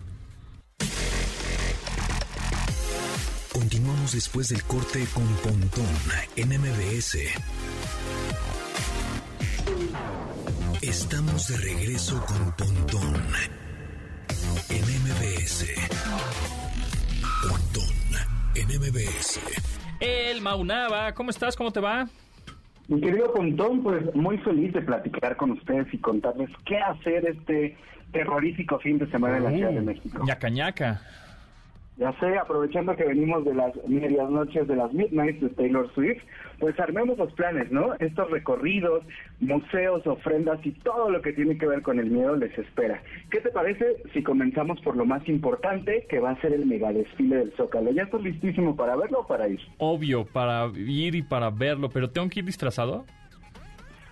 Continuamos 3.57 4.13
después 4.13 4.49
del 4.49 4.61
corte 4.65 4.99
con 5.15 5.25
Pontón 5.41 5.87
en 6.35 6.49
MBS. 6.61 7.17
Estamos 10.83 11.47
de 11.47 11.57
regreso 11.57 12.23
con 12.27 12.51
Pontón 12.55 13.15
en 14.69 14.83
MBS. 15.01 15.65
Pontón 17.41 17.95
en 18.53 18.67
MBS. 18.79 19.39
El 20.01 20.39
Maunaba, 20.43 21.11
¿cómo 21.15 21.31
estás? 21.31 21.55
¿Cómo 21.55 21.71
te 21.71 21.79
va? 21.79 22.07
Mi 22.87 23.01
querido 23.01 23.33
Pontón, 23.33 23.81
pues 23.81 24.13
muy 24.13 24.37
feliz 24.37 24.71
de 24.73 24.83
platicar 24.83 25.35
con 25.35 25.49
ustedes 25.49 25.91
y 25.91 25.97
contarles 25.97 26.51
qué 26.63 26.77
hacer 26.77 27.25
este 27.25 27.75
terrorífico 28.11 28.77
fin 28.77 28.99
de 28.99 29.09
semana 29.09 29.37
en 29.37 29.43
la 29.45 29.51
Ciudad 29.51 29.71
de 29.71 29.81
México. 29.81 30.23
Ñaca 30.23 30.49
ñaca. 30.49 31.01
Ya 31.97 32.13
sé, 32.19 32.37
aprovechando 32.37 32.95
que 32.95 33.05
venimos 33.05 33.43
de 33.43 33.55
las 33.55 33.73
medias 33.87 34.29
noches 34.29 34.67
de 34.67 34.75
las 34.75 34.93
Midnights 34.93 35.41
de 35.41 35.49
Taylor 35.49 35.91
Swift, 35.95 36.21
pues 36.59 36.79
armemos 36.79 37.17
los 37.17 37.33
planes, 37.33 37.71
¿no? 37.71 37.95
Estos 37.95 38.29
recorridos, 38.29 39.03
museos, 39.39 40.05
ofrendas 40.05 40.63
y 40.63 40.71
todo 40.71 41.09
lo 41.09 41.23
que 41.23 41.33
tiene 41.33 41.57
que 41.57 41.65
ver 41.65 41.81
con 41.81 41.99
el 41.99 42.11
miedo 42.11 42.35
les 42.35 42.55
espera. 42.55 43.01
¿Qué 43.31 43.41
te 43.41 43.49
parece 43.49 43.97
si 44.13 44.21
comenzamos 44.21 44.79
por 44.81 44.95
lo 44.95 45.05
más 45.05 45.27
importante, 45.27 46.05
que 46.07 46.19
va 46.19 46.31
a 46.31 46.41
ser 46.41 46.53
el 46.53 46.67
mega 46.67 46.93
desfile 46.93 47.37
del 47.37 47.51
Zócalo? 47.53 47.91
¿Ya 47.91 48.03
estás 48.03 48.21
listísimo 48.21 48.75
para 48.75 48.95
verlo 48.95 49.21
o 49.21 49.27
para 49.27 49.47
ir? 49.47 49.59
Obvio, 49.79 50.25
para 50.25 50.67
ir 50.75 51.15
y 51.15 51.23
para 51.23 51.49
verlo, 51.49 51.89
pero 51.89 52.11
¿tengo 52.11 52.29
que 52.29 52.41
ir 52.41 52.45
disfrazado? 52.45 53.05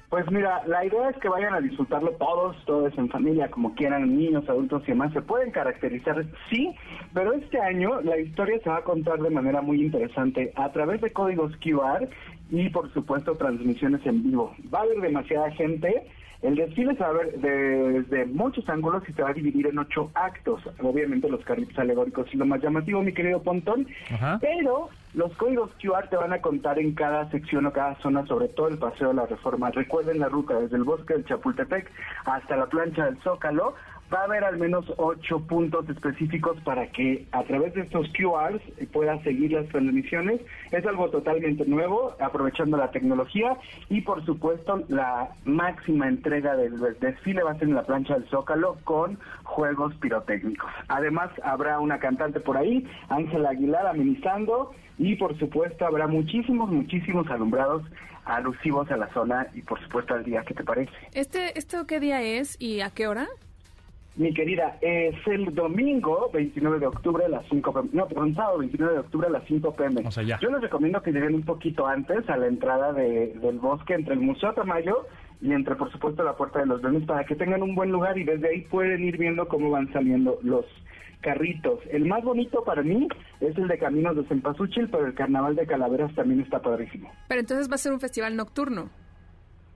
Pues 0.09 0.29
mira, 0.31 0.61
la 0.67 0.85
idea 0.85 1.09
es 1.09 1.17
que 1.17 1.29
vayan 1.29 1.53
a 1.55 1.61
disfrutarlo 1.61 2.11
todos, 2.11 2.55
todos 2.65 2.95
en 2.97 3.09
familia, 3.09 3.49
como 3.49 3.73
quieran, 3.73 4.15
niños, 4.17 4.47
adultos 4.47 4.83
y 4.83 4.91
demás. 4.91 5.11
Se 5.13 5.21
pueden 5.21 5.51
caracterizar, 5.51 6.23
sí, 6.49 6.75
pero 7.13 7.33
este 7.33 7.59
año 7.59 8.01
la 8.01 8.17
historia 8.17 8.59
se 8.63 8.69
va 8.69 8.77
a 8.77 8.83
contar 8.83 9.19
de 9.19 9.29
manera 9.29 9.61
muy 9.61 9.81
interesante 9.81 10.53
a 10.55 10.71
través 10.71 11.01
de 11.01 11.11
códigos 11.11 11.55
QR 11.57 12.07
y 12.51 12.69
por 12.69 12.93
supuesto 12.93 13.35
transmisiones 13.35 14.05
en 14.05 14.23
vivo. 14.23 14.55
Va 14.73 14.79
a 14.79 14.83
haber 14.83 15.01
demasiada 15.01 15.49
gente. 15.51 16.07
El 16.45 16.55
desfile 16.55 16.93
se 16.95 16.99
va 17.03 17.09
a 17.09 17.13
ver 17.13 17.33
de- 17.39 18.01
desde 18.01 18.25
muchos 18.27 18.67
ángulos 18.69 19.03
y 19.09 19.13
se 19.13 19.21
va 19.21 19.29
a 19.29 19.33
dividir 19.33 19.67
en 19.67 19.79
ocho 19.79 20.11
actos. 20.13 20.61
Obviamente 20.81 21.29
los 21.29 21.43
carritos 21.43 21.77
alegóricos 21.79 22.27
y 22.33 22.37
lo 22.37 22.45
más 22.45 22.61
llamativo, 22.61 23.01
mi 23.01 23.13
querido 23.13 23.41
Pontón. 23.41 23.87
Ajá. 24.11 24.37
Pero 24.41 24.89
los 25.13 25.35
códigos 25.37 25.71
QR 25.81 26.07
te 26.09 26.17
van 26.17 26.33
a 26.33 26.41
contar 26.41 26.77
en 26.77 26.93
cada 26.93 27.29
sección 27.31 27.65
o 27.65 27.71
cada 27.73 27.95
zona, 27.95 28.25
sobre 28.27 28.47
todo 28.49 28.67
el 28.67 28.77
Paseo 28.77 29.07
de 29.09 29.13
la 29.15 29.25
Reforma. 29.25 29.71
Recuerden 29.71 30.19
la 30.19 30.29
ruta 30.29 30.59
desde 30.59 30.75
el 30.77 30.83
bosque 30.83 31.13
del 31.13 31.25
Chapultepec 31.25 31.89
hasta 32.25 32.57
la 32.57 32.65
plancha 32.67 33.05
del 33.05 33.17
Zócalo. 33.21 33.75
Va 34.13 34.21
a 34.21 34.23
haber 34.25 34.43
al 34.43 34.57
menos 34.57 34.85
ocho 34.97 35.39
puntos 35.39 35.89
específicos 35.89 36.57
para 36.61 36.87
que 36.91 37.25
a 37.31 37.43
través 37.43 37.73
de 37.73 37.81
estos 37.81 38.07
QRs 38.13 38.61
puedas 38.91 39.21
seguir 39.23 39.53
las 39.53 39.67
transmisiones. 39.69 40.41
Es 40.71 40.85
algo 40.85 41.09
totalmente 41.09 41.65
nuevo, 41.65 42.15
aprovechando 42.19 42.77
la 42.77 42.91
tecnología 42.91 43.57
y 43.89 44.01
por 44.01 44.23
supuesto 44.25 44.83
la 44.89 45.29
máxima 45.43 46.07
entrega 46.07 46.55
del 46.55 46.79
desfile 46.99 47.43
va 47.43 47.51
a 47.51 47.55
ser 47.55 47.69
en 47.69 47.75
la 47.75 47.83
plancha 47.83 48.13
del 48.13 48.29
Zócalo 48.29 48.77
con 48.83 49.17
juegos 49.43 49.95
pirotécnicos. 49.95 50.69
Además 50.87 51.31
habrá 51.43 51.79
una 51.79 51.99
cantante 51.99 52.39
por 52.39 52.57
ahí, 52.57 52.87
Ángela 53.09 53.49
Aguilar 53.49 53.87
amenizando 53.87 54.71
y 54.97 55.15
por 55.15 55.37
supuesto 55.37 55.85
habrá 55.85 56.07
muchísimos, 56.07 56.69
muchísimos 56.69 57.27
alumbrados 57.29 57.83
alusivos 58.25 58.89
a 58.91 58.97
la 58.97 59.11
zona 59.13 59.47
y 59.53 59.61
por 59.61 59.81
supuesto 59.81 60.13
al 60.13 60.23
día. 60.23 60.43
¿Qué 60.45 60.53
te 60.53 60.63
parece? 60.63 60.91
Este, 61.13 61.57
¿Esto 61.57 61.85
qué 61.87 61.99
día 61.99 62.21
es 62.21 62.59
y 62.59 62.81
a 62.81 62.89
qué 62.89 63.07
hora? 63.07 63.27
Mi 64.17 64.33
querida, 64.33 64.77
es 64.81 65.13
el 65.27 65.53
domingo 65.53 66.29
29 66.33 66.79
de 66.79 66.87
octubre 66.87 67.25
a 67.25 67.29
las 67.29 67.45
5 67.49 67.73
pm. 67.73 67.89
No, 67.91 68.07
perdón, 68.07 68.33
sábado 68.33 68.59
29 68.59 68.93
de 68.93 68.99
octubre 68.99 69.27
a 69.27 69.29
las 69.29 69.43
5 69.45 69.73
pm. 69.75 70.07
O 70.07 70.11
sea, 70.11 70.23
ya. 70.23 70.39
Yo 70.39 70.49
les 70.49 70.61
recomiendo 70.61 71.01
que 71.01 71.11
lleguen 71.11 71.35
un 71.35 71.43
poquito 71.43 71.85
antes 71.85 72.27
a 72.29 72.37
la 72.37 72.47
entrada 72.47 72.93
de- 72.93 73.33
del 73.41 73.59
bosque 73.59 73.93
entre 73.93 74.13
el 74.13 74.21
Museo 74.21 74.53
Tamayo 74.53 75.05
y 75.41 75.51
entre, 75.51 75.75
por 75.75 75.91
supuesto, 75.91 76.23
la 76.23 76.37
Puerta 76.37 76.59
de 76.59 76.65
los 76.65 76.81
Leones 76.81 77.03
para 77.05 77.25
que 77.25 77.35
tengan 77.35 77.61
un 77.61 77.75
buen 77.75 77.91
lugar 77.91 78.17
y 78.17 78.23
desde 78.23 78.47
ahí 78.47 78.61
pueden 78.61 79.03
ir 79.03 79.17
viendo 79.17 79.49
cómo 79.49 79.69
van 79.69 79.91
saliendo 79.91 80.39
los 80.43 80.65
carritos. 81.21 81.79
El 81.91 82.05
más 82.05 82.23
bonito 82.23 82.63
para 82.63 82.83
mí 82.83 83.07
es 83.41 83.57
el 83.57 83.67
de 83.67 83.77
Caminos 83.77 84.15
de 84.15 84.23
Cempasúchil, 84.25 84.89
pero 84.89 85.07
el 85.07 85.13
Carnaval 85.13 85.55
de 85.55 85.65
Calaveras 85.65 86.13
también 86.15 86.39
está 86.41 86.61
padrísimo. 86.61 87.11
Pero 87.27 87.41
entonces 87.41 87.69
va 87.69 87.75
a 87.75 87.79
ser 87.79 87.91
un 87.91 87.99
festival 87.99 88.35
nocturno. 88.35 88.89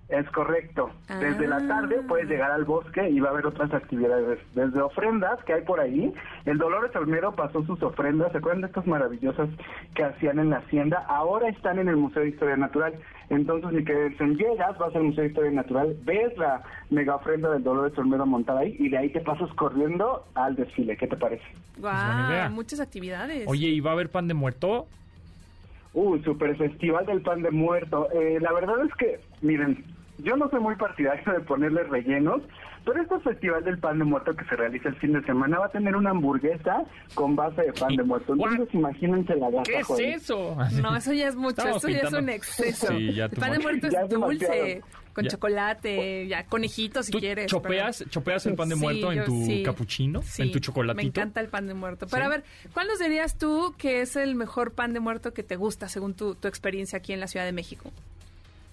Es 0.10 0.28
correcto. 0.32 0.90
Desde 1.08 1.46
Ah. 1.46 1.60
la 1.60 1.68
tarde 1.68 2.02
puedes 2.08 2.28
llegar 2.28 2.50
al 2.52 2.66
bosque 2.66 3.08
y 3.10 3.20
va 3.20 3.30
a 3.30 3.32
haber 3.32 3.46
otras 3.46 3.72
actividades. 3.74 4.40
Desde 4.56 4.82
ofrendas 4.82 5.44
que 5.44 5.54
hay 5.54 5.62
por 5.62 5.80
ahí. 5.80 6.12
El 6.46 6.58
Dolores 6.58 6.96
Olmedo 6.96 7.36
pasó 7.36 7.64
sus 7.66 7.82
ofrendas. 7.84 8.32
¿Se 8.32 8.40
acuerdan 8.40 8.62
de 8.62 8.68
estas 8.68 8.88
maravillosas 8.88 9.50
que 9.94 10.04
hacían 10.04 10.40
en 10.40 10.50
la 10.50 10.58
hacienda? 10.58 11.06
Ahora 11.08 11.48
están 11.50 11.78
en 11.78 11.90
el 11.90 11.96
Museo 11.98 12.24
de 12.24 12.30
Historia 12.30 12.58
Natural. 12.58 12.94
Entonces, 13.30 13.72
ni 13.72 13.84
que 13.86 13.94
dicen, 14.10 14.36
llegas, 14.36 14.76
vas 14.80 14.96
al 14.96 15.04
Museo 15.04 15.22
de 15.24 15.30
Historia 15.30 15.52
Natural, 15.52 15.96
ves 16.04 16.36
la 16.40 16.64
mega 16.90 17.16
ofrenda 17.16 17.52
del 17.52 17.64
Dolores 17.64 17.96
Olmedo 17.96 18.26
montada 18.26 18.62
ahí 18.62 18.76
y 18.80 18.90
de 18.90 18.98
ahí 18.98 19.10
te 19.12 19.22
pasas 19.22 19.54
corriendo 19.54 20.26
al 20.34 20.56
desfile. 20.56 20.98
¿Qué 20.98 21.06
te 21.06 21.16
parece? 21.18 21.44
Guau, 21.78 22.50
muchas 22.50 22.80
actividades. 22.80 23.48
Oye, 23.48 23.68
¿y 23.68 23.80
va 23.80 23.92
a 23.92 23.94
haber 23.94 24.10
pan 24.10 24.28
de 24.28 24.34
muerto? 24.34 24.88
Uh, 25.94 26.18
super 26.24 26.56
festival 26.58 27.06
del 27.06 27.22
pan 27.22 27.44
de 27.44 27.52
muerto. 27.52 28.08
Eh, 28.12 28.40
la 28.42 28.52
verdad 28.54 28.76
es 28.86 28.94
que, 28.96 29.20
miren, 29.42 29.84
yo 30.24 30.36
no 30.38 30.50
soy 30.50 30.60
muy 30.60 30.76
partidario 30.76 31.34
de 31.34 31.40
ponerle 31.42 31.84
rellenos, 31.84 32.42
pero 32.86 33.02
este 33.02 33.20
festival 33.20 33.64
del 33.64 33.78
pan 33.78 34.00
de 34.00 34.06
muerto 34.06 34.36
que 34.36 34.46
se 34.46 34.56
realiza 34.56 34.90
el 34.90 34.96
fin 34.96 35.14
de 35.14 35.22
semana 35.24 35.60
va 35.60 35.66
a 35.68 35.70
tener 35.72 35.96
una 35.96 36.12
hamburguesa 36.12 36.84
con 37.14 37.36
base 37.36 37.62
de 37.64 37.74
pan 37.74 37.96
de 37.96 38.04
muerto. 38.04 38.34
Entonces, 38.34 38.60
What? 38.60 38.74
imagínense 38.80 39.36
la 39.36 39.50
gata, 39.50 39.64
¿Qué 39.64 39.80
es 39.80 39.88
joder. 39.88 40.06
eso? 40.16 40.58
No, 40.82 40.96
eso 40.96 41.14
ya 41.14 41.28
es 41.28 41.36
mucho, 41.36 41.50
Estamos 41.62 41.78
eso 41.84 41.90
ya 41.90 42.08
es 42.08 42.14
un 42.14 42.30
exceso. 42.30 42.88
Sí, 42.88 43.14
ya 43.14 43.26
el 43.26 43.32
pan 43.32 43.52
de 43.54 43.60
muerto 43.60 43.88
es 43.88 43.94
es 43.94 44.10
dulce, 44.10 44.46
demasiado. 44.48 44.86
con 45.14 45.24
Ya. 45.26 45.30
chocolate, 45.32 46.28
ya 46.28 46.46
conejito 46.46 47.04
si 47.04 47.12
¿Tú 47.12 47.20
quieres. 47.20 47.48
chopeas, 47.48 48.06
chopeas 48.10 48.46
el 48.46 48.56
pan 48.56 48.70
de 48.70 48.76
Sí, 48.76 48.82
muerto 48.82 49.12
en 49.12 49.26
tu 49.26 49.46
sí. 49.46 49.64
capuchino? 49.64 50.22
Sí, 50.22 50.44
¿En 50.44 50.52
tu 50.52 50.60
chocolatito? 50.60 51.02
Me 51.04 51.08
encanta 51.10 51.42
el 51.42 51.48
pan 51.50 51.68
de 51.68 51.74
muerto. 51.74 52.08
Pero 52.10 52.24
¿Sí? 52.24 52.28
a 52.28 52.30
ver, 52.30 52.44
¿cuál 52.74 52.88
nos 52.88 53.00
dirías 53.00 53.38
tú 53.38 53.76
que 53.78 54.02
es 54.02 54.16
el 54.16 54.36
mejor 54.36 54.72
pan 54.74 54.94
de 54.94 55.00
muerto 55.02 55.34
que 55.34 55.44
te 55.44 55.58
gusta 55.58 55.90
según 55.90 56.14
tu, 56.14 56.36
tu 56.36 56.48
experiencia 56.48 56.98
aquí 56.98 57.12
en 57.14 57.20
la 57.20 57.28
Ciudad 57.28 57.46
de 57.46 57.52
México? 57.52 57.92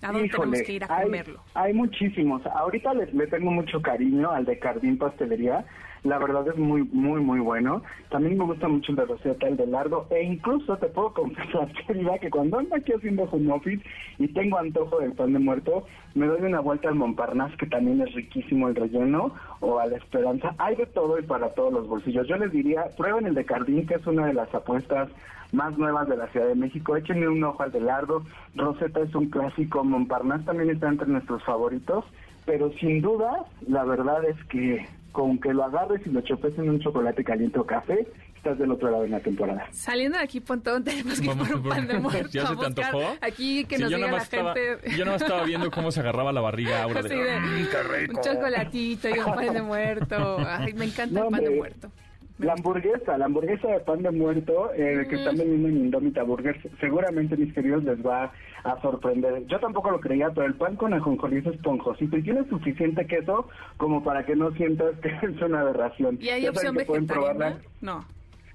¿A 0.08 0.12
dónde 0.12 0.26
Híjole, 0.26 0.50
tenemos 0.50 0.66
que 0.66 0.72
ir 0.72 0.84
a 0.84 0.96
hay- 0.96 1.04
comerlo? 1.04 1.40
Hay, 1.54 1.72
muchísimos. 1.74 2.46
Ahorita 2.46 2.94
le, 2.94 3.06
le 3.12 3.26
tengo 3.26 3.50
mucho 3.50 3.82
cariño 3.82 4.30
al 4.30 4.44
de 4.44 4.58
Cardín 4.58 4.98
Pastelería. 4.98 5.64
La 6.06 6.18
verdad 6.18 6.46
es 6.46 6.56
muy, 6.56 6.84
muy, 6.92 7.20
muy 7.20 7.40
bueno. 7.40 7.82
También 8.10 8.38
me 8.38 8.44
gusta 8.44 8.68
mucho 8.68 8.92
el 8.92 8.96
de 8.96 9.06
Rosetta, 9.06 9.48
el 9.48 9.56
de 9.56 9.66
Lardo. 9.66 10.06
E 10.10 10.22
incluso 10.22 10.76
te 10.76 10.86
puedo 10.86 11.12
confesar, 11.12 11.68
querida, 11.86 12.16
que 12.20 12.30
cuando 12.30 12.60
ando 12.60 12.76
aquí 12.76 12.92
haciendo 12.92 13.24
home 13.24 13.52
office 13.52 13.84
y 14.18 14.28
tengo 14.28 14.56
antojo 14.56 15.00
del 15.00 15.14
pan 15.14 15.32
de 15.32 15.40
muerto, 15.40 15.84
me 16.14 16.28
doy 16.28 16.42
una 16.42 16.60
vuelta 16.60 16.88
al 16.88 16.94
Montparnasse, 16.94 17.56
que 17.56 17.66
también 17.66 18.00
es 18.02 18.14
riquísimo 18.14 18.68
el 18.68 18.76
relleno, 18.76 19.34
o 19.58 19.80
a 19.80 19.86
la 19.86 19.96
Esperanza. 19.96 20.54
Hay 20.58 20.76
de 20.76 20.86
todo 20.86 21.18
y 21.18 21.22
para 21.22 21.48
todos 21.54 21.72
los 21.72 21.88
bolsillos. 21.88 22.28
Yo 22.28 22.36
les 22.36 22.52
diría, 22.52 22.84
prueben 22.96 23.26
el 23.26 23.34
de 23.34 23.44
Cardín, 23.44 23.84
que 23.88 23.94
es 23.94 24.06
una 24.06 24.26
de 24.26 24.34
las 24.34 24.54
apuestas 24.54 25.08
más 25.50 25.76
nuevas 25.76 26.08
de 26.08 26.18
la 26.18 26.28
Ciudad 26.28 26.46
de 26.46 26.54
México. 26.54 26.96
Échenle 26.96 27.26
un 27.26 27.42
ojo 27.42 27.64
al 27.64 27.72
de 27.72 27.80
Lardo. 27.80 28.22
Rosetta 28.54 29.00
es 29.00 29.12
un 29.16 29.28
clásico. 29.28 29.82
Montparnasse 29.82 30.44
también 30.44 30.70
está 30.70 30.86
entre 30.86 31.08
nuestros 31.08 31.42
favoritos. 31.42 32.04
Pero 32.46 32.72
sin 32.78 33.02
duda, 33.02 33.44
la 33.68 33.84
verdad 33.84 34.24
es 34.24 34.36
que 34.48 34.86
con 35.12 35.38
que 35.40 35.52
lo 35.52 35.64
agarres 35.64 36.00
y 36.06 36.10
lo 36.10 36.20
chopes 36.22 36.56
en 36.58 36.68
un 36.70 36.78
chocolate 36.80 37.24
caliente 37.24 37.58
o 37.58 37.64
café, 37.66 38.06
estás 38.36 38.58
del 38.58 38.70
otro 38.70 38.90
lado 38.90 39.02
de 39.04 39.08
la 39.08 39.20
temporada. 39.20 39.66
Saliendo 39.72 40.18
de 40.18 40.24
aquí, 40.24 40.40
Pontón, 40.40 40.84
tenemos 40.84 41.18
que 41.20 41.26
ir 41.26 41.36
por 41.36 41.54
un 41.56 41.62
pan 41.68 41.86
de 41.88 41.98
muerto. 41.98 42.28
¿Ya 42.30 42.42
a 42.44 42.46
se 42.48 42.56
te 42.56 42.66
antojó? 42.66 43.02
Aquí 43.22 43.64
que 43.64 43.76
Sí, 43.76 43.82
nos 43.82 43.90
yo 43.90 43.96
diga 43.96 44.10
la 44.12 44.18
estaba- 44.18 44.54
gente. 44.54 44.90
yo 44.90 45.04
nada 45.04 45.12
más 45.16 45.22
estaba 45.22 45.42
viendo 45.44 45.70
cómo 45.70 45.90
se 45.90 46.00
agarraba 46.00 46.32
la 46.32 46.40
barriga 46.42 46.82
Aura 46.82 47.02
de, 47.02 47.08
Así 47.08 47.16
de, 47.18 47.40
"Mm, 47.40 47.66
qué 47.70 47.82
rico". 47.98 48.16
Un 48.18 48.22
chocolatito 48.24 49.08
y 49.08 49.18
un 49.18 49.24
pan 49.34 49.52
de 49.54 49.62
muerto. 49.62 50.36
Ay, 50.46 50.72
me 50.74 50.84
encanta 50.84 51.18
No, 51.20 51.24
el 51.26 51.30
pan 51.32 51.44
de 51.44 51.50
muerto. 51.50 51.90
La 52.38 52.52
hamburguesa, 52.52 53.16
la 53.16 53.24
hamburguesa 53.24 53.68
de 53.68 53.80
pan 53.80 54.02
de 54.02 54.10
muerto 54.10 54.70
eh, 54.74 55.06
que 55.08 55.16
están 55.16 55.36
vendiendo 55.36 55.68
en 55.68 55.76
Indomita 55.86 56.22
Burgers, 56.22 56.58
seguramente 56.80 57.34
mis 57.36 57.52
queridos 57.54 57.82
les 57.84 58.04
va 58.04 58.30
a 58.62 58.80
sorprender. 58.82 59.46
Yo 59.46 59.58
tampoco 59.58 59.90
lo 59.90 60.00
creía, 60.00 60.28
pero 60.34 60.46
el 60.46 60.54
pan 60.54 60.76
con 60.76 60.92
ajonjolí 60.92 61.38
es 61.38 61.46
esponjosito 61.46 62.16
y 62.18 62.22
tiene 62.22 62.44
suficiente 62.48 63.06
queso 63.06 63.48
como 63.78 64.04
para 64.04 64.26
que 64.26 64.36
no 64.36 64.50
sientas 64.52 64.94
que 65.02 65.08
es 65.08 65.40
una 65.42 65.60
aberración. 65.60 66.18
¿Y 66.20 66.28
hay 66.28 66.42
Ya 66.42 66.50
opción 66.50 66.74
vegetariana? 66.74 67.58
No. 67.80 68.04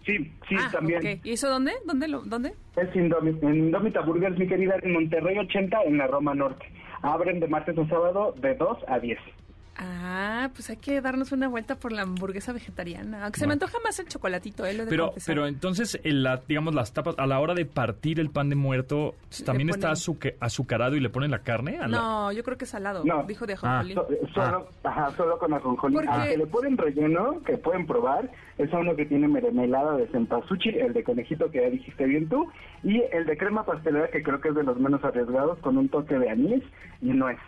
Sí, 0.06 0.18
sí, 0.50 0.56
ah, 0.60 0.70
también. 0.72 1.20
¿Y 1.24 1.32
eso 1.34 1.48
dónde? 1.50 1.74
¿Dónde? 1.86 2.08
Lo, 2.08 2.22
¿Dónde? 2.22 2.54
Es 2.76 2.90
Indomi- 2.96 3.38
en 3.44 3.56
Indomita 3.56 4.02
Burgers, 4.02 4.38
mi 4.38 4.48
querida, 4.48 4.76
en 4.82 4.94
Monterrey 4.94 5.38
80, 5.38 5.84
en 5.86 5.98
la 5.98 6.08
Roma 6.08 6.34
Norte. 6.34 6.66
Abren 7.04 7.40
de 7.40 7.48
martes 7.48 7.78
a 7.78 7.88
sábado 7.88 8.34
de 8.42 8.56
2 8.56 8.78
a 8.88 9.00
10. 9.00 9.20
Ah, 9.84 10.50
pues 10.54 10.70
hay 10.70 10.78
que 10.78 11.02
darnos 11.02 11.32
una 11.32 11.48
vuelta 11.48 11.76
por 11.76 11.92
la 11.92 12.04
hamburguesa 12.04 12.54
vegetariana. 12.54 13.24
Aunque 13.24 13.40
se 13.40 13.48
me 13.48 13.54
antoja 13.54 13.78
más 13.84 13.98
el 14.00 14.08
chocolatito, 14.08 14.64
¿eh? 14.64 14.74
Lo 14.76 14.84
de 14.86 14.90
Pero, 14.92 15.08
confesar. 15.08 15.34
pero 15.36 15.48
entonces, 15.48 16.00
en 16.04 16.22
la, 16.22 16.40
digamos, 16.48 16.76
las 16.76 16.94
tapas, 16.94 17.16
a 17.18 17.26
la 17.26 17.40
hora 17.40 17.56
de 17.56 17.66
partir 17.66 18.20
el 18.20 18.30
pan 18.30 18.50
de 18.50 18.56
muerto, 18.56 19.16
¿también 19.44 19.68
Le 19.68 19.72
está 19.72 19.88
ponen- 19.90 19.98
azuque- 19.98 20.36
azucarado 20.40 20.96
y 20.96 21.00
le 21.00 21.10
ponen 21.10 21.32
la 21.32 21.40
carne? 21.40 21.80
A 21.80 21.88
la- 21.88 21.98
No, 21.98 22.32
yo 22.32 22.44
creo 22.44 22.58
que 22.60 22.66
es 22.66 22.70
salado. 22.72 23.04
No. 23.04 23.24
Dijo 23.24 23.48
de 23.48 23.54
Ah. 23.54 23.80
ajonjolí. 23.80 23.94
So- 23.96 24.08
solo, 24.36 24.68
ajá, 24.84 25.12
solo 25.18 25.40
con 25.40 25.54
ajonjolí. 25.54 25.96
¿Por 25.96 26.04
qué? 26.04 26.10
Al 26.12 26.28
que 26.30 26.38
le 26.38 26.46
ponen 26.48 26.78
relleno, 26.78 27.42
que 27.44 27.58
pueden 27.58 27.88
probar, 27.88 28.30
es 28.60 28.72
uno 28.74 28.96
que 28.96 29.06
tiene 29.08 29.28
mermelada 29.28 29.98
de 29.98 30.06
cempasúchil, 30.10 30.76
el 30.76 30.94
de 30.94 31.04
conejito 31.04 31.50
que 31.50 31.60
ya 31.62 31.70
dijiste 31.72 32.06
bien 32.06 32.30
tú, 32.30 32.48
y 32.84 33.02
el 33.12 33.26
de 33.26 33.36
crema 33.36 33.66
pastelera 33.66 34.10
que 34.12 34.22
creo 34.22 34.40
que 34.42 34.50
es 34.50 34.56
de 34.56 34.64
los 34.64 34.80
menos 34.80 35.04
arriesgados, 35.04 35.58
con 35.60 35.78
un 35.78 35.90
toque 35.90 36.20
de 36.20 36.30
anís 36.30 36.64
y 37.02 37.08
nuez. 37.08 37.40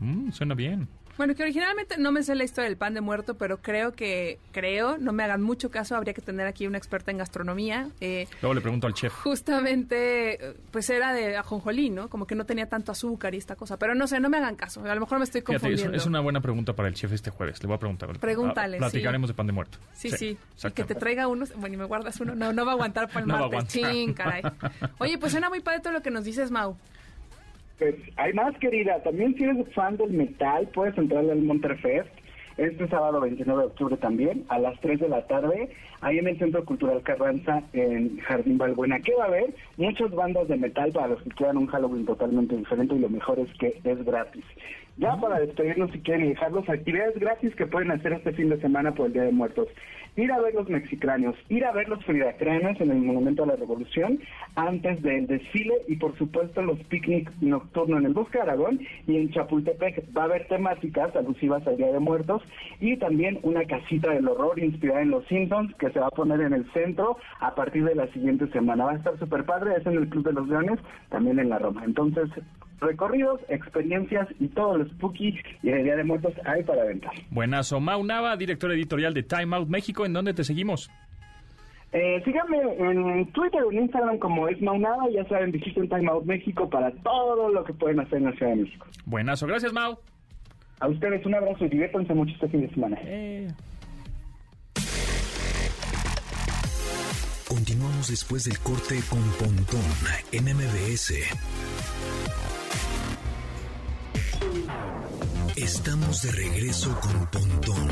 Mm, 0.00 0.30
suena 0.32 0.54
bien. 0.54 0.88
Bueno, 1.18 1.34
que 1.34 1.42
originalmente 1.42 1.98
no 1.98 2.10
me 2.10 2.22
sé 2.22 2.34
la 2.34 2.44
historia 2.44 2.68
del 2.68 2.78
pan 2.78 2.94
de 2.94 3.00
muerto, 3.00 3.34
pero 3.34 3.58
creo 3.58 3.92
que, 3.92 4.38
creo, 4.50 4.96
no 4.98 5.12
me 5.12 5.22
hagan 5.22 5.42
mucho 5.42 5.70
caso, 5.70 5.94
habría 5.94 6.14
que 6.14 6.22
tener 6.22 6.46
aquí 6.46 6.66
una 6.66 6.78
experta 6.78 7.10
en 7.10 7.18
gastronomía. 7.18 7.88
Eh, 8.00 8.26
Luego 8.40 8.54
le 8.54 8.60
pregunto 8.62 8.86
al 8.86 8.94
chef. 8.94 9.12
justamente, 9.12 10.54
pues 10.70 10.88
era 10.90 11.12
de 11.12 11.36
ajonjolí, 11.36 11.90
¿no? 11.90 12.08
Como 12.08 12.26
que 12.26 12.34
no 12.34 12.44
tenía 12.46 12.66
tanto 12.68 12.92
azúcar 12.92 13.34
y 13.34 13.38
esta 13.38 13.56
cosa. 13.56 13.76
Pero 13.76 13.94
no 13.94 14.06
sé, 14.06 14.20
no 14.20 14.28
me 14.28 14.38
hagan 14.38 14.56
caso. 14.56 14.82
A 14.84 14.94
lo 14.94 15.00
mejor 15.00 15.18
me 15.18 15.24
estoy 15.24 15.42
Fíjate, 15.42 15.56
es, 15.56 15.62
confundiendo. 15.62 15.96
es 15.96 16.06
una 16.06 16.20
buena 16.20 16.40
pregunta 16.40 16.72
para 16.74 16.88
el 16.88 16.94
chef 16.94 17.12
este 17.12 17.30
jueves. 17.30 17.62
Le 17.62 17.66
voy 17.66 17.76
a 17.76 17.78
preguntar. 17.78 18.18
Pregúntale, 18.18 18.78
Platicaremos 18.78 19.28
sí. 19.28 19.32
de 19.32 19.36
pan 19.36 19.46
de 19.46 19.52
muerto. 19.52 19.78
Sí, 19.94 20.10
sí. 20.10 20.36
Y 20.64 20.70
que 20.70 20.84
te 20.84 20.94
traiga 20.94 21.28
uno. 21.28 21.44
Bueno, 21.56 21.74
y 21.74 21.78
me 21.78 21.84
guardas 21.84 22.18
uno. 22.20 22.34
No, 22.34 22.52
no 22.52 22.64
va 22.64 22.72
a 22.72 22.74
aguantar 22.74 23.08
para 23.08 23.20
el 23.20 23.26
No 23.28 23.34
va 23.38 23.46
a 23.46 23.48
martes. 23.50 24.14
caray. 24.16 24.42
Oye, 24.98 25.18
pues 25.18 25.32
suena 25.32 25.48
muy 25.48 25.60
padre 25.60 25.80
todo 25.80 25.92
lo 25.92 26.02
que 26.02 26.10
nos 26.10 26.24
dices, 26.24 26.50
Mau. 26.50 26.76
Pues 27.82 27.96
hay 28.16 28.32
más, 28.32 28.56
querida. 28.58 29.02
También 29.02 29.34
si 29.34 29.42
eres 29.42 29.66
fan 29.74 29.96
del 29.96 30.12
metal, 30.12 30.68
puedes 30.72 30.96
entrar 30.96 31.28
al 31.28 31.42
Monterfest 31.42 32.08
este 32.56 32.86
sábado 32.86 33.20
29 33.20 33.60
de 33.60 33.66
octubre 33.66 33.96
también, 33.96 34.44
a 34.50 34.60
las 34.60 34.78
3 34.80 35.00
de 35.00 35.08
la 35.08 35.26
tarde, 35.26 35.68
ahí 36.00 36.18
en 36.18 36.28
el 36.28 36.38
Centro 36.38 36.64
Cultural 36.64 37.02
Carranza, 37.02 37.64
en 37.72 38.18
Jardín 38.18 38.56
Balbuena. 38.56 39.00
¿Qué 39.00 39.14
va 39.16 39.24
a 39.24 39.26
haber? 39.26 39.52
Muchas 39.78 40.12
bandas 40.12 40.46
de 40.46 40.58
metal 40.58 40.92
para 40.92 41.08
los 41.08 41.22
que 41.22 41.30
quieran 41.30 41.56
un 41.56 41.66
Halloween 41.66 42.06
totalmente 42.06 42.56
diferente 42.56 42.94
y 42.94 43.00
lo 43.00 43.08
mejor 43.08 43.40
es 43.40 43.52
que 43.58 43.80
es 43.82 44.04
gratis. 44.04 44.44
Ya 44.98 45.16
para 45.16 45.40
despedirnos, 45.40 45.90
si 45.90 46.00
quieren 46.00 46.26
y 46.26 46.28
dejarlos, 46.30 46.68
actividades 46.68 47.18
gratis 47.18 47.54
que 47.56 47.66
pueden 47.66 47.90
hacer 47.90 48.12
este 48.12 48.32
fin 48.32 48.50
de 48.50 48.60
semana 48.60 48.92
por 48.92 49.06
el 49.06 49.14
Día 49.14 49.22
de 49.22 49.32
Muertos. 49.32 49.68
Ir 50.16 50.30
a 50.30 50.38
ver 50.38 50.52
los 50.52 50.68
mexicráneos, 50.68 51.34
ir 51.48 51.64
a 51.64 51.72
ver 51.72 51.88
los 51.88 52.04
fridacranes 52.04 52.78
en 52.78 52.90
el 52.90 52.98
Monumento 52.98 53.44
a 53.44 53.46
la 53.46 53.56
Revolución 53.56 54.20
antes 54.56 55.02
del 55.02 55.26
desfile 55.26 55.72
y 55.88 55.96
por 55.96 56.14
supuesto 56.18 56.60
los 56.60 56.78
picnic 56.84 57.32
nocturnos 57.40 58.00
en 58.00 58.06
el 58.06 58.12
Bosque 58.12 58.38
Aragón 58.38 58.80
y 59.06 59.16
en 59.16 59.30
Chapultepec. 59.30 60.14
Va 60.14 60.22
a 60.22 60.24
haber 60.26 60.46
temáticas 60.48 61.16
alusivas 61.16 61.66
al 61.66 61.78
Día 61.78 61.90
de 61.90 61.98
Muertos 61.98 62.42
y 62.78 62.98
también 62.98 63.38
una 63.42 63.64
casita 63.64 64.10
del 64.10 64.28
horror 64.28 64.58
inspirada 64.58 65.00
en 65.00 65.10
los 65.10 65.26
Simpsons 65.28 65.74
que 65.76 65.88
se 65.88 66.00
va 66.00 66.08
a 66.08 66.10
poner 66.10 66.42
en 66.42 66.52
el 66.52 66.70
centro 66.72 67.16
a 67.40 67.54
partir 67.54 67.84
de 67.84 67.94
la 67.94 68.06
siguiente 68.08 68.46
semana. 68.48 68.84
Va 68.84 68.92
a 68.92 68.96
estar 68.96 69.18
súper 69.18 69.46
padre, 69.46 69.76
es 69.78 69.86
en 69.86 69.96
el 69.96 70.10
Club 70.10 70.26
de 70.26 70.34
los 70.34 70.46
Leones, 70.46 70.78
también 71.08 71.38
en 71.38 71.48
la 71.48 71.58
Roma. 71.58 71.84
Entonces, 71.86 72.28
recorridos, 72.82 73.40
experiencias 73.48 74.28
y 74.38 74.48
todo 74.48 74.78
lo 74.78 74.84
spooky 74.86 75.38
y 75.62 75.68
el 75.70 75.84
Día 75.84 75.96
de 75.96 76.04
Muertos 76.04 76.34
hay 76.44 76.62
para 76.62 76.82
aventar. 76.82 77.12
Buenazo. 77.30 77.80
Mau 77.80 78.04
Nava, 78.04 78.36
director 78.36 78.70
editorial 78.72 79.14
de 79.14 79.22
Time 79.22 79.56
Out 79.56 79.68
México. 79.68 80.04
¿En 80.04 80.12
dónde 80.12 80.34
te 80.34 80.44
seguimos? 80.44 80.90
Eh, 81.92 82.22
síganme 82.24 82.58
en 82.78 83.30
Twitter 83.32 83.62
o 83.62 83.70
en 83.70 83.82
Instagram 83.82 84.18
como 84.18 84.48
es 84.48 84.60
Maunada, 84.62 85.10
ya 85.10 85.26
saben, 85.28 85.52
visiten 85.52 85.88
Time 85.88 86.08
Out 86.10 86.24
México 86.24 86.68
para 86.70 86.90
todo 86.90 87.50
lo 87.50 87.64
que 87.64 87.74
pueden 87.74 88.00
hacer 88.00 88.18
en 88.18 88.24
la 88.24 88.32
Ciudad 88.32 88.52
de 88.52 88.62
México. 88.62 88.86
Buenazo. 89.04 89.46
Gracias, 89.46 89.72
Mau. 89.72 89.98
A 90.80 90.88
ustedes 90.88 91.24
un 91.26 91.34
abrazo 91.34 91.64
y 91.66 91.68
diviértanse 91.68 92.14
mucho 92.14 92.32
este 92.32 92.48
fin 92.48 92.62
de 92.62 92.70
semana. 92.70 92.98
Eh, 93.02 93.48
Continuamos 97.52 98.08
después 98.08 98.44
del 98.44 98.58
corte 98.60 98.98
con 99.10 99.20
Pontón 99.38 99.84
en 100.32 100.44
MBS. 100.44 101.12
Estamos 105.62 106.22
de 106.22 106.32
regreso 106.32 106.98
con 107.00 107.26
Pontón 107.30 107.88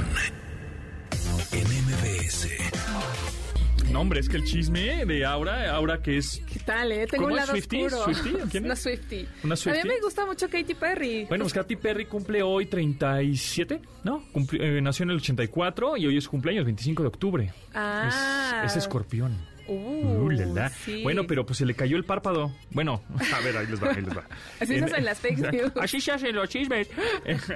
en 1.53 1.65
MBS. 1.87 2.49
No, 3.93 4.01
hombre, 4.03 4.21
es 4.21 4.29
que 4.29 4.37
el 4.37 4.45
chisme 4.45 5.05
de 5.05 5.25
Aura, 5.25 5.73
Aura 5.75 6.01
que 6.03 6.17
es... 6.19 6.43
¿Qué 6.53 6.61
tal, 6.61 6.93
eh? 6.93 7.07
Tengo 7.09 7.25
¿Cómo 7.25 7.35
un 7.35 7.41
lado 7.41 7.53
¿Swiftie? 7.53 7.87
oscuro. 7.87 8.05
¿Swiftie? 8.15 8.39
¿Quién 8.51 8.65
Una 8.65 8.75
es? 8.75 8.81
Swiftie. 8.83 9.27
¿Una 9.43 9.55
A 9.55 9.57
Swiftie? 9.57 9.83
mí 9.85 9.89
me 9.89 10.01
gusta 10.01 10.27
mucho 10.27 10.49
Katy 10.49 10.75
Perry. 10.75 11.25
Bueno, 11.29 11.45
pues 11.45 11.55
Katy 11.55 11.77
Perry 11.77 12.07
cumple 12.07 12.43
hoy 12.43 12.67
37, 12.67 13.81
¿no? 14.05 14.23
Cumpli- 14.33 14.61
eh, 14.61 14.81
nació 14.81 15.05
en 15.05 15.11
el 15.11 15.17
84 15.17 15.97
y 15.97 16.07
hoy 16.07 16.17
es 16.19 16.29
cumpleaños, 16.29 16.65
25 16.65 17.03
de 17.03 17.09
octubre. 17.09 17.53
Ah. 17.75 18.63
Es, 18.65 18.73
es 18.73 18.77
escorpión. 18.85 19.37
Uh, 19.71 20.25
Uh, 20.25 20.31
la, 20.31 20.47
la. 20.47 20.69
sí. 20.69 21.03
Bueno, 21.03 21.25
pero 21.29 21.47
pues 21.47 21.59
se 21.59 21.65
le 21.67 21.75
cayó 21.75 21.97
el 21.97 22.05
párpado. 22.05 22.53
Bueno, 22.73 23.03
a 23.35 23.41
ver, 23.45 23.57
ahí 23.57 23.67
les 23.69 23.83
va, 23.83 23.91
ahí 23.91 24.03
les 24.03 24.17
va. 24.17 24.25
Así 24.61 24.79
se 24.79 24.85
hacen 24.85 25.05
las 25.05 25.21
fake 25.21 25.39
news. 25.53 25.73
Así 25.81 26.01
se 26.01 26.13
hacen 26.13 26.35
los 26.35 26.49
chismes. 26.49 26.89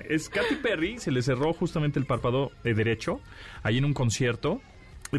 Es 0.09 0.29
Katy 0.29 0.55
Perry, 0.63 0.99
se 0.99 1.11
le 1.11 1.23
cerró 1.23 1.53
justamente 1.53 1.99
el 1.99 2.07
párpado 2.07 2.53
eh, 2.63 2.75
derecho, 2.75 3.21
ahí 3.63 3.79
en 3.79 3.85
un 3.85 3.95
concierto, 3.95 4.61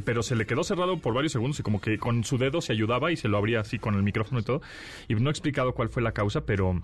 pero 0.05 0.23
se 0.23 0.35
le 0.35 0.45
quedó 0.45 0.63
cerrado 0.63 0.97
por 0.99 1.13
varios 1.13 1.33
segundos 1.33 1.59
y 1.59 1.63
como 1.63 1.81
que 1.81 1.97
con 1.97 2.23
su 2.23 2.37
dedo 2.37 2.61
se 2.61 2.71
ayudaba 2.73 3.11
y 3.11 3.17
se 3.17 3.27
lo 3.27 3.37
abría 3.37 3.59
así 3.59 3.77
con 3.79 3.95
el 3.95 4.03
micrófono 4.03 4.39
y 4.39 4.43
todo. 4.43 4.61
Y 5.07 5.15
no 5.15 5.29
he 5.29 5.31
explicado 5.31 5.73
cuál 5.73 5.89
fue 5.89 6.01
la 6.01 6.13
causa, 6.13 6.45
pero 6.45 6.81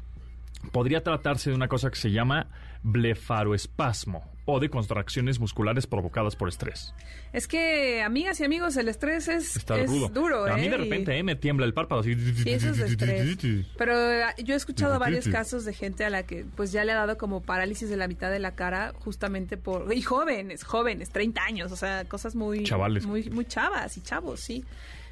podría 0.71 1.01
tratarse 1.03 1.49
de 1.49 1.55
una 1.55 1.67
cosa 1.67 1.89
que 1.89 1.95
se 1.97 2.11
llama 2.11 2.47
blefaroespasmo 2.83 4.29
o 4.45 4.59
de 4.59 4.69
contracciones 4.69 5.39
musculares 5.39 5.85
provocadas 5.87 6.35
por 6.35 6.49
estrés. 6.49 6.93
Es 7.31 7.47
que, 7.47 8.01
amigas 8.01 8.39
y 8.39 8.43
amigos, 8.43 8.75
el 8.75 8.89
estrés 8.89 9.27
es, 9.27 9.55
Está 9.55 9.79
es 9.79 9.87
rudo. 9.89 10.09
duro, 10.09 10.45
A 10.51 10.57
mí 10.57 10.65
¿eh? 10.65 10.69
de 10.69 10.75
Y- 10.75 10.79
repente 10.79 11.17
eh, 11.17 11.23
me 11.23 11.35
tiembla 11.35 11.65
el 11.65 11.73
párpado 11.73 12.01
así. 12.01 12.15
Sí, 12.15 12.49
eso 12.49 12.69
es 12.71 12.77
de 12.77 12.85
estrés. 12.87 13.37
Pero 13.77 13.93
ah, 13.93 14.33
yo 14.43 14.55
he 14.55 14.57
escuchado 14.57 14.97
varios 14.99 15.27
casos 15.27 15.63
de 15.63 15.73
gente 15.73 16.03
a 16.05 16.09
la 16.09 16.23
que 16.23 16.43
pues 16.55 16.71
ya 16.71 16.83
le 16.83 16.91
ha 16.91 16.95
dado 16.95 17.17
como 17.17 17.41
parálisis 17.43 17.89
de 17.89 17.97
la 17.97 18.07
mitad 18.07 18.31
de 18.31 18.39
la 18.39 18.55
cara 18.55 18.93
justamente 18.99 19.57
por... 19.57 19.93
Y 19.93 20.01
jóvenes, 20.01 20.63
jóvenes, 20.63 21.11
30 21.11 21.43
años, 21.43 21.71
o 21.71 21.75
sea, 21.75 22.05
cosas 22.05 22.35
muy... 22.35 22.63
Chavales. 22.63 23.05
Muy, 23.05 23.29
muy 23.29 23.45
chavas 23.45 23.95
y 23.97 24.01
chavos, 24.01 24.39
sí. 24.39 24.65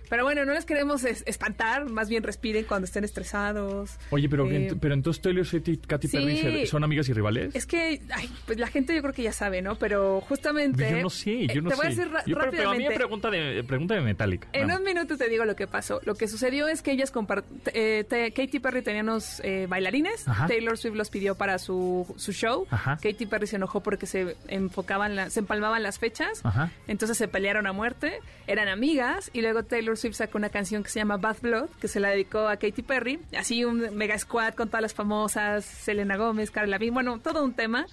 Pero 0.09 0.23
bueno, 0.23 0.43
no 0.45 0.53
les 0.53 0.65
queremos 0.65 1.03
es- 1.03 1.23
espantar, 1.27 1.89
más 1.89 2.09
bien 2.09 2.23
respiren 2.23 2.65
cuando 2.65 2.85
estén 2.85 3.03
estresados. 3.03 3.97
Oye, 4.09 4.27
pero, 4.29 4.49
Eh, 4.49 4.75
pero 4.79 4.93
entonces 4.93 5.21
Taylor 5.21 5.45
Swift 5.45 5.67
y 5.67 5.77
Katy 5.77 6.07
Perry 6.07 6.37
sí. 6.37 6.67
son 6.67 6.83
amigas 6.83 7.07
y 7.09 7.13
rivales. 7.13 7.55
Es 7.55 7.65
que, 7.65 8.01
ay, 8.13 8.29
pues 8.45 8.57
la 8.57 8.67
gente 8.67 8.95
yo 8.95 9.01
creo 9.01 9.13
que 9.13 9.23
ya 9.23 9.31
sabe, 9.33 9.61
¿no? 9.61 9.75
Pero 9.77 10.21
justamente... 10.21 10.89
Yo 10.89 11.01
no 11.01 11.09
sé, 11.09 11.47
yo 11.47 11.53
eh, 11.53 11.61
no 11.61 11.69
te 11.69 11.75
sé. 11.75 11.81
voy 11.81 11.85
a 11.85 11.89
decir 11.89 12.07
Yo, 12.25 12.37
pero- 12.37 12.51
pero 12.51 12.69
a 12.69 12.73
mí 12.73 12.79
me 12.79 12.89
rápidamente. 12.89 12.95
pregunta 12.95 13.29
de, 13.29 13.63
pregunta 13.63 13.93
de 13.95 14.01
Metallica. 14.01 14.47
En 14.53 14.67
Vamos. 14.67 14.79
un 14.79 14.85
minuto 14.85 15.17
te 15.17 15.29
digo 15.29 15.45
lo 15.45 15.55
que 15.55 15.67
pasó. 15.67 16.01
Lo 16.05 16.15
que 16.15 16.27
sucedió 16.27 16.67
es 16.67 16.81
que 16.81 16.91
ellas 16.91 17.11
compart 17.11 17.45
eh, 17.73 18.03
te- 18.09 18.31
Katy 18.31 18.59
Perry 18.59 18.81
tenía 18.81 19.03
unos 19.03 19.39
eh, 19.43 19.67
bailarines. 19.69 20.27
Ajá. 20.27 20.47
Taylor 20.47 20.77
Swift 20.77 20.95
los 20.95 21.09
pidió 21.09 21.35
para 21.35 21.59
su, 21.59 22.11
su 22.17 22.31
show. 22.33 22.65
Ajá. 22.71 22.97
Katy 23.01 23.25
Perry 23.27 23.45
se 23.47 23.57
enojó 23.57 23.81
porque 23.81 24.05
se 24.07 24.35
enfocaban, 24.47 25.15
la- 25.15 25.29
se 25.29 25.39
empalmaban 25.41 25.83
las 25.83 25.99
fechas. 25.99 26.41
Ajá. 26.43 26.71
Entonces 26.87 27.17
se 27.17 27.27
pelearon 27.27 27.67
a 27.67 27.73
muerte. 27.73 28.19
Eran 28.47 28.67
amigas. 28.69 29.29
Y 29.33 29.41
luego 29.41 29.63
Taylor 29.63 29.97
Swift 29.99 30.15
sacó 30.15 30.37
una 30.37 30.49
canción 30.49 30.83
que 30.83 30.89
se 30.89 30.99
llama 30.99 31.17
Bad 31.17 31.37
Blood, 31.41 31.69
que 31.79 31.87
se 31.87 31.99
la 31.99 32.09
dedicó 32.09 32.47
a 32.47 32.57
Katy 32.57 32.81
Perry. 32.81 33.19
Así 33.37 33.65
un 33.65 33.95
mega 33.95 34.17
squad 34.17 34.53
con 34.53 34.69
todas 34.69 34.81
las 34.81 34.93
famosas, 34.93 35.65
Selena 35.65 36.17
Gómez, 36.17 36.51
Carla 36.51 36.71
Lavigne, 36.71 36.93
bueno, 36.93 37.19
todo 37.19 37.43
un 37.43 37.53
tema. 37.53 37.85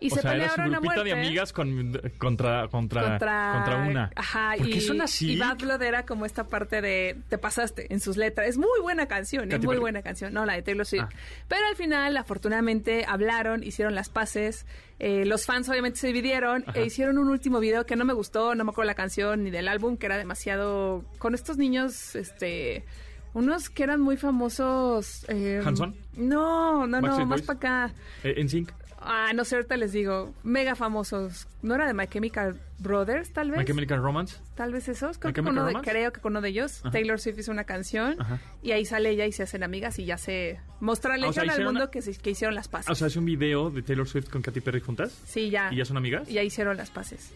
Y 0.00 0.10
o 0.12 0.14
se 0.16 0.20
sea, 0.22 0.34
era 0.34 0.48
su 0.50 0.56
pelearon 0.56 0.74
a 0.74 0.80
muerte. 0.80 1.04
de 1.04 1.12
amigas 1.12 1.52
con- 1.52 1.92
contra, 2.18 2.68
contra, 2.68 3.02
contra, 3.18 3.76
una. 3.88 4.10
Ajá, 4.14 4.54
¿Por 4.58 4.66
qué 4.68 4.76
y, 4.76 4.80
son 4.80 5.00
así? 5.00 5.32
Y 5.32 5.38
Bad 5.38 5.58
Blood 5.58 5.80
era 5.82 6.04
como 6.04 6.26
esta 6.26 6.44
parte 6.44 6.82
de 6.82 7.16
te 7.28 7.38
pasaste 7.38 7.92
en 7.92 8.00
sus 8.00 8.16
letras. 8.16 8.48
Es 8.48 8.58
muy 8.58 8.80
buena 8.82 9.06
canción, 9.06 9.50
es 9.50 9.58
muy 9.60 9.68
Perry. 9.68 9.78
buena 9.80 10.02
canción. 10.02 10.34
No, 10.34 10.44
la 10.44 10.54
de 10.54 10.62
Taylor 10.62 10.84
Swift. 10.84 11.04
Ah. 11.06 11.16
Pero 11.48 11.66
al 11.68 11.76
final, 11.76 12.16
afortunadamente, 12.16 13.06
hablaron, 13.08 13.62
hicieron 13.62 13.94
las 13.94 14.08
paces. 14.10 14.66
Eh, 14.98 15.24
los 15.24 15.46
fans 15.46 15.68
obviamente 15.68 15.98
se 15.98 16.08
dividieron 16.08 16.64
Ajá. 16.66 16.78
e 16.78 16.86
hicieron 16.86 17.16
un 17.18 17.28
último 17.28 17.58
video 17.60 17.86
que 17.86 17.96
no 17.96 18.04
me 18.04 18.12
gustó, 18.12 18.54
no 18.54 18.64
me 18.64 18.70
acuerdo 18.70 18.86
la 18.88 18.94
canción 18.94 19.44
ni 19.44 19.50
del 19.50 19.68
álbum, 19.68 19.96
que 19.96 20.06
era 20.06 20.18
demasiado... 20.18 21.04
Con 21.18 21.34
estos 21.34 21.56
niños, 21.56 22.14
este... 22.14 22.84
Unos 23.32 23.68
que 23.68 23.82
eran 23.82 24.00
muy 24.00 24.16
famosos... 24.16 25.24
Eh, 25.28 25.60
¿Hanson? 25.64 25.96
No, 26.16 26.86
no, 26.86 27.00
no, 27.00 27.26
más 27.26 27.42
para 27.42 27.56
acá. 27.56 27.94
Eh, 28.22 28.34
en 28.36 28.48
sync. 28.48 28.70
Ah, 29.06 29.32
no 29.34 29.44
sé, 29.44 29.56
ahorita 29.56 29.76
les 29.76 29.92
digo. 29.92 30.34
Mega 30.42 30.74
famosos. 30.74 31.46
¿No 31.62 31.74
era 31.74 31.86
de 31.86 31.94
My 31.94 32.06
Chemical 32.06 32.58
Brothers, 32.78 33.32
tal 33.32 33.50
vez? 33.50 33.60
My 33.60 33.64
Chemical 33.66 34.02
Romance. 34.02 34.36
Tal 34.54 34.72
vez 34.72 34.88
esos. 34.88 35.18
Creo 35.18 35.32
que, 35.34 35.42
con 35.42 35.52
uno 35.52 35.62
de, 35.64 35.72
Romance. 35.72 35.90
creo 35.90 36.12
que 36.12 36.20
con 36.20 36.32
uno 36.32 36.40
de 36.40 36.48
ellos. 36.48 36.80
Ajá. 36.80 36.90
Taylor 36.90 37.20
Swift 37.20 37.38
hizo 37.38 37.52
una 37.52 37.64
canción. 37.64 38.16
Ajá. 38.20 38.40
Y 38.62 38.72
ahí 38.72 38.84
sale 38.84 39.10
ella 39.10 39.26
y 39.26 39.32
se 39.32 39.42
hacen 39.42 39.62
amigas 39.62 39.98
y 39.98 40.04
ya 40.06 40.16
se... 40.18 40.58
Mostrarle 40.80 41.26
Ah, 41.26 41.30
o 41.30 41.32
sea, 41.32 41.42
al 41.42 41.64
mundo 41.64 41.70
una- 41.82 41.90
que, 41.90 42.02
se- 42.02 42.16
que 42.16 42.30
hicieron 42.30 42.54
las 42.54 42.68
paces. 42.68 42.90
O 42.90 42.94
sea, 42.94 43.06
es 43.08 43.16
un 43.16 43.24
video 43.24 43.70
de 43.70 43.82
Taylor 43.82 44.08
Swift 44.08 44.28
con 44.30 44.42
Katy 44.42 44.60
Perry 44.60 44.80
juntas. 44.80 45.18
sí, 45.26 45.50
ya. 45.50 45.72
¿Y 45.72 45.76
ya 45.76 45.84
son 45.84 45.96
amigas? 45.96 46.28
Y 46.28 46.34
ya 46.34 46.42
hicieron 46.42 46.76
las 46.76 46.90
paces. 46.90 47.32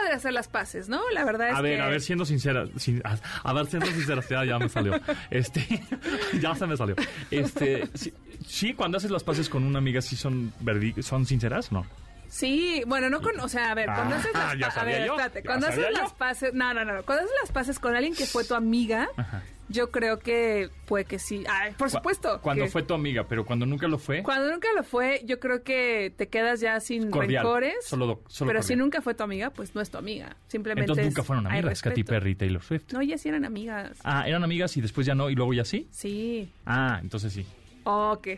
Padre 0.00 0.14
hacer 0.14 0.32
las 0.32 0.48
paces, 0.48 0.88
¿no? 0.88 1.00
La 1.12 1.24
verdad 1.24 1.50
es 1.50 1.54
A 1.56 1.60
ver, 1.60 1.76
que... 1.76 1.82
a 1.82 1.88
ver, 1.88 2.00
siendo 2.00 2.24
sincera, 2.24 2.64
sin- 2.76 3.02
a, 3.04 3.16
a 3.42 3.52
ver, 3.52 3.66
siendo 3.66 3.86
sincera, 3.86 4.22
ya, 4.28 4.44
ya 4.44 4.58
me 4.58 4.68
salió. 4.68 5.00
Este, 5.30 5.66
ya 6.40 6.54
se 6.54 6.66
me 6.66 6.76
salió. 6.76 6.94
Este, 7.30 7.88
sí, 7.94 8.12
sí, 8.46 8.74
cuando 8.74 8.98
haces 8.98 9.10
las 9.10 9.24
paces 9.24 9.48
con 9.48 9.64
una 9.64 9.78
amiga, 9.78 10.00
sí 10.00 10.16
son 10.16 10.52
verdi- 10.62 11.00
son 11.02 11.26
sinceras, 11.26 11.70
¿no? 11.72 11.86
Sí, 12.28 12.82
bueno, 12.86 13.08
no 13.08 13.22
con, 13.22 13.40
o 13.40 13.48
sea, 13.48 13.70
a 13.70 13.74
ver, 13.74 13.86
cuando 13.86 14.14
Ah, 14.16 14.18
haces 14.18 14.32
las 14.34 14.52
ya 14.54 14.60
pa- 14.60 14.66
a 14.66 14.70
sabía 14.72 14.98
ver, 14.98 15.06
yo, 15.06 15.12
espérate, 15.14 15.38
ya 15.40 15.46
cuando 15.46 15.66
haces 15.68 15.82
sabía 15.82 15.96
yo. 15.96 16.02
las 16.02 16.12
paces, 16.12 16.54
no, 16.54 16.74
no, 16.74 16.84
no, 16.84 17.02
cuando 17.04 17.24
haces 17.24 17.36
las 17.42 17.52
paces 17.52 17.78
con 17.78 17.96
alguien 17.96 18.14
que 18.14 18.26
fue 18.26 18.44
tu 18.44 18.54
amiga, 18.54 19.08
Ajá. 19.16 19.42
Yo 19.68 19.90
creo 19.90 20.18
que 20.18 20.70
puede 20.86 21.04
que 21.04 21.18
sí. 21.18 21.44
Ay, 21.48 21.72
por 21.76 21.90
supuesto. 21.90 22.40
Cuando 22.42 22.64
que- 22.64 22.70
fue 22.70 22.82
tu 22.82 22.94
amiga, 22.94 23.26
pero 23.28 23.44
cuando 23.44 23.66
nunca 23.66 23.86
lo 23.88 23.98
fue, 23.98 24.22
Cuando 24.22 24.50
nunca 24.50 24.68
lo 24.74 24.82
fue, 24.82 25.22
yo 25.24 25.38
creo 25.40 25.62
que 25.62 26.12
te 26.16 26.28
quedas 26.28 26.60
ya 26.60 26.80
sin 26.80 27.10
cordial. 27.10 27.42
rencores. 27.44 27.74
Solo, 27.84 28.22
solo 28.28 28.48
pero 28.48 28.60
cordial. 28.60 28.64
si 28.64 28.76
nunca 28.76 29.02
fue 29.02 29.14
tu 29.14 29.22
amiga, 29.22 29.50
pues 29.50 29.74
no 29.74 29.80
es 29.80 29.90
tu 29.90 29.98
amiga. 29.98 30.36
Simplemente 30.48 30.82
Entonces 30.82 31.06
es- 31.06 31.10
nunca 31.12 31.22
fueron 31.22 31.46
amigas, 31.46 31.82
Katy. 31.82 32.04
Perry 32.04 32.30
y 32.30 32.34
Taylor 32.34 32.62
Swift. 32.62 32.92
No, 32.92 33.00
ellas 33.00 33.20
sí 33.20 33.28
eran 33.28 33.44
amigas. 33.44 33.98
Ah, 34.04 34.26
eran 34.26 34.42
amigas 34.44 34.76
y 34.76 34.80
después 34.80 35.06
ya 35.06 35.14
no, 35.14 35.30
y 35.30 35.34
luego 35.34 35.52
ya 35.54 35.64
sí. 35.64 35.88
Sí. 35.90 36.50
Ah, 36.66 36.98
entonces 37.02 37.32
sí. 37.32 37.44
Ok. 37.84 38.28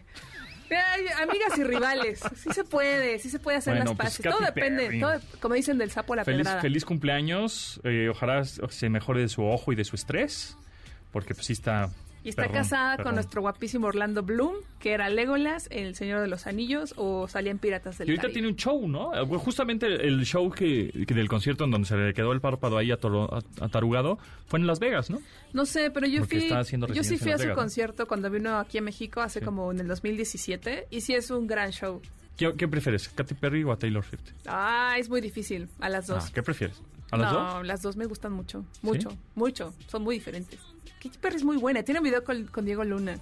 Ay, 0.72 1.04
amigas 1.20 1.58
y 1.58 1.64
rivales. 1.64 2.20
Sí 2.36 2.50
se 2.52 2.62
puede, 2.62 3.18
sí 3.18 3.28
se 3.28 3.40
puede 3.40 3.56
hacer 3.58 3.74
Bueno, 3.74 3.90
las 3.90 3.96
pues, 3.96 4.08
paces. 4.18 4.24
Todo 4.32 4.44
depende, 4.46 4.84
Perry. 4.86 5.00
todo, 5.00 5.20
como 5.40 5.54
dicen 5.56 5.78
del 5.78 5.90
sapo 5.90 6.12
a 6.12 6.16
la 6.16 6.24
Feliz, 6.24 6.42
pedrada. 6.42 6.60
feliz 6.60 6.84
cumpleaños. 6.84 7.80
eh, 7.82 8.08
ojalá 8.08 8.44
se 8.44 8.88
mejore 8.88 9.20
de 9.22 9.28
su 9.28 9.44
ojo 9.44 9.72
y 9.72 9.74
de 9.74 9.82
su 9.84 9.96
estrés. 9.96 10.56
Porque 11.12 11.34
pues 11.34 11.46
sí 11.46 11.52
está. 11.52 11.90
Y 12.22 12.28
está 12.28 12.42
perrón, 12.42 12.54
casada 12.58 12.90
perrón. 12.98 13.04
con 13.06 13.14
nuestro 13.14 13.40
guapísimo 13.40 13.86
Orlando 13.86 14.22
Bloom, 14.22 14.56
que 14.78 14.92
era 14.92 15.08
Legolas, 15.08 15.68
el 15.70 15.94
Señor 15.94 16.20
de 16.20 16.28
los 16.28 16.46
Anillos, 16.46 16.92
o 16.98 17.26
salía 17.28 17.50
en 17.50 17.58
Piratas 17.58 17.96
del 17.96 18.08
Y 18.08 18.10
ahorita 18.10 18.22
Caribe. 18.24 18.34
tiene 18.34 18.48
un 18.48 18.56
show, 18.56 18.86
¿no? 18.86 19.14
Eh, 19.14 19.24
Justamente 19.38 19.86
el 19.86 20.22
show 20.26 20.50
que, 20.50 21.04
que 21.06 21.14
del 21.14 21.28
concierto 21.30 21.64
en 21.64 21.70
donde 21.70 21.88
se 21.88 21.96
le 21.96 22.12
quedó 22.12 22.32
el 22.32 22.42
párpado 22.42 22.76
ahí 22.76 22.90
atarugado 22.92 24.18
fue 24.46 24.58
en 24.58 24.66
Las 24.66 24.80
Vegas, 24.80 25.08
¿no? 25.08 25.18
No 25.52 25.64
sé, 25.66 25.90
pero 25.90 26.06
yo 26.06 26.20
Porque 26.20 26.40
fui, 26.40 26.94
yo 26.94 27.02
sí 27.04 27.16
fui 27.16 27.32
a 27.32 27.38
su 27.38 27.44
Vegas, 27.44 27.56
¿no? 27.56 27.62
concierto 27.62 28.06
cuando 28.06 28.30
vino 28.30 28.58
aquí 28.58 28.78
a 28.78 28.82
México 28.82 29.20
hace 29.22 29.38
Sí. 29.40 29.44
como 29.44 29.70
en 29.72 29.80
el 29.80 29.88
2017 29.88 30.88
y 30.90 31.00
sí 31.00 31.14
es 31.14 31.30
un 31.30 31.46
gran 31.46 31.70
show. 31.70 32.00
¿Qué, 32.36 32.52
qué 32.56 32.68
prefieres? 32.68 33.08
¿Katy 33.08 33.34
Perry 33.34 33.64
o 33.64 33.72
a 33.72 33.78
Taylor 33.78 34.04
Swift? 34.04 34.30
Ah, 34.46 34.94
es 34.98 35.08
muy 35.08 35.20
difícil 35.20 35.68
a 35.80 35.88
las 35.88 36.06
dos. 36.06 36.24
Ah, 36.26 36.30
¿Qué 36.34 36.42
prefieres? 36.42 36.80
¿A 37.10 37.16
las 37.16 37.32
no, 37.32 37.54
dos? 37.56 37.66
las 37.66 37.82
dos 37.82 37.96
me 37.96 38.06
gustan 38.06 38.32
mucho, 38.32 38.64
mucho, 38.82 39.10
mucho. 39.34 39.74
Son 39.88 40.02
muy 40.02 40.16
diferentes. 40.16 40.60
Katy 41.02 41.18
Perry 41.18 41.36
es 41.36 41.44
muy 41.44 41.56
buena. 41.56 41.82
Tiene 41.82 42.00
un 42.00 42.04
video 42.04 42.22
con, 42.24 42.44
con 42.46 42.64
Diego 42.64 42.84
Luna. 42.84 43.16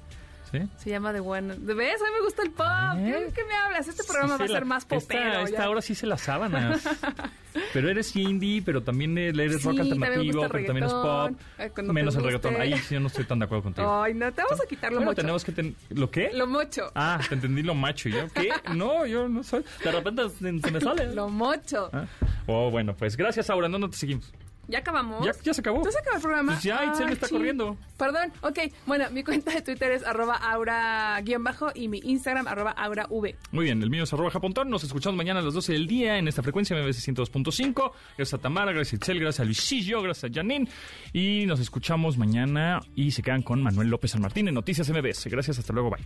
¿Sí? 0.50 0.58
Se 0.78 0.88
llama 0.88 1.12
The 1.12 1.20
One. 1.20 1.56
¿De 1.58 1.74
ves? 1.74 2.00
A 2.00 2.04
mí 2.06 2.10
me 2.18 2.24
gusta 2.24 2.42
el 2.42 2.50
pop. 2.50 2.66
¿Eh? 2.96 3.30
¿Qué, 3.34 3.44
me 3.44 3.54
hablas? 3.54 3.86
Este 3.86 4.02
programa 4.02 4.36
Sí 4.36 4.38
va 4.38 4.44
a 4.44 4.48
se 4.48 4.52
ser 4.54 4.62
la- 4.62 4.66
más 4.68 4.84
popero. 4.86 5.20
Esta, 5.20 5.42
esta 5.42 5.68
hora 5.70 5.82
sí 5.82 5.94
se 5.94 6.06
las 6.06 6.22
sábanas. 6.22 6.82
pero 7.74 7.90
eres 7.90 8.16
indie, 8.16 8.62
pero 8.62 8.82
también 8.82 9.18
eres 9.18 9.60
Sí, 9.60 9.68
rock 9.68 9.80
alternativo, 9.80 10.46
pero 10.50 10.64
también 10.64 10.86
es 10.86 10.92
pop. 10.94 11.92
menos 11.92 12.16
el 12.16 12.24
reggaetón. 12.24 12.56
Ahí 12.62 12.78
sí 12.78 12.94
yo 12.94 13.00
no 13.00 13.08
estoy 13.08 13.26
tan 13.26 13.40
de 13.40 13.44
acuerdo 13.44 13.64
contigo. 13.64 14.02
Ay, 14.02 14.14
no, 14.14 14.32
te 14.32 14.42
vamos 14.42 14.58
a 14.58 14.66
quitar 14.66 14.90
lo 14.90 14.96
bueno, 15.00 15.10
mocho. 15.10 15.20
tenemos 15.20 15.44
que... 15.44 15.52
ten- 15.52 15.76
¿Lo 15.90 16.10
qué? 16.10 16.30
Lo 16.32 16.46
mocho. 16.46 16.92
Ah, 16.94 17.20
te 17.28 17.34
entendí 17.34 17.62
lo 17.62 17.74
macho. 17.74 18.08
¿Y 18.08 18.12
yo 18.12 18.28
qué? 18.32 18.48
No, 18.74 19.04
yo 19.04 19.28
no 19.28 19.42
soy... 19.42 19.62
De 19.84 19.92
repente 19.92 20.30
se, 20.30 20.60
se 20.60 20.70
me 20.70 20.80
sale. 20.80 21.14
Lo 21.14 21.28
mocho. 21.28 21.90
Ah. 21.92 22.06
Oh, 22.46 22.70
bueno, 22.70 22.96
pues 22.96 23.18
gracias, 23.18 23.50
Aura. 23.50 23.68
¿Dónde 23.68 23.88
te 23.90 23.96
seguimos? 23.98 24.32
¿Ya 24.68 24.80
acabamos? 24.80 25.24
Ya, 25.24 25.32
ya 25.42 25.54
se 25.54 25.62
acabó. 25.62 25.82
¿Ya 25.82 25.90
se 25.90 25.98
acabó 25.98 26.16
el 26.16 26.22
programa? 26.22 26.52
Pues 26.52 26.62
ya, 26.62 26.84
Itzel 26.84 27.06
Ay, 27.06 27.12
está 27.14 27.28
corriendo. 27.28 27.76
Perdón, 27.96 28.32
ok. 28.42 28.58
Bueno, 28.86 29.10
mi 29.10 29.24
cuenta 29.24 29.50
de 29.50 29.62
Twitter 29.62 29.92
es 29.92 30.04
arroba 30.04 30.36
aura-bajo 30.36 31.70
y 31.74 31.88
mi 31.88 31.98
Instagram 32.04 32.46
arroba 32.46 32.72
aurav. 32.72 33.08
Muy 33.50 33.64
bien, 33.64 33.82
el 33.82 33.88
mío 33.88 34.04
es 34.04 34.12
arroba 34.12 34.30
japontón. 34.30 34.68
Nos 34.68 34.84
escuchamos 34.84 35.16
mañana 35.16 35.40
a 35.40 35.42
las 35.42 35.54
12 35.54 35.72
del 35.72 35.86
día 35.86 36.18
en 36.18 36.28
esta 36.28 36.42
frecuencia 36.42 36.76
MBS 36.76 37.08
102.5. 37.08 37.92
Gracias 38.16 38.34
a 38.34 38.38
Tamara, 38.38 38.72
gracias 38.72 38.92
a 38.92 38.96
Itzel, 38.96 39.20
gracias 39.20 39.40
a 39.40 39.44
Luisillo, 39.44 40.02
gracias 40.02 40.30
a 40.30 40.34
Janine. 40.34 40.68
Y 41.14 41.46
nos 41.46 41.60
escuchamos 41.60 42.18
mañana 42.18 42.80
y 42.94 43.12
se 43.12 43.22
quedan 43.22 43.42
con 43.42 43.62
Manuel 43.62 43.88
López 43.88 44.10
San 44.10 44.20
Martín 44.20 44.48
en 44.48 44.54
Noticias 44.54 44.90
MBS. 44.90 45.28
Gracias, 45.28 45.58
hasta 45.58 45.72
luego, 45.72 45.90
bye. 45.90 46.04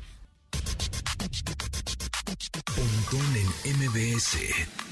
Pontón 2.76 3.36
en 3.64 3.76
MBS. 3.88 4.91